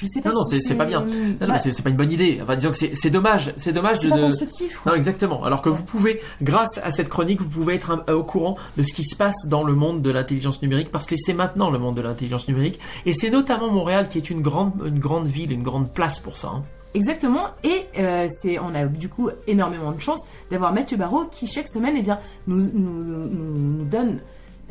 Je 0.00 0.06
sais 0.06 0.20
pas 0.20 0.28
Non, 0.30 0.36
non, 0.36 0.44
si 0.44 0.60
c'est 0.60 0.68
c'est 0.68 0.74
pas 0.76 0.84
bien. 0.84 1.00
Non, 1.00 1.06
non, 1.40 1.46
mais 1.48 1.58
c'est 1.58 1.82
pas 1.82 1.90
une 1.90 1.96
bonne 1.96 2.12
idée. 2.12 2.38
Enfin, 2.42 2.54
disons 2.54 2.70
que 2.70 2.76
c'est 2.76 3.10
dommage. 3.10 3.52
C'est 3.56 3.72
dommage 3.72 3.98
de. 4.00 4.08
pas 4.10 4.18
constructif. 4.18 4.78
quoi. 4.80 4.92
Non, 4.92 4.96
exactement. 4.96 5.42
Alors 5.44 5.60
que 5.60 5.68
vous 5.68 5.82
pouvez, 5.82 6.20
grâce 6.40 6.78
à 6.84 6.90
cette 6.92 7.08
chronique, 7.08 7.40
vous 7.40 7.48
pouvez 7.48 7.74
être 7.74 8.04
au 8.12 8.22
courant 8.22 8.56
de 8.76 8.82
ce 8.84 8.94
qui 8.94 9.02
se 9.04 9.16
passe 9.16 9.48
dans 9.48 9.64
le 9.64 9.74
monde 9.74 10.00
de 10.02 10.10
l'intelligence 10.10 10.62
numérique, 10.62 10.90
parce 10.92 11.06
que 11.06 11.16
c'est 11.16 11.34
maintenant 11.34 11.70
le 11.70 11.78
monde 11.80 11.96
de 11.96 12.00
l'intelligence 12.02 12.46
numérique, 12.48 12.78
et 13.06 13.12
c'est 13.12 13.30
notamment 13.30 13.70
Montréal 13.70 14.08
qui 14.08 14.18
est 14.18 14.30
une 14.30 14.40
grande, 14.42 14.72
une 14.86 15.00
grande 15.00 15.26
ville, 15.26 15.50
une 15.50 15.62
grande 15.64 15.92
place 15.92 16.20
pour 16.20 16.38
ça. 16.38 16.48
hein. 16.54 16.62
Exactement, 16.94 17.48
et 17.64 18.00
euh, 18.00 18.28
c'est, 18.30 18.58
on 18.58 18.74
a 18.74 18.86
du 18.86 19.08
coup 19.10 19.28
énormément 19.46 19.92
de 19.92 20.00
chance 20.00 20.26
d'avoir 20.50 20.72
Mathieu 20.72 20.96
Barrault 20.96 21.26
qui 21.30 21.46
chaque 21.46 21.68
semaine 21.68 21.94
eh 21.98 22.02
bien, 22.02 22.18
nous, 22.46 22.60
nous, 22.72 23.04
nous- 23.04 23.28
nous 23.28 23.84
donne 23.84 24.18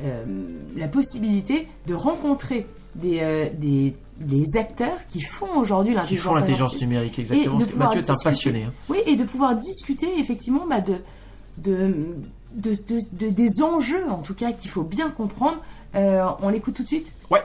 euh, 0.02 0.24
la 0.76 0.88
possibilité 0.88 1.68
de 1.86 1.94
rencontrer 1.94 2.66
des, 2.96 3.20
euh, 3.22 3.46
des, 3.56 3.96
des 4.20 4.44
acteurs 4.58 4.98
qui 5.10 5.22
font 5.22 5.58
aujourd'hui 5.60 5.94
Qui 5.94 5.98
l'intelligence 6.00 6.24
font 6.26 6.36
l'intelligence 6.36 6.82
numérique, 6.82 7.20
exactement. 7.20 7.58
Parce 7.58 7.72
que 7.72 7.76
Mathieu 7.78 8.00
est 8.02 8.10
un 8.10 8.16
passionné. 8.24 8.64
hein. 8.68 8.74
Oui, 8.90 8.98
et 9.06 9.16
de 9.16 9.24
pouvoir 9.24 9.56
discuter 9.56 10.08
effectivement 10.20 10.66
bah, 10.70 10.82
de, 10.82 10.96
de, 11.58 11.94
de, 12.54 12.72
de- 12.72 13.26
de- 13.26 13.30
des 13.30 13.62
enjeux 13.62 14.10
en 14.10 14.18
tout 14.24 14.34
cas 14.34 14.52
qu'il 14.54 14.72
faut 14.72 14.84
bien 14.84 15.10
comprendre. 15.10 15.58
Euh, 15.96 16.24
on 16.42 16.50
l'écoute 16.50 16.74
tout 16.76 16.84
de 16.84 16.88
suite 16.88 17.12
Ouais. 17.30 17.42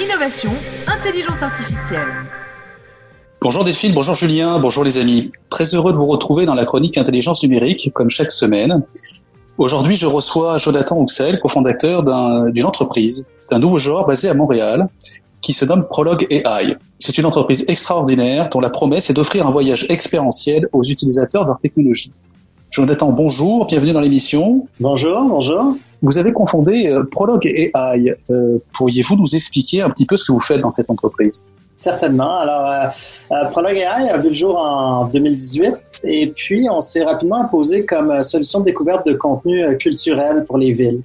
Innovation, 0.00 0.52
intelligence 0.86 1.42
artificielle. 1.42 2.08
Bonjour 3.40 3.64
Delphine, 3.64 3.92
bonjour 3.92 4.14
Julien, 4.14 4.58
bonjour 4.60 4.84
les 4.84 4.98
amis. 4.98 5.32
Très 5.50 5.74
heureux 5.74 5.92
de 5.92 5.96
vous 5.98 6.06
retrouver 6.06 6.46
dans 6.46 6.54
la 6.54 6.64
chronique 6.64 6.96
Intelligence 6.96 7.42
numérique, 7.42 7.90
comme 7.92 8.08
chaque 8.08 8.30
semaine. 8.30 8.84
Aujourd'hui, 9.58 9.96
je 9.96 10.06
reçois 10.06 10.58
Jonathan 10.58 11.02
Huxel, 11.02 11.40
cofondateur 11.40 12.04
d'un- 12.04 12.48
d'une 12.50 12.64
entreprise, 12.64 13.26
d'un 13.50 13.58
nouveau 13.58 13.78
genre 13.78 14.06
basé 14.06 14.28
à 14.28 14.34
Montréal, 14.34 14.88
qui 15.42 15.52
se 15.52 15.64
nomme 15.64 15.86
Prologue 15.86 16.26
AI. 16.30 16.76
C'est 16.98 17.18
une 17.18 17.26
entreprise 17.26 17.64
extraordinaire 17.68 18.48
dont 18.48 18.60
la 18.60 18.70
promesse 18.70 19.10
est 19.10 19.12
d'offrir 19.12 19.46
un 19.46 19.50
voyage 19.50 19.86
expérientiel 19.90 20.68
aux 20.72 20.84
utilisateurs 20.84 21.42
de 21.42 21.48
leur 21.48 21.58
technologie. 21.58 22.12
Jonathan, 22.70 23.12
bonjour, 23.12 23.66
bienvenue 23.66 23.92
dans 23.92 24.00
l'émission. 24.00 24.66
Bonjour, 24.80 25.22
bonjour. 25.24 25.76
Vous 26.00 26.16
avez 26.16 26.32
confondé 26.32 26.86
euh, 26.86 27.04
Prologue 27.04 27.46
AI. 27.46 28.14
Euh, 28.30 28.58
Pourriez-vous 28.72 29.16
nous 29.16 29.34
expliquer 29.34 29.82
un 29.82 29.90
petit 29.90 30.06
peu 30.06 30.16
ce 30.16 30.24
que 30.24 30.32
vous 30.32 30.40
faites 30.40 30.60
dans 30.60 30.70
cette 30.70 30.88
entreprise? 30.88 31.44
Certainement. 31.74 32.38
Alors, 32.38 32.66
euh, 32.66 32.86
euh, 33.32 33.44
Prologue 33.46 33.78
AI 33.78 34.10
a 34.10 34.18
vu 34.18 34.28
le 34.28 34.34
jour 34.34 34.56
en 34.56 35.06
2018 35.06 35.74
et 36.04 36.28
puis 36.28 36.68
on 36.70 36.80
s'est 36.80 37.02
rapidement 37.02 37.40
imposé 37.40 37.84
comme 37.84 38.22
solution 38.22 38.60
de 38.60 38.66
découverte 38.66 39.06
de 39.06 39.14
contenu 39.14 39.64
euh, 39.64 39.74
culturel 39.74 40.44
pour 40.44 40.58
les 40.58 40.72
villes. 40.72 41.00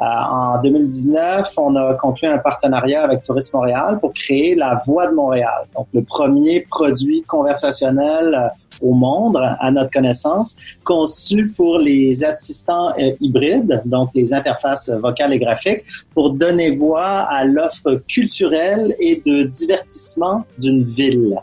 Euh, 0.00 0.04
en 0.04 0.62
2019, 0.62 1.52
on 1.58 1.74
a 1.76 1.94
conclu 1.94 2.28
un 2.28 2.38
partenariat 2.38 3.02
avec 3.02 3.22
Tourisme 3.22 3.56
Montréal 3.56 3.98
pour 4.00 4.12
créer 4.12 4.54
la 4.54 4.80
Voix 4.86 5.08
de 5.08 5.14
Montréal, 5.14 5.66
donc 5.76 5.88
le 5.92 6.02
premier 6.02 6.60
produit 6.60 7.22
conversationnel 7.22 8.34
euh, 8.34 8.48
au 8.80 8.94
monde, 8.94 9.36
à 9.36 9.70
notre 9.70 9.90
connaissance, 9.90 10.56
conçu 10.84 11.48
pour 11.56 11.78
les 11.78 12.24
assistants 12.24 12.90
euh, 12.98 13.12
hybrides, 13.20 13.82
donc 13.84 14.10
les 14.14 14.32
interfaces 14.32 14.90
vocales 14.90 15.32
et 15.32 15.38
graphiques, 15.38 15.82
pour 16.14 16.30
donner 16.30 16.70
voix 16.76 17.26
à 17.28 17.44
l'offre 17.44 18.02
culturelle 18.08 18.94
et 19.00 19.22
de 19.24 19.44
divertissement 19.44 20.44
d'une 20.58 20.84
ville. 20.84 21.36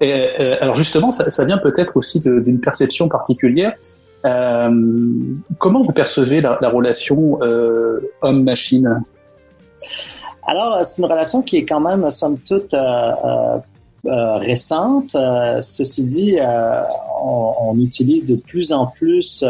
Et, 0.00 0.12
euh, 0.12 0.56
alors 0.60 0.76
justement, 0.76 1.10
ça, 1.10 1.44
vient 1.44 1.58
peut-être 1.58 1.96
aussi 1.96 2.20
d'une 2.20 2.60
perception 2.60 3.08
particulière. 3.08 3.74
Euh, 4.24 4.70
comment 5.58 5.82
vous 5.82 5.92
percevez 5.92 6.40
la, 6.40 6.58
la 6.60 6.68
relation 6.68 7.38
euh, 7.42 8.00
homme-machine? 8.22 9.02
Alors, 10.46 10.80
c'est 10.84 11.02
une 11.02 11.10
relation 11.10 11.42
qui 11.42 11.58
est 11.58 11.64
quand 11.64 11.80
même, 11.80 12.10
somme 12.10 12.38
toute, 12.38 12.74
euh, 12.74 13.58
récente. 14.04 15.16
Ceci 15.60 16.04
dit, 16.04 16.36
on, 17.22 17.78
utilise 17.78 18.26
de 18.26 18.36
plus 18.36 18.72
en 18.72 18.86
plus 18.86 19.44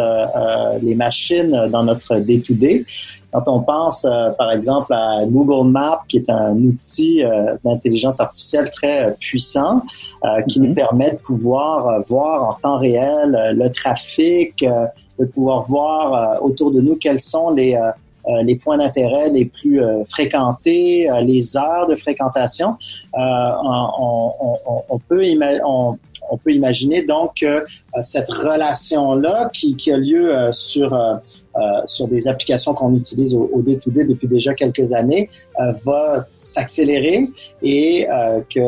les 0.83 0.95
machines 0.95 1.69
dans 1.71 1.85
notre 1.85 2.17
day-to-day. 2.17 2.85
Quand 3.33 3.45
on 3.47 3.61
pense, 3.61 4.05
euh, 4.05 4.31
par 4.31 4.51
exemple, 4.51 4.93
à 4.93 5.25
Google 5.27 5.69
Maps, 5.71 6.01
qui 6.09 6.17
est 6.19 6.29
un 6.31 6.57
outil 6.57 7.23
euh, 7.23 7.55
d'intelligence 7.65 8.19
artificielle 8.21 8.69
très 8.71 9.05
euh, 9.07 9.11
puissant, 9.21 9.83
euh, 10.25 10.43
qui 10.49 10.61
nous 10.61 10.75
permet 10.75 11.13
de 11.13 11.17
pouvoir 11.17 11.89
euh, 11.89 12.01
voir 12.09 12.49
en 12.51 12.53
temps 12.55 12.77
réel 12.77 13.35
euh, 13.37 13.53
le 13.53 13.71
trafic, 13.71 14.63
euh, 14.63 14.87
de 15.19 15.25
pouvoir 15.27 15.65
voir 15.69 16.15
euh, 16.15 16.47
autour 16.47 16.71
de 16.73 16.81
nous 16.81 16.97
quels 16.97 17.21
sont 17.21 17.51
les, 17.51 17.79
les 18.43 18.57
points 18.57 18.79
d'intérêt 18.79 19.29
les 19.31 19.45
plus 19.45 19.83
euh, 19.83 20.05
fréquentés, 20.07 21.11
euh, 21.11 21.21
les 21.21 21.57
heures 21.57 21.87
de 21.87 21.95
fréquentation. 21.95 22.77
Euh, 23.19 23.19
on, 23.65 24.33
on- 24.41 24.83
on- 24.89 24.99
peut 24.99 25.23
on- 25.65 25.97
on 26.31 26.37
peut 26.37 26.53
imaginer 26.53 27.03
donc 27.03 27.33
que 27.41 27.47
euh, 27.47 27.65
cette 28.03 28.31
relation-là 28.31 29.51
qui, 29.53 29.77
qui 29.77 29.93
a 29.93 29.99
lieu 29.99 30.35
euh, 30.35 30.53
sur, 30.53 30.95
euh, 30.95 31.17
sur 31.87 32.09
des 32.09 32.29
applications 32.29 32.73
qu'on 32.73 32.95
utilise 32.95 33.35
au, 33.35 33.51
au 33.53 33.61
day-to-day 33.63 34.05
depuis 34.05 34.29
déjà 34.29 34.55
quelques 34.55 34.93
années 34.93 35.29
va 35.85 36.27
s'accélérer 36.39 37.29
et 37.63 38.07
que 38.49 38.61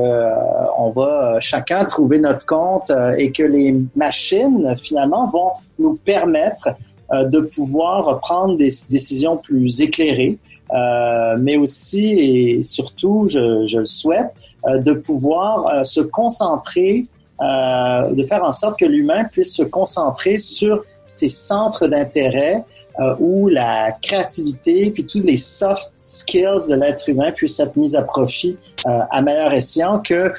on 0.78 0.90
va 0.90 1.38
chacun 1.40 1.84
trouver 1.84 2.18
notre 2.18 2.44
compte 2.44 2.92
et 3.16 3.32
que 3.32 3.42
les 3.42 3.74
machines 3.94 4.74
finalement 4.76 5.26
vont 5.28 5.52
nous 5.78 5.94
permettre 5.94 6.68
de 7.10 7.40
pouvoir 7.40 8.20
prendre 8.20 8.56
des 8.56 8.70
décisions 8.90 9.36
plus 9.38 9.80
éclairées, 9.80 10.38
euh, 10.72 11.36
mais 11.38 11.56
aussi 11.56 12.12
et 12.12 12.62
surtout, 12.62 13.26
je, 13.28 13.66
je 13.66 13.78
le 13.78 13.84
souhaite, 13.84 14.32
euh, 14.66 14.78
de 14.78 14.94
pouvoir 14.94 15.66
euh, 15.66 15.84
se 15.84 16.00
concentrer, 16.00 17.06
euh, 17.40 18.12
de 18.12 18.24
faire 18.26 18.44
en 18.44 18.52
sorte 18.52 18.78
que 18.78 18.84
l'humain 18.84 19.24
puisse 19.24 19.54
se 19.54 19.62
concentrer 19.62 20.38
sur 20.38 20.84
ses 21.06 21.28
centres 21.28 21.88
d'intérêt 21.88 22.64
euh, 23.00 23.14
où 23.20 23.48
la 23.48 23.92
créativité 24.02 24.90
puis 24.90 25.06
tous 25.06 25.22
les 25.22 25.38
soft 25.38 25.92
skills 25.96 26.68
de 26.68 26.74
l'être 26.74 27.08
humain 27.08 27.32
puissent 27.32 27.58
être 27.58 27.74
mis 27.74 27.96
à 27.96 28.02
profit 28.02 28.58
euh, 28.86 28.98
à 29.10 29.22
meilleur 29.22 29.50
escient 29.54 30.00
que 30.00 30.12
euh, 30.12 30.30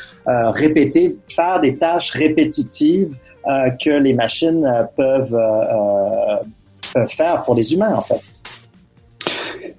répéter, 0.52 1.18
faire 1.28 1.60
des 1.62 1.78
tâches 1.78 2.12
répétitives 2.12 3.16
que 3.46 3.90
les 3.90 4.14
machines 4.14 4.88
peuvent, 4.96 5.38
faire 7.10 7.42
pour 7.42 7.56
les 7.56 7.74
humains 7.74 7.94
en 7.94 8.00
fait. 8.00 8.22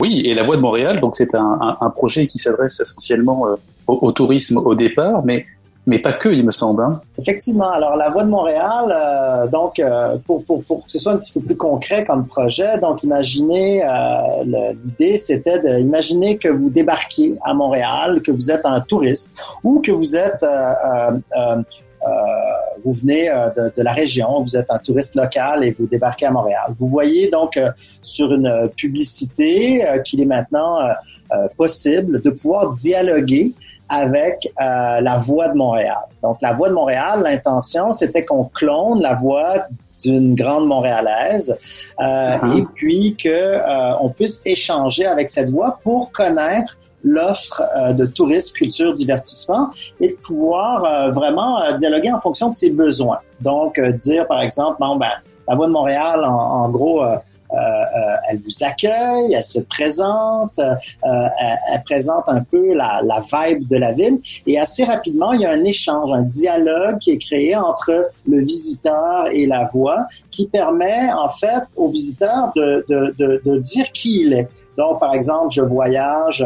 Oui, 0.00 0.20
et 0.26 0.34
la 0.34 0.42
Voix 0.42 0.56
de 0.56 0.60
Montréal, 0.60 1.00
donc 1.00 1.16
c'est 1.16 1.34
un, 1.34 1.92
projet 1.96 2.26
qui 2.26 2.36
s'adresse 2.36 2.78
essentiellement 2.80 3.46
au 3.86 4.12
tourisme 4.12 4.58
au 4.58 4.74
départ, 4.74 5.24
mais 5.24 5.46
mais 5.86 5.98
pas 5.98 6.12
que, 6.14 6.28
il 6.28 6.44
me 6.44 6.50
semble. 6.50 6.82
hein. 6.82 7.00
Effectivement. 7.18 7.70
Alors, 7.70 7.96
la 7.96 8.08
Voie 8.10 8.24
de 8.24 8.30
Montréal, 8.30 8.86
euh, 8.88 9.46
donc, 9.48 9.78
euh, 9.78 10.16
pour, 10.26 10.44
pour, 10.44 10.62
pour 10.64 10.84
que 10.84 10.90
ce 10.90 10.98
soit 10.98 11.12
un 11.12 11.18
petit 11.18 11.32
peu 11.32 11.40
plus 11.40 11.56
concret 11.56 12.04
comme 12.04 12.26
projet, 12.26 12.78
donc, 12.78 13.02
imaginez, 13.02 13.84
euh, 13.84 14.74
l'idée, 14.82 15.16
c'était 15.18 15.58
d'imaginer 15.58 16.38
que 16.38 16.48
vous 16.48 16.70
débarquiez 16.70 17.34
à 17.44 17.52
Montréal, 17.54 18.22
que 18.22 18.32
vous 18.32 18.50
êtes 18.50 18.64
un 18.64 18.80
touriste 18.80 19.34
ou 19.62 19.80
que 19.80 19.92
vous 19.92 20.16
êtes, 20.16 20.42
euh, 20.42 20.48
euh, 21.36 21.56
euh, 22.06 22.08
vous 22.82 22.92
venez 22.92 23.30
de, 23.56 23.72
de 23.74 23.82
la 23.82 23.92
région, 23.92 24.42
vous 24.42 24.56
êtes 24.56 24.70
un 24.70 24.78
touriste 24.78 25.14
local 25.14 25.64
et 25.64 25.70
vous 25.78 25.86
débarquez 25.86 26.26
à 26.26 26.30
Montréal. 26.30 26.72
Vous 26.76 26.88
voyez 26.88 27.30
donc 27.30 27.56
euh, 27.56 27.70
sur 28.02 28.32
une 28.32 28.68
publicité 28.76 29.86
euh, 29.86 29.98
qu'il 30.00 30.20
est 30.20 30.26
maintenant 30.26 30.80
euh, 30.80 31.48
possible 31.56 32.20
de 32.20 32.30
pouvoir 32.30 32.72
dialoguer 32.72 33.54
avec 34.02 34.36
euh, 34.60 35.00
la 35.08 35.16
voix 35.26 35.48
de 35.48 35.56
Montréal. 35.64 36.04
Donc, 36.22 36.36
la 36.46 36.52
voix 36.52 36.68
de 36.68 36.74
Montréal, 36.74 37.16
l'intention, 37.22 37.92
c'était 37.92 38.24
qu'on 38.28 38.44
clone 38.44 39.00
la 39.00 39.14
voix 39.14 39.52
d'une 40.02 40.34
grande 40.34 40.66
montréalaise 40.66 41.48
euh, 42.00 42.36
Mhm. 42.42 42.56
et 42.58 42.62
puis 42.74 43.16
que 43.16 43.28
euh, 43.28 43.96
on 44.04 44.08
puisse 44.18 44.42
échanger 44.44 45.06
avec 45.06 45.26
cette 45.36 45.50
voix 45.56 45.78
pour 45.84 46.10
connaître 46.20 46.72
l'offre 47.04 47.62
euh, 47.78 47.92
de 47.92 48.04
tourisme, 48.06 48.52
culture, 48.54 48.92
divertissement 48.94 49.68
et 50.00 50.08
de 50.08 50.16
pouvoir 50.26 50.84
euh, 50.84 51.10
vraiment 51.12 51.52
euh, 51.62 51.72
dialoguer 51.82 52.10
en 52.12 52.18
fonction 52.18 52.48
de 52.48 52.54
ses 52.54 52.70
besoins. 52.70 53.18
Donc, 53.40 53.78
euh, 53.78 53.92
dire 53.92 54.26
par 54.26 54.40
exemple, 54.40 54.76
bon, 54.80 54.96
ben, 54.96 55.12
la 55.48 55.54
voix 55.54 55.66
de 55.66 55.72
Montréal, 55.72 56.24
en, 56.24 56.64
en 56.64 56.68
gros, 56.70 57.02
elle 58.28 58.38
vous 58.38 58.64
accueille, 58.64 59.34
elle 59.34 59.44
se 59.44 59.60
présente, 59.60 60.58
euh, 60.58 60.74
elle, 61.02 61.58
elle 61.72 61.82
présente 61.84 62.24
un 62.28 62.42
peu 62.42 62.74
la, 62.74 63.00
la 63.04 63.20
vibe 63.20 63.68
de 63.68 63.76
la 63.76 63.92
ville 63.92 64.18
et 64.46 64.58
assez 64.58 64.84
rapidement, 64.84 65.32
il 65.32 65.42
y 65.42 65.46
a 65.46 65.50
un 65.50 65.64
échange, 65.64 66.10
un 66.12 66.22
dialogue 66.22 66.98
qui 66.98 67.12
est 67.12 67.18
créé 67.18 67.56
entre 67.56 68.10
le 68.26 68.38
visiteur 68.44 69.28
et 69.32 69.46
la 69.46 69.64
voix 69.64 70.06
qui 70.30 70.46
permet 70.46 71.12
en 71.12 71.28
fait 71.28 71.62
au 71.76 71.88
visiteur 71.88 72.52
de, 72.56 72.84
de, 72.88 73.14
de, 73.18 73.42
de 73.44 73.58
dire 73.58 73.90
qui 73.92 74.22
il 74.22 74.32
est. 74.32 74.48
Donc, 74.76 74.98
par 74.98 75.14
exemple, 75.14 75.52
je 75.52 75.62
voyage 75.62 76.44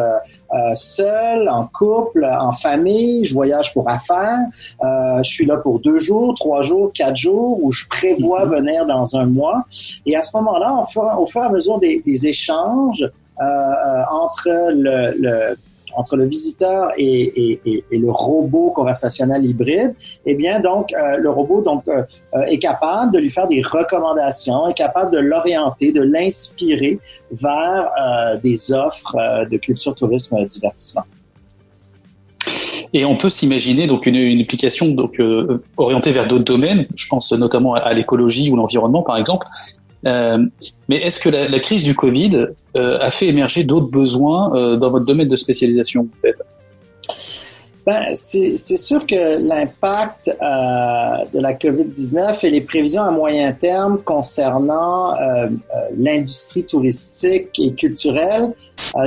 euh, 0.55 0.74
seul, 0.74 1.49
en 1.49 1.66
couple, 1.66 2.24
en 2.24 2.53
famille, 2.53 3.24
je 3.24 3.34
voyage 3.34 3.72
pour 3.74 3.88
affaires, 3.88 4.46
euh, 4.82 5.22
je 5.22 5.30
suis 5.30 5.46
là 5.46 5.59
pour 5.59 5.78
deux 5.78 5.99
jours, 5.99 6.34
trois 6.34 6.62
jours, 6.62 6.90
quatre 6.92 7.16
jours, 7.16 7.62
ou 7.62 7.70
je 7.70 7.86
prévois 7.88 8.44
venir 8.44 8.86
dans 8.86 9.16
un 9.16 9.26
mois. 9.26 9.64
Et 10.07 10.16
à 10.16 10.22
ce 10.22 10.36
moment-là, 10.38 10.82
au 10.82 11.26
fur, 11.26 11.42
et 11.42 11.46
à 11.46 11.51
mesure 11.51 11.78
des, 11.78 12.03
des 12.05 12.26
échanges 12.26 13.03
euh, 13.03 13.44
euh, 13.44 14.03
entre 14.11 14.49
le, 14.72 15.14
le 15.20 15.57
entre 15.95 16.16
le 16.16 16.26
visiteur 16.26 16.91
et, 16.97 17.61
le 17.91 18.11
robot 18.11 18.70
conversationnel 18.70 19.45
hybride, 19.45 19.95
eh 20.26 20.34
bien 20.34 20.61
donc 20.61 20.93
euh, 20.93 21.18
le 21.18 21.30
robot 21.30 21.64
euh, 21.66 22.03
euh, 22.34 22.43
est 22.43 22.59
capable 22.59 23.12
de 23.12 23.18
lui 23.18 23.30
faire 23.30 23.49
des 23.49 23.62
recommandations, 23.62 24.68
est 24.68 24.74
capable 24.74 25.12
de 25.12 25.18
l'orienter, 25.18 25.93
de 25.93 26.03
l'inspirer 26.03 26.99
vers 27.30 27.91
des 28.43 28.72
offres 28.72 29.47
de 29.51 29.57
culture, 29.57 29.95
tourisme, 29.95 30.45
divertissement. 30.47 31.05
Et 32.95 33.05
on 33.05 33.16
peut 33.16 33.28
s'imaginer 33.28 33.86
donc 33.86 34.07
une, 34.07 34.14
une 34.14 34.41
application 34.41 34.89
donc 34.89 35.20
orientée 35.76 36.11
vers 36.11 36.26
d'autres 36.26 36.45
domaines. 36.45 36.86
Je 36.95 37.07
pense 37.09 37.32
notamment 37.32 37.74
à 37.74 37.93
l'écologie 37.93 38.51
ou 38.51 38.57
l'environnement, 38.57 39.03
par 39.03 39.18
exemple. 39.18 39.47
Euh, 40.07 40.44
mais 40.88 40.96
est-ce 40.96 41.20
que 41.20 41.28
la, 41.28 41.61
crise 41.61 41.82
du 41.82 41.94
Covid 41.94 42.46
euh, 42.76 42.99
a 43.01 43.11
fait 43.11 43.26
émerger 43.26 43.64
d'autres 43.64 43.90
besoins 43.90 44.55
euh, 44.55 44.76
dans 44.76 44.90
votre 44.90 45.05
domaine 45.05 45.28
de 45.28 45.36
spécialisation 45.36 46.07
Ben, 47.84 48.14
c'est 48.14 48.59
sûr 48.59 49.07
que 49.07 49.38
l'impact 49.38 50.28
de 50.28 51.40
la 51.40 51.55
COVID-19 51.55 52.46
et 52.46 52.51
les 52.51 52.61
prévisions 52.61 53.03
à 53.03 53.11
moyen 53.11 53.51
terme 53.53 53.99
concernant 54.03 55.14
l'industrie 55.96 56.64
touristique 56.64 57.59
et 57.59 57.72
culturelle 57.72 58.53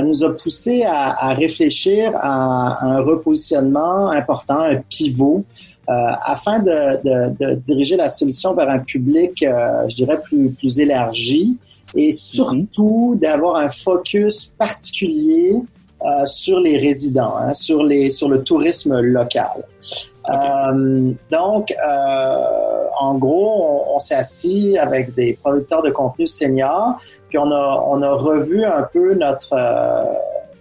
nous 0.04 0.24
a 0.24 0.30
poussé 0.30 0.82
à, 0.84 1.32
réfléchir 1.34 2.10
à, 2.16 2.84
un 2.84 3.00
repositionnement 3.02 4.10
important, 4.10 4.60
un 4.60 4.80
pivot, 4.90 5.44
afin 5.88 6.60
de, 6.60 7.02
de, 7.02 7.44
de, 7.44 7.54
diriger 7.56 7.96
la 7.96 8.08
solution 8.08 8.54
vers 8.54 8.68
un 8.68 8.78
public, 8.78 9.42
euh, 9.42 9.88
je 9.88 9.96
dirais, 9.96 10.20
plus, 10.22 10.50
plus 10.50 10.80
élargi 10.80 11.56
et 11.94 12.12
surtout 12.12 13.18
d'avoir 13.20 13.56
un 13.56 13.68
focus 13.68 14.46
particulier 14.46 15.56
euh, 16.04 16.26
sur 16.26 16.58
les 16.60 16.78
résidents, 16.78 17.36
hein, 17.36 17.54
sur, 17.54 17.84
les, 17.84 18.10
sur 18.10 18.28
le 18.28 18.42
tourisme 18.42 18.98
local. 19.00 19.64
Okay. 20.24 20.34
Euh, 20.34 21.12
donc, 21.30 21.72
euh, 21.72 22.84
en 22.98 23.14
gros, 23.18 23.84
on, 23.88 23.96
on 23.96 23.98
s'est 23.98 24.14
assis 24.14 24.78
avec 24.78 25.14
des 25.14 25.38
producteurs 25.40 25.82
de 25.82 25.90
contenu 25.90 26.26
seniors, 26.26 26.96
puis 27.28 27.38
on 27.38 27.50
a, 27.50 27.84
on 27.86 28.02
a 28.02 28.12
revu 28.12 28.64
un 28.64 28.82
peu 28.92 29.14
notre, 29.14 29.52
euh, 29.52 30.04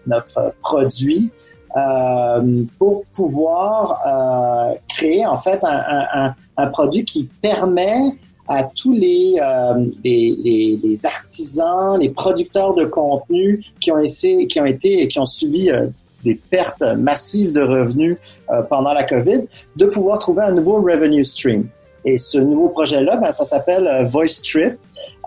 notre 0.05 0.53
produit 0.61 1.32
euh, 1.76 2.63
pour 2.78 3.05
pouvoir 3.15 4.01
euh, 4.05 4.76
créer 4.89 5.26
en 5.26 5.38
fait 5.38 5.59
un, 5.63 6.05
un, 6.13 6.36
un, 6.57 6.67
produit 6.67 7.05
qui 7.05 7.30
permet 7.41 8.13
à 8.47 8.63
tous 8.63 8.93
les, 8.93 9.36
euh, 9.41 9.86
les, 10.03 10.36
les, 10.43 10.80
les, 10.84 11.05
artisans, 11.05 11.97
les 11.99 12.09
producteurs 12.09 12.74
de 12.74 12.84
contenu 12.86 13.63
qui 13.80 13.91
ont, 13.91 13.99
essayé, 13.99 14.47
qui 14.47 14.59
ont 14.59 14.65
été 14.65 15.01
et 15.01 15.07
qui 15.07 15.19
ont 15.19 15.26
subi 15.26 15.69
euh, 15.69 15.88
des 16.24 16.36
pertes 16.36 16.84
massives 16.84 17.51
de 17.51 17.61
revenus 17.61 18.17
euh, 18.49 18.61
pendant 18.63 18.93
la 18.93 19.03
COVID, 19.03 19.45
de 19.76 19.86
pouvoir 19.86 20.19
trouver 20.19 20.43
un 20.43 20.51
nouveau 20.51 20.82
revenue 20.82 21.24
stream. 21.24 21.67
Et 22.03 22.17
ce 22.17 22.39
nouveau 22.39 22.69
projet-là, 22.69 23.17
ben, 23.17 23.32
ça 23.32 23.45
s'appelle 23.45 24.05
Voice 24.07 24.41
Trip. 24.43 24.78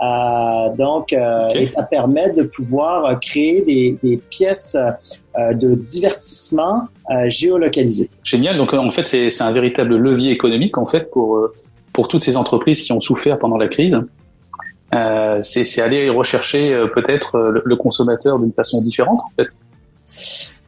Euh, 0.02 0.74
donc, 0.76 1.12
euh, 1.12 1.48
okay. 1.48 1.62
et 1.62 1.66
ça 1.66 1.84
permet 1.84 2.30
de 2.30 2.42
pouvoir 2.42 3.04
euh, 3.04 3.14
créer 3.14 3.62
des, 3.62 3.96
des 4.02 4.16
pièces 4.16 4.76
euh, 4.76 5.54
de 5.54 5.74
divertissement 5.74 6.88
euh, 7.10 7.28
géolocalisées. 7.28 8.10
Génial. 8.24 8.56
Donc, 8.56 8.74
en 8.74 8.90
fait, 8.90 9.06
c'est 9.06 9.42
un 9.42 9.52
véritable 9.52 9.96
levier 9.96 10.32
économique 10.32 10.78
en 10.78 10.86
fait 10.86 11.10
pour 11.10 11.48
pour 11.92 12.08
toutes 12.08 12.24
ces 12.24 12.36
entreprises 12.36 12.82
qui 12.82 12.92
ont 12.92 13.00
souffert 13.00 13.38
pendant 13.38 13.56
la 13.56 13.68
crise. 13.68 13.96
Euh, 14.92 15.40
c'est 15.42 15.80
aller 15.80 16.08
rechercher 16.10 16.86
peut-être 16.92 17.38
le, 17.38 17.62
le, 17.64 17.76
consommateur 17.76 18.38
d'une 18.38 18.52
façon 18.52 18.80
différente 18.80 19.20
en 19.24 19.30
fait. 19.36 19.48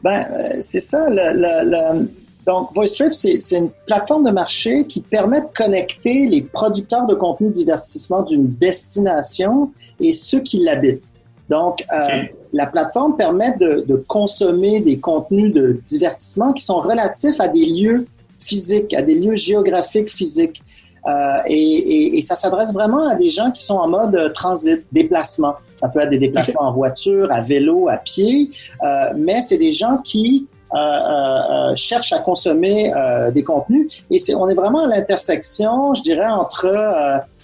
Ben, 0.05 0.25
c'est 0.61 0.81
ça. 0.81 1.11
Le, 1.11 1.33
le, 1.33 2.09
Donc, 2.47 2.69
VoiceTrip, 2.75 3.13
c'est 3.13 3.59
une 3.59 3.71
plateforme 3.87 4.25
de 4.25 4.31
marché 4.31 4.87
qui 4.87 5.01
permet 5.01 5.41
de 5.41 5.51
connecter 5.55 6.27
les 6.27 6.43
producteurs 6.43 7.07
de 7.07 7.15
contenu 7.15 7.49
de 7.49 7.53
divertissement 7.55 8.23
d'une 8.23 8.49
destination 8.55 9.73
et 10.01 10.13
ceux 10.13 10.41
qui 10.41 10.59
l'habitent. 10.59 11.11
Donc, 11.49 11.85
euh, 11.93 12.23
la 12.53 12.67
plateforme 12.67 13.17
permet 13.17 13.53
de, 13.59 13.85
de 13.87 13.97
consommer 14.09 14.81
des 14.81 14.99
contenus 14.99 15.53
de 15.53 15.81
divertissement 15.85 16.53
qui 16.53 16.65
sont 16.65 16.81
relatifs 16.81 17.41
à 17.41 17.49
des 17.49 17.65
lieux 17.67 18.07
physiques, 18.39 18.95
à 18.95 19.03
des 19.03 19.15
lieux 19.19 19.37
géographiques 19.37 20.11
physiques. 20.11 20.63
Euh, 21.07 21.13
et, 21.47 21.55
et- 21.57 22.19
et 22.19 22.23
ça 22.23 22.35
s'adresse 22.35 22.73
vraiment 22.73 23.09
à 23.09 23.15
des 23.15 23.29
gens 23.31 23.53
qui 23.53 23.65
sont 23.65 23.77
en 23.77 23.89
mode 23.89 24.17
euh, 24.17 24.29
transit, 24.31 24.83
déplacement. 24.91 25.55
Ça 25.81 25.89
peut 25.89 26.01
être 26.01 26.11
des 26.11 26.19
déplacements 26.19 26.63
en 26.63 26.73
voiture, 26.73 27.31
à 27.31 27.41
vélo, 27.43 27.89
à 27.89 27.97
pied, 27.97 28.51
euh, 28.83 29.13
mais 29.17 29.41
c'est 29.41 29.59
des 29.59 29.71
gens 29.73 29.99
qui 30.03 30.49
euh, 30.75 30.77
euh, 30.79 31.71
euh, 31.71 31.75
cherchent 31.75 32.13
à 32.13 32.19
consommer 32.19 32.93
euh, 32.95 33.31
des 33.31 33.45
contenus. 33.45 34.05
Et 34.11 34.19
c'est, 34.19 34.35
on 34.35 34.49
est 34.49 34.55
vraiment 34.55 34.85
à 34.85 34.89
l'intersection, 34.89 35.95
je 35.95 36.03
dirais, 36.03 36.27
entre 36.27 36.67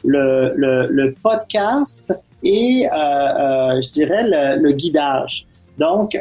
le, 0.05 0.53
le, 0.57 0.87
le 0.89 1.14
podcast 1.23 2.14
et, 2.43 2.87
je 2.93 3.91
dirais, 3.93 4.25
le, 4.25 4.61
le 4.61 4.73
guidage. 4.73 5.47
Donc, 5.79 6.18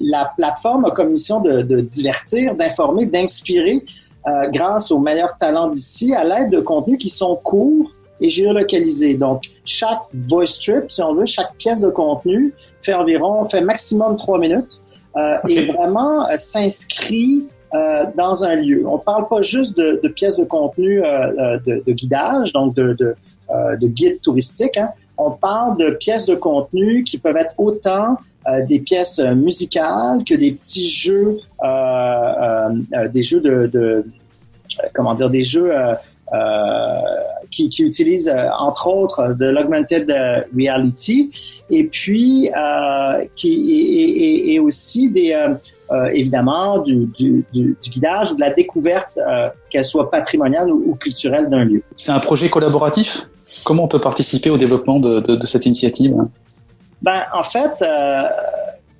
la 0.00 0.32
plateforme 0.36 0.84
a 0.84 0.90
comme 0.90 1.10
mission 1.10 1.40
de, 1.40 1.62
de 1.62 1.80
divertir, 1.80 2.54
d'informer, 2.54 3.06
d'inspirer 3.06 3.84
euh, 4.28 4.48
grâce 4.48 4.90
aux 4.92 5.00
meilleurs 5.00 5.36
talents 5.38 5.68
d'ici 5.68 6.14
à 6.14 6.22
l'aide 6.22 6.50
de 6.50 6.60
contenus 6.60 6.98
qui 6.98 7.08
sont 7.08 7.34
courts 7.36 7.90
et 8.20 8.30
géolocalisés. 8.30 9.14
Donc, 9.14 9.44
chaque 9.64 10.02
voice 10.12 10.58
trip, 10.60 10.88
si 10.88 11.02
on 11.02 11.14
veut, 11.14 11.26
chaque 11.26 11.54
pièce 11.54 11.80
de 11.80 11.90
contenu 11.90 12.54
fait 12.80 12.94
environ, 12.94 13.44
fait 13.46 13.60
maximum 13.60 14.16
trois 14.16 14.38
minutes 14.38 14.80
euh, 15.18 15.36
et 15.48 15.60
vraiment 15.66 16.26
euh, 16.28 16.36
s'inscrit 16.36 17.46
euh, 17.74 18.06
dans 18.16 18.44
un 18.44 18.56
lieu. 18.56 18.82
On 18.86 18.98
parle 18.98 19.28
pas 19.28 19.42
juste 19.42 19.76
de, 19.76 20.00
de 20.02 20.08
pièces 20.08 20.36
de 20.36 20.44
contenu 20.44 21.02
euh, 21.04 21.58
de, 21.66 21.82
de 21.86 21.92
guidage, 21.92 22.52
donc 22.52 22.74
de, 22.74 22.94
de, 22.94 23.14
euh, 23.54 23.76
de 23.76 23.88
guide 23.88 24.20
touristique. 24.22 24.76
Hein. 24.78 24.90
On 25.18 25.32
parle 25.32 25.76
de 25.76 25.90
pièces 25.90 26.26
de 26.26 26.34
contenu 26.34 27.04
qui 27.04 27.18
peuvent 27.18 27.36
être 27.36 27.54
autant 27.58 28.16
des 28.66 28.78
pièces 28.78 29.18
musicales 29.18 30.24
que 30.24 30.34
des 30.34 30.52
petits 30.52 30.88
jeux, 30.88 31.38
des 33.12 33.22
jeux 33.22 33.40
de, 33.40 34.04
comment 34.94 35.14
dire, 35.14 35.28
des 35.28 35.42
jeux 35.42 35.70
qui, 37.50 37.68
qui 37.70 37.82
utilisent 37.82 38.28
euh, 38.28 38.48
entre 38.58 38.86
autres 38.88 39.34
de 39.38 39.46
l'augmented 39.46 40.10
euh, 40.10 40.42
reality 40.56 41.30
et 41.70 41.84
puis 41.84 42.50
euh, 42.56 43.24
qui 43.36 43.52
et, 43.72 44.04
et- 44.26 44.54
et 44.54 44.58
aussi 44.60 45.08
des 45.10 45.32
euh, 45.32 45.54
euh, 45.90 46.10
évidemment 46.12 46.78
du, 46.78 47.06
du, 47.18 47.44
du, 47.52 47.76
du 47.82 47.90
guidage 47.90 48.32
ou 48.32 48.34
de 48.36 48.40
la 48.40 48.50
découverte 48.50 49.16
euh, 49.18 49.48
qu'elle 49.70 49.84
soit 49.86 50.10
patrimoniale 50.10 50.70
ou, 50.70 50.82
ou 50.90 50.94
culturelle 50.96 51.48
d'un 51.48 51.64
lieu. 51.64 51.82
C'est 51.96 52.12
un 52.12 52.18
projet 52.20 52.50
collaboratif? 52.50 53.22
Comment 53.64 53.84
on 53.84 53.88
peut 53.88 54.00
participer 54.00 54.50
au 54.50 54.58
développement 54.58 55.00
de, 55.00 55.20
de- 55.20 55.36
de 55.36 55.46
cette 55.46 55.64
initiative 55.64 56.14
Ben, 57.00 57.22
en 57.32 57.42
fait, 57.42 57.72
euh, 57.80 58.22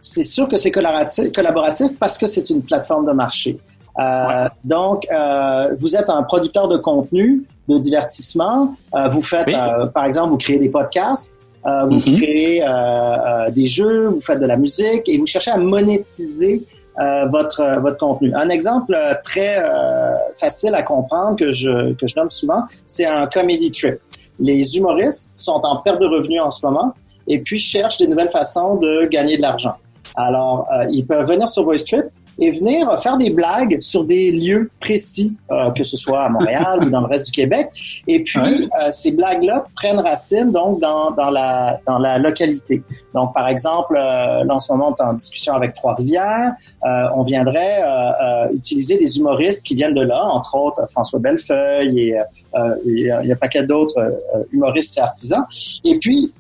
c'est 0.01 0.23
sûr 0.23 0.49
que 0.49 0.57
c'est 0.57 0.71
collaboratif, 0.71 1.31
collaboratif 1.33 1.91
parce 1.99 2.17
que 2.17 2.27
c'est 2.27 2.49
une 2.49 2.63
plateforme 2.63 3.05
de 3.07 3.13
marché. 3.13 3.59
Euh, 3.99 4.49
Donc, 4.65 5.07
euh, 5.11 5.75
vous 5.79 5.97
êtes 5.97 6.09
un 6.09 6.23
producteur 6.23 6.69
de 6.69 6.77
contenu, 6.77 7.45
de 7.69 7.79
divertissement. 7.79 8.75
Euh, 8.95 9.09
vous 9.09 9.21
faites, 9.23 9.47
Oui. 9.47 9.55
euh, 9.57 9.87
par 9.87 10.05
exemple, 10.05 10.31
vous 10.31 10.37
créez 10.39 10.59
des 10.59 10.69
podcasts, 10.69 11.41
euh, 11.67 11.85
vous 11.87 11.97
Mhm. 11.97 12.17
créez 12.21 12.63
euh, 12.63 12.69
euh, 12.69 13.51
des 13.51 13.67
jeux, 13.67 14.09
vous 14.09 14.21
faites 14.21 14.41
de 14.41 14.47
la 14.47 14.57
musique 14.57 15.09
et 15.09 15.19
vous 15.19 15.27
cherchez 15.27 15.51
à 15.51 15.57
monétiser 15.57 16.63
euh, 17.01 17.27
votre 17.27 17.61
euh, 17.61 17.79
votre 17.81 17.97
contenu. 17.99 18.33
Un 18.35 18.49
exemple 18.49 18.95
euh, 18.95 19.15
très 19.25 19.59
euh, 19.59 20.15
facile 20.37 20.75
à 20.75 20.83
comprendre 20.83 21.37
que 21.37 21.53
je 21.53 21.93
que 21.95 22.07
je 22.07 22.15
nomme 22.17 22.31
souvent, 22.31 22.63
c'est 22.87 23.07
un 23.07 23.27
comedy 23.27 23.71
trip. 23.71 23.99
Les 24.41 24.77
humoristes 24.77 25.31
sont 25.35 25.61
en 25.65 25.77
perte 25.79 26.01
de 26.01 26.07
revenus 26.07 26.41
en 26.41 26.51
ce 26.51 26.65
moment 26.65 26.95
et 27.27 27.41
puis 27.41 27.59
cherchent 27.59 27.99
des 27.99 28.07
nouvelles 28.07 28.31
façons 28.31 28.77
de 28.77 29.05
gagner 29.07 29.37
de 29.37 29.43
l'argent. 29.43 29.75
Alors, 30.17 30.67
euh, 30.73 30.87
ils 30.91 31.05
peuvent 31.07 31.29
venir 31.29 31.49
sur 31.49 31.63
VoiceTrip 31.65 32.07
et 32.39 32.51
venir 32.51 32.99
faire 32.99 33.17
des 33.17 33.31
blagues 33.31 33.79
sur 33.81 34.05
des 34.05 34.31
lieux 34.31 34.71
précis, 34.81 35.35
euh, 35.51 35.71
que 35.73 35.83
ce 35.83 35.97
soit 35.97 36.23
à 36.23 36.29
Montréal 36.29 36.81
ou 36.87 36.91
dans 36.91 37.01
le 37.01 37.07
reste 37.07 37.27
du 37.27 37.33
Québec. 37.33 37.69
Et 38.07 38.23
puis, 38.23 38.39
Ouais. 38.39 38.69
euh, 38.81 38.91
ces 38.91 39.11
blagues-là 39.13 39.67
prennent 39.75 39.99
racine 39.99 40.53
donc 40.53 40.81
dans, 40.81 41.11
dans, 41.11 41.31
la, 41.31 41.81
dans 41.87 41.99
la 41.99 42.19
localité. 42.19 42.83
Donc, 43.15 43.35
par 43.35 43.49
exemple, 43.49 43.97
euh, 43.97 44.45
là, 44.45 44.55
en 44.55 44.59
ce 44.61 44.71
moment, 44.73 44.95
on 44.99 45.05
est 45.05 45.09
en 45.09 45.15
discussion 45.15 45.55
avec 45.55 45.73
Trois-Rivières. 45.73 46.53
Euh, 46.87 47.09
on 47.17 47.23
viendrait 47.25 47.83
euh, 47.83 47.87
euh, 48.23 48.53
utiliser 48.55 48.99
des 48.99 49.19
humoristes 49.19 49.65
qui 49.67 49.75
viennent 49.75 49.95
de 49.95 50.03
là, 50.03 50.23
entre 50.23 50.55
autres 50.57 50.87
François 50.91 51.19
Bellefeuille 51.19 52.01
et 52.11 52.19
euh, 52.19 52.23
il 52.87 52.99
y 53.01 53.11
a, 53.11 53.19
un 53.19 53.37
paquet 53.37 53.63
d'autres 53.63 54.21
humoristes 54.53 54.97
et 54.99 55.01
artisans. 55.01 55.45
Et 55.85 55.99
puis, 55.99 56.33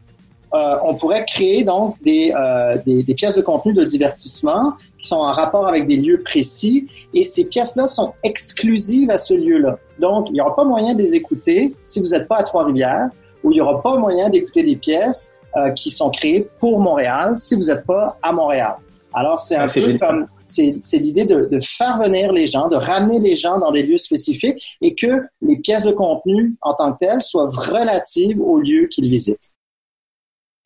euh, 0.54 0.76
on 0.82 0.94
pourrait 0.94 1.24
créer 1.26 1.62
donc 1.64 1.96
des, 2.02 2.32
euh, 2.34 2.78
des, 2.86 3.02
des 3.02 3.14
pièces 3.14 3.36
de 3.36 3.42
contenu 3.42 3.72
de 3.72 3.84
divertissement 3.84 4.72
qui 4.98 5.06
sont 5.08 5.16
en 5.16 5.32
rapport 5.32 5.68
avec 5.68 5.86
des 5.86 5.96
lieux 5.96 6.22
précis 6.24 6.86
et 7.14 7.22
ces 7.22 7.44
pièces-là 7.46 7.86
sont 7.86 8.12
exclusives 8.24 9.10
à 9.10 9.18
ce 9.18 9.34
lieu-là. 9.34 9.78
Donc, 9.98 10.26
il 10.28 10.32
n'y 10.34 10.40
aura 10.40 10.56
pas 10.56 10.64
moyen 10.64 10.94
de 10.94 10.98
les 11.02 11.14
écouter 11.14 11.74
si 11.84 12.00
vous 12.00 12.08
n'êtes 12.08 12.28
pas 12.28 12.36
à 12.38 12.42
Trois-Rivières 12.42 13.10
ou 13.44 13.52
il 13.52 13.56
n'y 13.56 13.60
aura 13.60 13.82
pas 13.82 13.96
moyen 13.96 14.28
d'écouter 14.30 14.62
des 14.62 14.76
pièces 14.76 15.36
euh, 15.56 15.70
qui 15.70 15.90
sont 15.90 16.10
créées 16.10 16.48
pour 16.58 16.80
Montréal 16.80 17.34
si 17.36 17.54
vous 17.54 17.64
n'êtes 17.64 17.84
pas 17.84 18.18
à 18.22 18.32
Montréal. 18.32 18.76
Alors, 19.14 19.40
c'est 19.40 19.56
un 19.56 19.64
Ah, 19.64 19.68
c'est 19.68 19.80
peu 19.80 19.86
génial. 19.86 20.00
comme, 20.00 20.26
c'est 20.46 20.98
l'idée 20.98 21.24
de, 21.24 21.46
de 21.50 21.60
faire 21.60 21.98
venir 21.98 22.32
les 22.32 22.46
gens, 22.46 22.68
de 22.68 22.76
ramener 22.76 23.18
les 23.20 23.36
gens 23.36 23.58
dans 23.58 23.70
des 23.70 23.82
lieux 23.82 23.98
spécifiques 23.98 24.76
et 24.80 24.94
que 24.94 25.22
les 25.42 25.56
pièces 25.58 25.84
de 25.84 25.92
contenu 25.92 26.56
en 26.62 26.74
tant 26.74 26.92
que 26.92 26.98
telles 27.04 27.20
soient 27.20 27.48
relatives 27.50 28.40
au 28.40 28.58
lieu 28.60 28.86
qu'ils 28.86 29.08
visitent. 29.08 29.52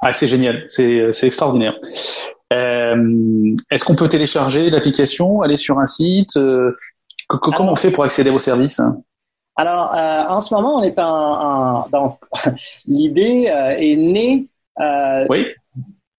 Ah, 0.04 0.12
c'est 0.12 0.26
génial, 0.26 0.66
c'est 0.68 1.12
c'est 1.12 1.26
extraordinaire. 1.28 1.74
Euh, 2.52 3.54
Est-ce 3.70 3.84
qu'on 3.84 3.94
peut 3.94 4.08
télécharger 4.08 4.68
l'application, 4.68 5.42
aller 5.42 5.56
sur 5.56 5.78
un 5.78 5.86
site 5.86 6.36
euh, 6.36 6.74
co- 7.28 7.38
co- 7.38 7.50
Comment 7.52 7.72
on 7.72 7.76
fait 7.76 7.90
pour 7.90 8.04
accéder 8.04 8.30
vos 8.30 8.38
services 8.40 8.80
Alors, 9.56 9.94
euh, 9.96 10.24
en 10.28 10.40
ce 10.40 10.52
moment, 10.52 10.76
on 10.76 10.82
est 10.82 10.98
en, 10.98 11.04
en- 11.84 11.88
donc 11.88 12.18
l'idée 12.86 13.48
euh, 13.50 13.76
est 13.78 13.96
née 13.96 14.48
euh, 14.80 15.24
Oui. 15.30 15.46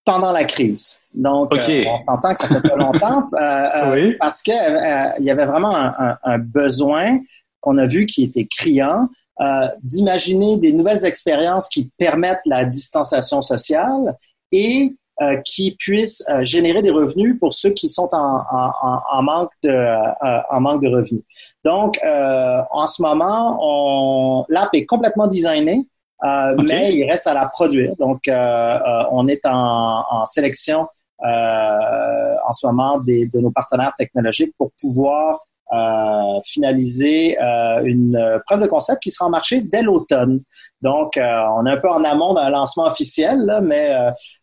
pendant 0.06 0.32
la 0.32 0.46
crise. 0.46 1.02
Donc, 1.14 1.54
on 1.54 2.02
s'entend 2.02 2.34
que 2.34 2.40
ça 2.40 2.48
fait 2.48 2.62
pas 2.68 2.76
longtemps 2.76 3.30
Oui. 3.92 4.16
parce 4.20 4.42
que 4.42 5.20
il 5.20 5.26
y 5.26 5.30
avait 5.30 5.46
vraiment 5.46 5.76
un, 5.76 5.94
un- 6.00 6.18
un 6.24 6.38
besoin 6.40 7.20
qu'on 7.62 7.78
a 7.78 7.86
vu 7.86 8.06
qui 8.08 8.24
était 8.24 8.48
criant 8.48 9.10
euh, 9.42 9.68
d'imaginer 9.82 10.58
des 10.58 10.74
nouvelles 10.74 11.06
expériences 11.06 11.68
qui 11.68 11.90
permettent 11.98 12.46
la 12.46 12.66
distanciation 12.66 13.42
sociale 13.42 14.16
et 14.52 14.96
euh, 15.22 15.38
qui 15.46 15.76
puissent 15.78 16.24
euh, 16.30 16.44
générer 16.44 16.82
des 16.82 16.90
revenus 16.90 17.38
pour 17.40 17.54
ceux 17.54 17.70
qui 17.72 17.88
sont 17.90 18.10
en, 18.12 18.42
en- 18.52 19.00
en- 19.12 19.22
manque 19.24 19.52
de 19.64 19.70
euh, 19.70 20.40
en 20.50 20.60
manque 20.60 20.82
de 20.82 20.88
revenus. 20.90 21.22
Donc, 21.64 22.00
euh, 22.04 22.62
en 22.72 22.88
ce 22.88 23.02
moment, 23.02 24.46
l'app 24.50 24.70
est 24.74 24.86
complètement 24.86 25.28
designée, 25.28 25.88
euh, 26.24 26.56
Ok. 26.58 26.66
mais 26.70 26.96
il 26.96 27.10
reste 27.10 27.28
à 27.28 27.34
la 27.34 27.48
produire. 27.48 27.96
Donc, 27.98 28.22
on 28.28 29.28
est 29.28 29.46
en, 29.46 30.04
en 30.10 30.26
sélection 30.26 30.88
euh, 31.24 32.36
en 32.46 32.54
ce 32.54 32.66
moment 32.68 32.98
des, 33.00 33.28
de 33.28 33.40
nos 33.40 33.52
partenaires 33.52 33.94
technologiques 33.98 34.54
pour 34.58 34.72
pouvoir 34.80 35.40
euh, 35.74 36.40
finaliser 36.46 37.38
euh, 37.42 37.82
une 37.84 38.16
euh, 38.16 38.38
preuve 38.46 38.62
de 38.62 38.68
concept 38.68 39.02
qui 39.02 39.10
sera 39.10 39.26
en 39.26 39.30
marché 39.30 39.62
dès 39.62 39.82
l'automne. 39.82 40.42
Donc, 40.82 41.18
euh, 41.18 41.42
on 41.58 41.66
est 41.66 41.72
un 41.72 41.78
peu 41.78 41.90
en 41.90 42.04
amont 42.04 42.34
d'un 42.36 42.50
lancement 42.50 42.86
officiel, 42.86 43.40
là, 43.40 43.60
mais 43.60 43.92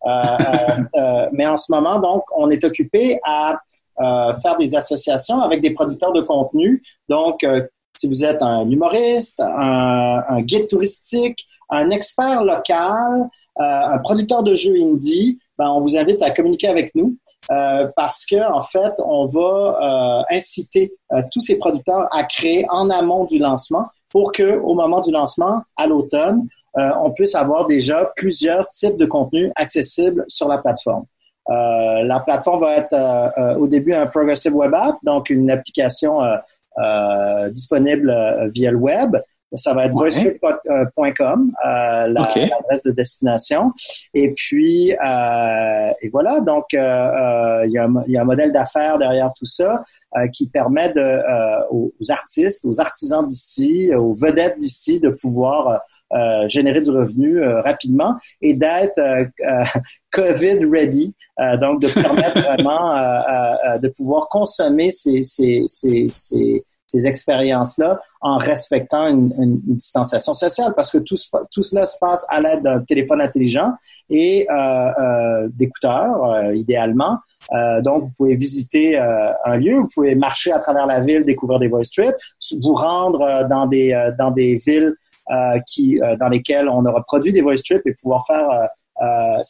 mais 1.32 1.46
en 1.46 1.56
ce 1.56 1.72
moment, 1.72 1.98
donc, 2.00 2.24
on 2.34 2.50
est 2.50 2.64
occupé 2.64 3.20
à 3.24 3.58
faire 4.42 4.56
des 4.58 4.74
associations 4.74 5.40
avec 5.40 5.60
des 5.60 5.72
producteurs 5.72 6.12
de 6.12 6.22
contenu. 6.22 6.82
Donc, 7.08 7.46
si 7.94 8.08
vous 8.08 8.24
êtes 8.24 8.42
un 8.42 8.68
humoriste, 8.68 9.40
un, 9.40 10.22
un 10.26 10.40
guide 10.40 10.68
touristique, 10.68 11.44
un 11.68 11.90
expert 11.90 12.44
local, 12.44 13.28
un 13.56 13.98
producteur 13.98 14.42
de 14.42 14.54
jeux 14.54 14.74
indie, 14.80 15.38
ben, 15.60 15.68
on 15.68 15.82
vous 15.82 15.94
invite 15.94 16.22
à 16.22 16.30
communiquer 16.30 16.68
avec 16.68 16.94
nous 16.94 17.18
euh, 17.50 17.86
parce 17.94 18.24
que 18.24 18.36
en 18.50 18.62
fait, 18.62 18.94
on 18.96 19.26
va 19.26 20.22
euh, 20.30 20.34
inciter 20.34 20.94
euh, 21.12 21.20
tous 21.30 21.40
ces 21.40 21.56
producteurs 21.56 22.08
à 22.16 22.24
créer 22.24 22.64
en 22.70 22.88
amont 22.88 23.26
du 23.26 23.38
lancement 23.38 23.84
pour 24.08 24.32
que, 24.32 24.58
au 24.58 24.74
moment 24.74 25.02
du 25.02 25.10
lancement, 25.10 25.62
à 25.76 25.86
l'automne, 25.86 26.48
on 26.74 27.10
puisse 27.10 27.34
avoir 27.34 27.66
déjà 27.66 28.10
plusieurs 28.16 28.68
types 28.70 28.96
de 28.96 29.04
contenus 29.04 29.50
accessibles 29.54 30.24
sur 30.28 30.48
la 30.48 30.58
plateforme. 30.58 31.04
La 31.46 32.20
plateforme 32.24 32.60
va 32.60 32.76
être 32.76 33.58
au 33.58 33.66
début 33.66 33.92
un 33.92 34.06
progressive 34.06 34.54
web 34.54 34.74
app, 34.74 34.96
donc 35.04 35.30
une 35.30 35.50
application 35.50 36.20
disponible 37.50 38.50
via 38.52 38.72
le 38.72 38.78
web. 38.78 39.16
Ça 39.56 39.74
va 39.74 39.86
être 39.86 39.94
euh, 41.66 42.06
la- 42.08 42.22
Ok. 42.22 42.36
l'adresse 42.36 42.84
de 42.84 42.92
destination. 42.92 43.72
Et 44.14 44.32
puis, 44.32 44.92
euh, 44.92 45.90
et 46.02 46.08
voilà. 46.08 46.40
Donc, 46.40 46.66
euh, 46.74 46.78
euh, 46.78 47.66
il 47.66 47.72
y, 47.72 47.78
a 47.78 47.88
y 48.06 48.16
a 48.16 48.20
un 48.20 48.24
modèle 48.24 48.52
d'affaires 48.52 48.98
derrière 48.98 49.32
tout 49.36 49.44
ça 49.46 49.82
euh, 50.16 50.26
qui 50.32 50.48
permet 50.48 50.90
de, 50.90 51.00
euh, 51.00 51.60
aux, 51.70 51.92
artistes, 52.10 52.64
aux 52.64 52.80
artisans 52.80 53.24
d'ici, 53.26 53.92
aux 53.94 54.14
vedettes 54.14 54.58
d'ici 54.58 55.00
de 55.00 55.10
pouvoir 55.10 55.80
euh, 56.12 56.48
générer 56.48 56.80
du 56.80 56.90
revenu 56.90 57.40
euh, 57.40 57.60
rapidement 57.62 58.16
et 58.42 58.54
d'être 58.54 58.98
euh, 58.98 59.24
euh, 59.48 59.62
COVID 60.12 60.64
ready, 60.70 61.14
euh, 61.40 61.56
donc 61.56 61.80
de 61.80 61.88
permettre 62.02 62.40
vraiment 62.42 62.96
euh, 62.96 63.00
euh, 63.00 63.54
euh, 63.74 63.78
de 63.78 63.88
pouvoir 63.88 64.28
consommer 64.28 64.90
ces, 64.90 65.22
ces, 65.22 65.62
ces, 65.68 66.10
ces, 66.14 66.64
ces 66.90 67.06
expériences-là 67.12 67.90
en 68.20 68.36
respectant 68.50 69.04
une, 69.14 69.32
une- 69.44 69.60
distanciation 69.82 70.34
sociale, 70.34 70.72
parce 70.78 70.90
que 70.94 70.98
tout, 70.98 71.16
tout 71.54 71.64
cela 71.70 71.84
se 71.86 71.96
passe 71.98 72.22
à 72.28 72.40
l'aide 72.42 72.62
d'un 72.62 72.80
téléphone 72.92 73.20
intelligent 73.28 73.70
et 74.22 74.46
euh, 74.50 74.54
euh, 74.54 75.48
d'écouteurs, 75.58 76.18
euh, 76.24 76.54
idéalement. 76.64 77.14
Euh, 77.52 77.80
donc, 77.80 77.98
vous 78.04 78.12
pouvez 78.18 78.36
visiter 78.36 78.86
euh, 78.98 79.32
un 79.44 79.56
lieu, 79.56 79.76
vous 79.82 79.88
pouvez 79.94 80.14
marcher 80.14 80.52
à 80.52 80.58
travers 80.58 80.86
la 80.94 81.00
ville, 81.00 81.24
découvrir 81.24 81.58
des 81.64 81.68
voice 81.68 81.90
trips, 81.96 82.20
vous 82.64 82.74
rendre 82.74 83.22
euh, 83.22 83.48
dans 83.48 83.66
des 83.66 83.88
dans 84.18 84.32
des 84.40 84.56
villes 84.66 84.94
qui 85.70 86.00
dans 86.18 86.28
lesquelles 86.28 86.68
on 86.68 86.84
aura 86.84 87.02
produit 87.04 87.32
des 87.32 87.40
voice 87.40 87.62
trips 87.64 87.86
et 87.86 87.94
pouvoir 88.02 88.20
faire 88.26 88.46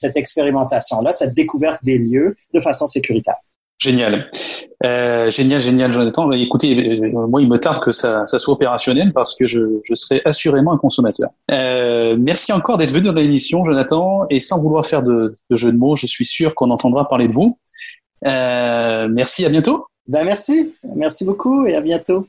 cette 0.00 0.16
expérimentation-là, 0.22 1.10
cette 1.20 1.34
découverte 1.42 1.80
des 1.82 1.98
lieux 1.98 2.36
de 2.54 2.60
façon 2.60 2.86
sécuritaire. 2.86 3.40
Génial. 3.80 4.30
Euh, 4.84 5.30
génial, 5.30 5.60
génial, 5.60 5.92
Jonathan. 5.92 6.30
Écoutez, 6.32 7.02
euh, 7.02 7.26
moi, 7.26 7.40
il 7.40 7.48
me 7.48 7.58
tarde 7.58 7.82
que 7.82 7.92
ça, 7.92 8.26
ça 8.26 8.38
soit 8.38 8.54
opérationnel 8.54 9.12
parce 9.12 9.34
que 9.34 9.46
je, 9.46 9.60
je 9.84 9.94
serai 9.94 10.20
assurément 10.24 10.72
un 10.72 10.78
consommateur. 10.78 11.30
Euh, 11.50 12.16
merci 12.18 12.52
encore 12.52 12.76
d'être 12.76 12.90
venu 12.90 13.08
dans 13.08 13.12
l'émission, 13.12 13.64
Jonathan. 13.64 14.26
Et 14.28 14.38
sans 14.38 14.60
vouloir 14.60 14.84
faire 14.84 15.02
de, 15.02 15.34
de 15.50 15.56
jeu 15.56 15.72
de 15.72 15.78
mots, 15.78 15.96
je 15.96 16.06
suis 16.06 16.26
sûr 16.26 16.54
qu'on 16.54 16.70
entendra 16.70 17.08
parler 17.08 17.26
de 17.26 17.32
vous. 17.32 17.58
Euh, 18.26 19.08
merci, 19.10 19.46
à 19.46 19.48
bientôt. 19.48 19.86
Ben 20.06 20.24
merci, 20.24 20.74
merci 20.96 21.24
beaucoup 21.24 21.66
et 21.66 21.74
à 21.74 21.80
bientôt. 21.80 22.26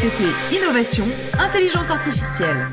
C'était 0.00 0.56
Innovation, 0.56 1.04
Intelligence 1.38 1.90
Artificielle. 1.90 2.68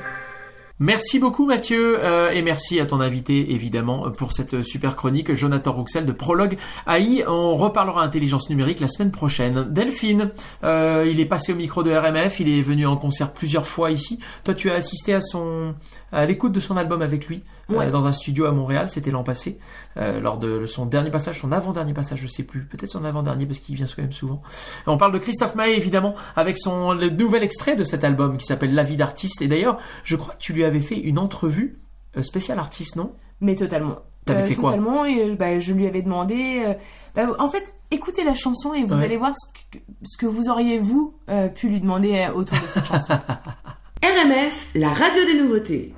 Merci 0.82 1.20
beaucoup 1.20 1.46
Mathieu 1.46 2.00
euh, 2.06 2.32
et 2.32 2.42
merci 2.42 2.80
à 2.80 2.86
ton 2.86 3.02
invité 3.02 3.52
évidemment 3.54 4.10
pour 4.12 4.32
cette 4.32 4.62
super 4.62 4.96
chronique 4.96 5.34
Jonathan 5.34 5.74
Rouxel 5.74 6.06
de 6.06 6.14
Prologue 6.14 6.58
AI. 6.88 7.26
On 7.28 7.58
reparlera 7.58 8.02
intelligence 8.02 8.50
numérique 8.50 8.80
la 8.80 8.88
semaine 8.88 9.12
prochaine. 9.12 9.66
Delphine, 9.70 10.32
euh, 10.64 11.06
il 11.06 11.20
est 11.20 11.26
passé 11.26 11.52
au 11.52 11.58
micro 11.58 11.84
de 11.84 11.92
RMF, 11.92 12.40
il 12.40 12.48
est 12.48 12.62
venu 12.62 12.88
en 12.88 12.96
concert 12.96 13.34
plusieurs 13.34 13.68
fois 13.68 13.92
ici. 13.92 14.22
Toi 14.46 14.54
tu 14.54 14.72
as 14.72 14.76
assisté 14.76 15.14
à 15.14 15.20
son 15.20 15.76
à 16.14 16.26
l'écoute 16.26 16.54
de 16.54 16.62
son 16.62 16.78
album 16.78 17.02
avec 17.02 17.28
lui 17.28 17.44
euh, 17.72 17.92
dans 17.92 18.08
un 18.08 18.12
studio 18.12 18.46
à 18.46 18.52
Montréal, 18.52 18.90
c'était 18.90 19.12
l'an 19.12 19.24
passé 19.24 19.60
euh, 19.98 20.20
lors 20.20 20.38
de 20.38 20.66
son 20.66 20.86
dernier 20.86 21.12
passage, 21.12 21.40
son 21.40 21.52
avant-dernier 21.52 21.94
passage, 21.94 22.20
je 22.20 22.28
sais 22.28 22.44
plus, 22.44 22.62
peut-être 22.66 22.90
son 22.90 23.06
avant-dernier 23.06 23.46
parce 23.46 23.60
qu'il 23.60 23.76
vient 23.76 23.86
quand 23.86 24.02
même 24.02 24.12
souvent. 24.12 24.42
On 24.88 24.98
parle 24.98 25.12
de 25.12 25.20
Christophe 25.20 25.56
Maé 25.56 25.76
évidemment 25.76 26.16
avec 26.36 26.58
son 26.58 26.94
le 26.94 27.10
nouvel 27.10 27.44
extrait 27.44 27.76
de 27.76 27.84
cet 27.84 28.04
album 28.04 28.38
qui 28.38 28.46
s'appelle 28.46 28.74
La 28.74 28.84
vie 28.84 28.98
d'artiste 28.98 29.42
et 29.42 29.48
d'ailleurs 29.48 29.78
je 30.04 30.16
crois 30.16 30.34
que 30.34 30.40
tu 30.40 30.54
lui 30.54 30.64
avais 30.70 30.80
fait 30.80 31.00
une 31.00 31.20
entrevue 31.20 31.80
euh, 32.18 32.22
spéciale 32.24 32.60
artiste 32.60 32.96
non? 32.96 33.14
Mais 33.42 33.56
totalement. 33.56 33.98
T'avais 34.26 34.44
fait 34.48 34.56
quoi? 34.56 34.72
Totalement. 34.72 35.06
Et 35.06 35.22
euh, 35.32 35.36
bah, 35.36 35.60
je 35.60 35.74
lui 35.74 35.88
avais 35.88 36.02
demandé. 36.02 36.64
euh, 36.66 36.74
bah, 37.16 37.28
en 37.40 37.50
fait, 37.50 37.64
écoutez 37.92 38.24
la 38.24 38.36
chanson 38.36 38.74
et 38.74 38.84
vous 38.86 38.96
Ouais. 38.96 39.04
allez 39.06 39.18
voir 39.18 39.32
ce 39.36 39.48
que, 39.72 39.84
ce 40.04 40.18
que 40.18 40.26
vous 40.28 40.50
auriez 40.50 40.78
vous 40.80 41.16
euh, 41.30 41.48
pu 41.50 41.68
lui 41.70 41.80
demander 41.80 42.16
euh, 42.30 42.34
autour 42.34 42.58
de 42.60 42.68
cette 42.68 42.86
chanson. 42.86 43.14
RMF, 44.04 44.68
la 44.76 44.90
radio 44.90 45.26
des 45.26 45.42
nouveautés. 45.42 45.94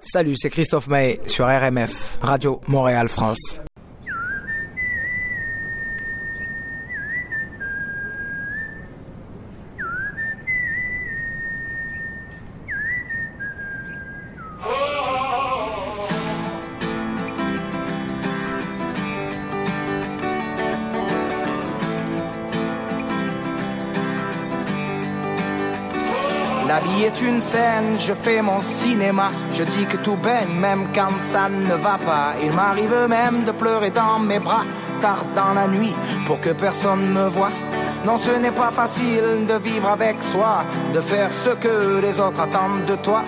Salut, 0.00 0.34
c'est 0.36 0.50
Christophe 0.50 0.88
Maé 0.88 1.20
sur 1.26 1.46
RMF, 1.46 2.18
Radio 2.22 2.60
Montréal 2.68 3.08
France. 3.08 3.60
Je 27.98 28.12
fais 28.12 28.42
mon 28.42 28.60
cinéma. 28.60 29.30
Je 29.52 29.62
dis 29.62 29.86
que 29.86 29.96
tout 29.98 30.16
baigne, 30.16 30.54
même 30.58 30.86
quand 30.94 31.22
ça 31.22 31.48
ne 31.48 31.74
va 31.74 31.98
pas. 32.04 32.34
Il 32.42 32.52
m'arrive 32.52 33.06
même 33.08 33.44
de 33.44 33.52
pleurer 33.52 33.90
dans 33.90 34.18
mes 34.18 34.38
bras, 34.38 34.64
tard 35.00 35.24
dans 35.34 35.54
la 35.54 35.66
nuit, 35.68 35.94
pour 36.26 36.40
que 36.40 36.50
personne 36.50 37.12
me 37.12 37.28
voie. 37.28 37.50
Non, 38.04 38.16
ce 38.16 38.32
n'est 38.32 38.50
pas 38.50 38.70
facile 38.70 39.46
de 39.48 39.54
vivre 39.54 39.88
avec 39.88 40.22
soi, 40.22 40.64
de 40.92 41.00
faire 41.00 41.32
ce 41.32 41.50
que 41.50 42.00
les 42.00 42.20
autres 42.20 42.40
attendent 42.40 42.84
de 42.86 42.96
toi. 42.96 43.22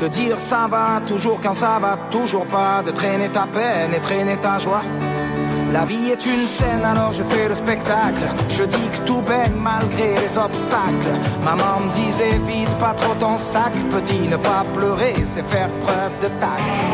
De 0.00 0.08
dire 0.08 0.38
ça 0.38 0.66
va 0.68 1.00
toujours 1.06 1.40
quand 1.42 1.54
ça 1.54 1.78
va 1.80 1.96
toujours 2.10 2.46
pas, 2.46 2.82
de 2.84 2.90
traîner 2.90 3.28
ta 3.28 3.46
peine 3.52 3.94
et 3.94 4.00
traîner 4.00 4.36
ta 4.36 4.58
joie. 4.58 4.82
La 5.72 5.84
vie 5.84 6.10
est 6.10 6.24
une 6.24 6.46
scène, 6.46 6.84
alors 6.84 7.12
je 7.12 7.22
fais 7.22 7.48
le 7.48 7.54
spectacle. 7.54 8.22
Je 8.48 8.64
dis 8.64 8.88
que 8.92 9.06
tout 9.06 9.20
baigne 9.22 9.56
malgré 9.56 10.14
les 10.14 10.38
obstacles. 10.38 11.14
Maman 11.44 11.80
me 11.80 11.92
disait 11.94 12.38
vite 12.46 12.78
pas 12.78 12.94
trop 12.94 13.14
ton 13.14 13.36
sac, 13.36 13.72
petit, 13.90 14.28
ne 14.28 14.36
pas 14.36 14.64
pleurer, 14.74 15.14
c'est 15.24 15.44
faire 15.44 15.68
preuve 15.82 16.12
de 16.22 16.28
tact. 16.40 16.85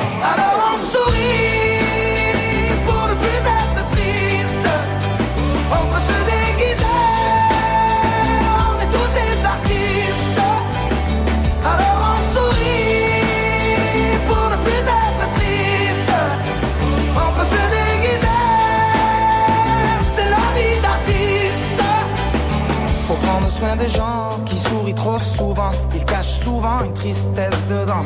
Tristesse 27.02 27.66
dedans. 27.68 28.04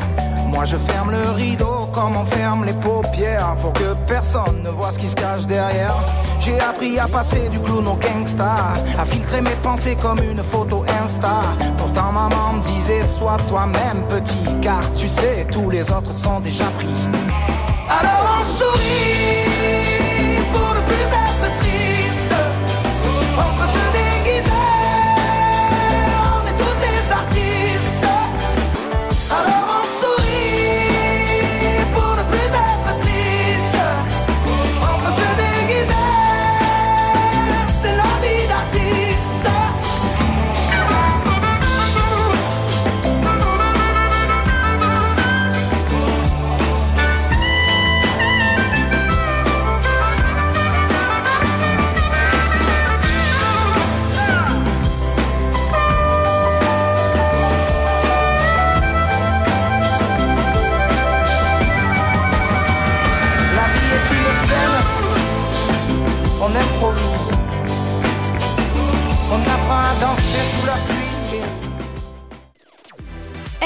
Moi 0.51 0.65
je 0.65 0.75
ferme 0.75 1.11
le 1.11 1.29
rideau 1.29 1.87
comme 1.93 2.17
on 2.17 2.25
ferme 2.25 2.65
les 2.65 2.73
paupières 2.73 3.55
pour 3.61 3.71
que 3.73 3.93
personne 4.07 4.63
ne 4.63 4.69
voit 4.69 4.89
ce 4.89 4.97
qui 4.97 5.07
se 5.07 5.15
cache 5.15 5.45
derrière. 5.45 5.95
J'ai 6.39 6.59
appris 6.59 6.97
à 6.97 7.07
passer 7.07 7.47
du 7.49 7.59
clown 7.59 7.87
au 7.87 7.95
gangsta, 7.95 8.55
à 8.97 9.05
filtrer 9.05 9.41
mes 9.41 9.57
pensées 9.61 9.97
comme 10.01 10.19
une 10.19 10.41
photo 10.41 10.83
Insta. 11.03 11.37
Pourtant 11.77 12.11
maman 12.11 12.53
me 12.53 12.63
disait 12.73 13.03
sois 13.03 13.37
toi-même 13.47 14.01
petit, 14.09 14.45
car 14.61 14.81
tu 14.95 15.07
sais 15.09 15.45
tous 15.51 15.69
les 15.69 15.83
autres 15.91 16.13
sont 16.13 16.39
déjà 16.39 16.65
pris. 16.79 16.97
Alors 17.87 18.39
on 18.39 18.43
sourit 18.43 19.57
pour 20.53 20.69
ne 20.75 20.81
plus 20.89 21.07
être 21.21 21.57
triste. 21.59 21.76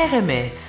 RMF, 0.09 0.60